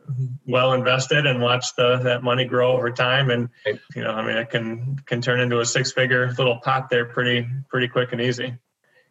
well 0.47 0.75
invested 0.75 1.25
and 1.25 1.41
watch 1.41 1.75
the 1.77 1.97
that 2.05 2.23
money 2.23 2.45
grow 2.45 2.73
over 2.73 2.91
time, 2.91 3.31
and 3.31 3.49
you 3.95 4.03
know, 4.03 4.11
I 4.11 4.27
mean, 4.27 4.37
it 4.37 4.51
can 4.51 4.99
can 5.07 5.23
turn 5.23 5.41
into 5.41 5.61
a 5.61 5.65
six 5.65 5.93
figure 5.93 6.31
little 6.37 6.59
pot 6.59 6.91
there 6.91 7.07
pretty 7.07 7.49
pretty 7.71 7.89
quick 7.89 8.13
and 8.13 8.21
easy. 8.21 8.55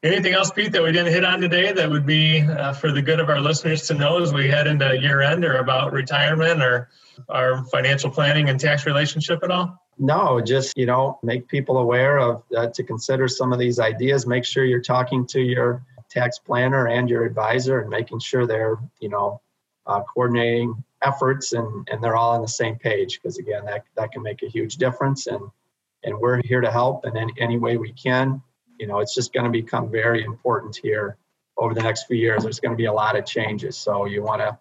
Anything 0.03 0.33
else, 0.33 0.51
Pete, 0.51 0.71
that 0.73 0.83
we 0.83 0.91
didn't 0.91 1.11
hit 1.11 1.25
on 1.25 1.41
today 1.41 1.71
that 1.71 1.89
would 1.89 2.05
be 2.05 2.41
uh, 2.41 2.73
for 2.73 2.91
the 2.91 3.01
good 3.01 3.19
of 3.19 3.27
our 3.27 3.41
listeners 3.41 3.87
to 3.87 3.95
know 3.95 4.21
as 4.21 4.31
we 4.31 4.47
head 4.47 4.67
into 4.67 4.95
year 4.99 5.21
end 5.21 5.43
or 5.43 5.57
about 5.57 5.93
retirement 5.93 6.61
or 6.61 6.89
our 7.27 7.65
financial 7.65 8.11
planning 8.11 8.49
and 8.49 8.59
tax 8.59 8.85
relationship 8.85 9.39
at 9.41 9.49
all? 9.49 9.81
No, 9.97 10.41
just 10.41 10.77
you 10.77 10.85
know, 10.85 11.17
make 11.23 11.47
people 11.47 11.79
aware 11.79 12.19
of 12.19 12.43
uh, 12.55 12.67
to 12.67 12.83
consider 12.83 13.27
some 13.27 13.51
of 13.51 13.57
these 13.57 13.79
ideas. 13.79 14.27
Make 14.27 14.45
sure 14.45 14.63
you're 14.63 14.79
talking 14.81 15.25
to 15.27 15.41
your 15.41 15.83
tax 16.11 16.37
planner 16.37 16.87
and 16.87 17.09
your 17.09 17.25
advisor, 17.25 17.79
and 17.79 17.89
making 17.89 18.19
sure 18.19 18.45
they're 18.45 18.77
you 18.99 19.09
know 19.09 19.41
uh, 19.87 20.01
coordinating 20.01 20.83
efforts 21.01 21.53
and 21.53 21.87
and 21.89 22.03
they're 22.03 22.15
all 22.15 22.31
on 22.31 22.41
the 22.41 22.47
same 22.47 22.77
page. 22.77 23.19
Because 23.21 23.37
again, 23.37 23.65
that 23.65 23.85
that 23.95 24.11
can 24.11 24.21
make 24.21 24.43
a 24.43 24.47
huge 24.47 24.77
difference. 24.77 25.27
And 25.27 25.49
and 26.03 26.17
we're 26.17 26.41
here 26.43 26.61
to 26.61 26.71
help 26.71 27.05
in 27.05 27.17
any, 27.17 27.33
any 27.39 27.57
way 27.57 27.77
we 27.77 27.91
can. 27.91 28.41
You 28.79 28.87
know, 28.87 28.99
it's 28.99 29.15
just 29.15 29.33
going 29.33 29.45
to 29.45 29.51
become 29.51 29.89
very 29.89 30.23
important 30.23 30.75
here 30.75 31.17
over 31.57 31.73
the 31.73 31.81
next 31.81 32.05
few 32.05 32.17
years. 32.17 32.43
There's 32.43 32.59
going 32.59 32.73
to 32.73 32.77
be 32.77 32.85
a 32.85 32.93
lot 32.93 33.15
of 33.15 33.25
changes, 33.25 33.77
so 33.77 34.05
you 34.05 34.21
want 34.21 34.41
to 34.41 34.57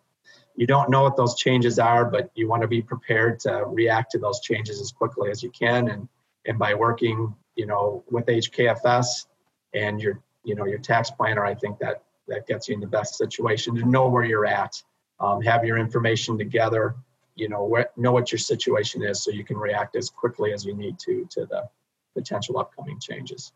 you 0.57 0.67
don't 0.67 0.89
know 0.89 1.03
what 1.03 1.17
those 1.17 1.35
changes 1.35 1.79
are, 1.79 2.05
but 2.05 2.31
you 2.35 2.49
want 2.49 2.63
to 2.63 2.69
be 2.69 2.81
prepared 2.81 3.41
to 3.41 3.65
react 3.67 4.13
to 4.13 4.19
those 4.19 4.41
changes 4.41 4.81
as 4.81 4.93
quickly 4.93 5.31
as 5.31 5.43
you 5.43 5.51
can. 5.51 5.89
And 5.89 6.09
and 6.47 6.59
by 6.59 6.75
working, 6.75 7.35
you 7.57 7.67
know, 7.67 8.05
with 8.11 8.27
HKFS 8.27 9.27
and 9.73 10.01
your 10.01 10.21
you 10.45 10.55
know 10.55 10.67
your 10.67 10.79
tax 10.79 11.11
planner, 11.11 11.45
I 11.45 11.55
think 11.55 11.79
that 11.81 12.03
that 12.29 12.47
gets 12.47 12.69
you 12.69 12.75
in 12.75 12.81
the 12.81 12.87
best 12.87 13.17
situation 13.17 13.75
to 13.77 13.85
know 13.85 14.09
where 14.09 14.25
you're 14.25 14.47
at, 14.47 14.83
um, 15.21 15.41
have 15.43 15.65
your 15.65 15.79
information 15.79 16.37
together, 16.37 16.97
you 17.35 17.49
know, 17.49 17.85
know 17.97 18.13
what 18.13 18.31
your 18.33 18.39
situation 18.39 19.03
is, 19.03 19.23
so 19.23 19.31
you 19.31 19.45
can 19.45 19.57
react 19.57 19.97
as 19.97 20.11
quickly 20.11 20.53
as 20.53 20.65
you 20.65 20.75
need 20.75 20.99
to 21.01 21.27
to 21.31 21.47
the 21.47 21.69
potential 22.15 22.59
upcoming 22.59 22.99
changes. 23.01 23.53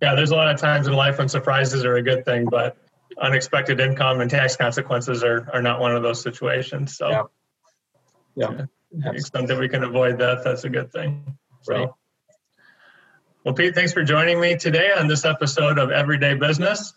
Yeah, 0.00 0.14
there's 0.14 0.32
a 0.32 0.36
lot 0.36 0.52
of 0.52 0.60
times 0.60 0.86
in 0.86 0.92
life 0.92 1.18
when 1.18 1.28
surprises 1.28 1.84
are 1.84 1.96
a 1.96 2.02
good 2.02 2.24
thing, 2.24 2.46
but 2.50 2.76
unexpected 3.20 3.80
income 3.80 4.20
and 4.20 4.30
tax 4.30 4.56
consequences 4.56 5.22
are, 5.22 5.48
are 5.52 5.62
not 5.62 5.80
one 5.80 5.94
of 5.94 6.02
those 6.02 6.20
situations. 6.20 6.96
So, 6.96 7.30
yeah, 8.36 8.66
yeah. 8.92 9.10
extent 9.12 9.48
that 9.48 9.58
we 9.58 9.68
can 9.68 9.84
avoid 9.84 10.18
that, 10.18 10.42
that's 10.44 10.64
a 10.64 10.68
good 10.68 10.92
thing. 10.92 11.36
So, 11.62 11.74
right. 11.74 11.88
well, 13.44 13.54
Pete, 13.54 13.74
thanks 13.74 13.92
for 13.92 14.02
joining 14.02 14.40
me 14.40 14.56
today 14.56 14.90
on 14.92 15.06
this 15.06 15.24
episode 15.24 15.78
of 15.78 15.90
Everyday 15.90 16.34
Business. 16.34 16.92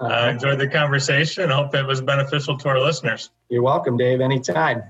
Uh, 0.00 0.04
I 0.06 0.26
uh, 0.26 0.30
enjoyed 0.30 0.58
the 0.58 0.68
conversation. 0.68 1.50
I 1.50 1.56
hope 1.56 1.74
it 1.74 1.86
was 1.86 2.00
beneficial 2.00 2.58
to 2.58 2.68
our 2.68 2.80
listeners. 2.80 3.30
You're 3.48 3.62
welcome, 3.62 3.96
Dave. 3.96 4.20
Anytime. 4.20 4.82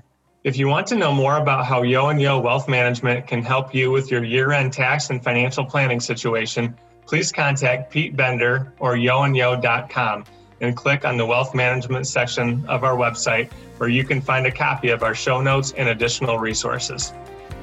If 0.43 0.57
you 0.57 0.67
want 0.67 0.85
to 0.87 0.95
know 0.95 1.11
more 1.11 1.37
about 1.37 1.65
how 1.65 1.81
Yeo 1.81 2.09
and 2.09 2.21
Yeo 2.21 2.39
Wealth 2.39 2.67
Management 2.67 3.25
can 3.25 3.41
help 3.41 3.73
you 3.73 3.89
with 3.89 4.11
your 4.11 4.23
year 4.23 4.51
end 4.51 4.73
tax 4.73 5.09
and 5.09 5.23
financial 5.23 5.65
planning 5.65 5.99
situation, 5.99 6.77
please 7.07 7.31
contact 7.31 7.91
Pete 7.91 8.15
Bender 8.15 8.71
or 8.79 8.93
yeoandyeo.com 8.95 10.25
and 10.61 10.77
click 10.77 11.03
on 11.03 11.17
the 11.17 11.25
wealth 11.25 11.55
management 11.55 12.07
section 12.07 12.65
of 12.67 12.83
our 12.83 12.95
website 12.95 13.51
where 13.77 13.89
you 13.89 14.03
can 14.03 14.21
find 14.21 14.45
a 14.45 14.51
copy 14.51 14.89
of 14.89 15.03
our 15.03 15.15
show 15.15 15.41
notes 15.41 15.73
and 15.77 15.89
additional 15.89 16.39
resources. 16.39 17.11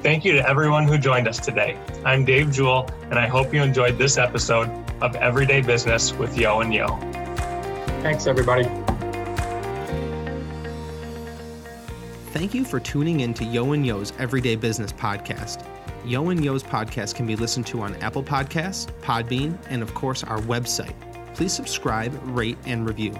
Thank 0.02 0.24
you 0.24 0.32
to 0.32 0.48
everyone 0.48 0.88
who 0.88 0.98
joined 0.98 1.28
us 1.28 1.38
today. 1.38 1.78
I'm 2.04 2.24
Dave 2.24 2.50
Jewell, 2.50 2.90
and 3.04 3.14
I 3.14 3.28
hope 3.28 3.54
you 3.54 3.62
enjoyed 3.62 3.96
this 3.96 4.18
episode 4.18 4.68
of 5.00 5.14
Everyday 5.16 5.62
Business 5.62 6.12
with 6.12 6.36
Yeo 6.36 6.60
and 6.60 6.74
Yeo. 6.74 7.21
Thanks, 8.02 8.26
everybody. 8.26 8.64
Thank 12.32 12.52
you 12.52 12.64
for 12.64 12.80
tuning 12.80 13.20
in 13.20 13.32
to 13.34 13.44
Yeo 13.44 13.72
and 13.72 13.86
Yeo's 13.86 14.12
Everyday 14.18 14.56
Business 14.56 14.92
podcast. 14.92 15.64
Yeo 16.04 16.30
and 16.30 16.42
Yeo's 16.42 16.64
podcast 16.64 17.14
can 17.14 17.26
be 17.26 17.36
listened 17.36 17.66
to 17.68 17.80
on 17.80 17.94
Apple 17.96 18.24
Podcasts, 18.24 18.88
Podbean, 19.02 19.56
and 19.68 19.82
of 19.82 19.94
course 19.94 20.24
our 20.24 20.40
website, 20.40 20.94
please 21.34 21.52
subscribe, 21.52 22.18
rate, 22.24 22.58
and 22.66 22.88
review. 22.88 23.14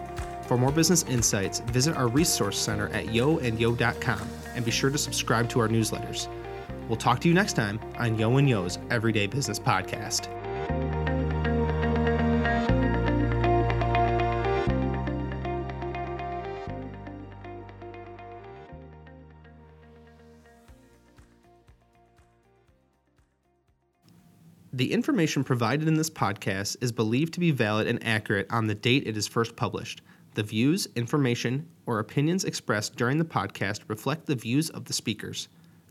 For 0.49 0.59
more 0.59 0.73
business 0.73 1.05
insights, 1.05 1.61
visit 1.61 1.97
our 1.97 2.09
resource 2.09 2.59
center 2.59 2.89
at 2.89 3.07
yeoandyeo.com 3.07 4.29
and 4.57 4.65
be 4.65 4.73
sure 4.73 4.91
to 4.91 4.99
subscribe 4.99 5.49
to 5.51 5.61
our 5.61 5.69
newsletters. 5.69 6.27
We'll 6.89 6.97
talk 6.97 7.21
to 7.21 7.29
you 7.29 7.35
next 7.35 7.53
time 7.53 7.79
on 7.99 8.19
Yeo 8.19 8.37
and 8.37 8.49
Yeo's 8.49 8.81
Everyday 8.91 9.29
Business 9.29 9.61
Podcast. 9.61 10.27
The 24.75 24.91
information 24.91 25.45
provided 25.45 25.87
in 25.87 25.97
this 25.97 26.09
podcast 26.09 26.79
is 26.81 26.93
believed 26.93 27.35
to 27.35 27.41
be 27.41 27.51
valid 27.51 27.87
and 27.87 28.03
accurate 28.03 28.47
on 28.51 28.67
the 28.67 28.75
date 28.75 29.07
it 29.07 29.19
is 29.19 29.29
first 29.29 29.55
published. 29.55 30.01
The 30.33 30.43
views, 30.43 30.89
information, 30.97 31.69
or 31.85 31.99
opinions 31.99 32.45
expressed 32.47 32.97
during 32.97 33.19
the 33.19 33.25
podcast 33.27 33.81
reflect 33.89 34.25
the 34.25 34.35
views 34.35 34.71
of 34.71 34.87
the 34.87 34.95
speakers. 34.95 35.49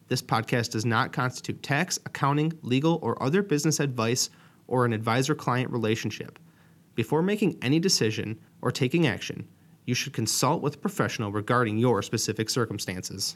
This 0.08 0.24
podcast 0.24 0.72
does 0.72 0.84
not 0.84 1.14
constitute 1.14 1.62
tax, 1.62 2.00
accounting, 2.08 2.54
legal, 2.64 2.98
or 3.04 3.22
other 3.22 3.44
business 3.44 3.80
advice 3.80 4.32
or 4.66 4.84
an 4.84 4.94
advisor 4.94 5.36
client 5.36 5.70
relationship. 5.70 6.40
Before 6.96 7.22
making 7.22 7.60
any 7.62 7.78
decision 7.78 8.40
or 8.64 8.72
taking 8.72 9.06
action, 9.06 9.48
you 9.86 9.94
should 9.94 10.14
consult 10.14 10.64
with 10.64 10.78
a 10.78 10.80
professional 10.80 11.32
regarding 11.32 11.78
your 11.78 12.02
specific 12.02 12.50
circumstances. 12.50 13.36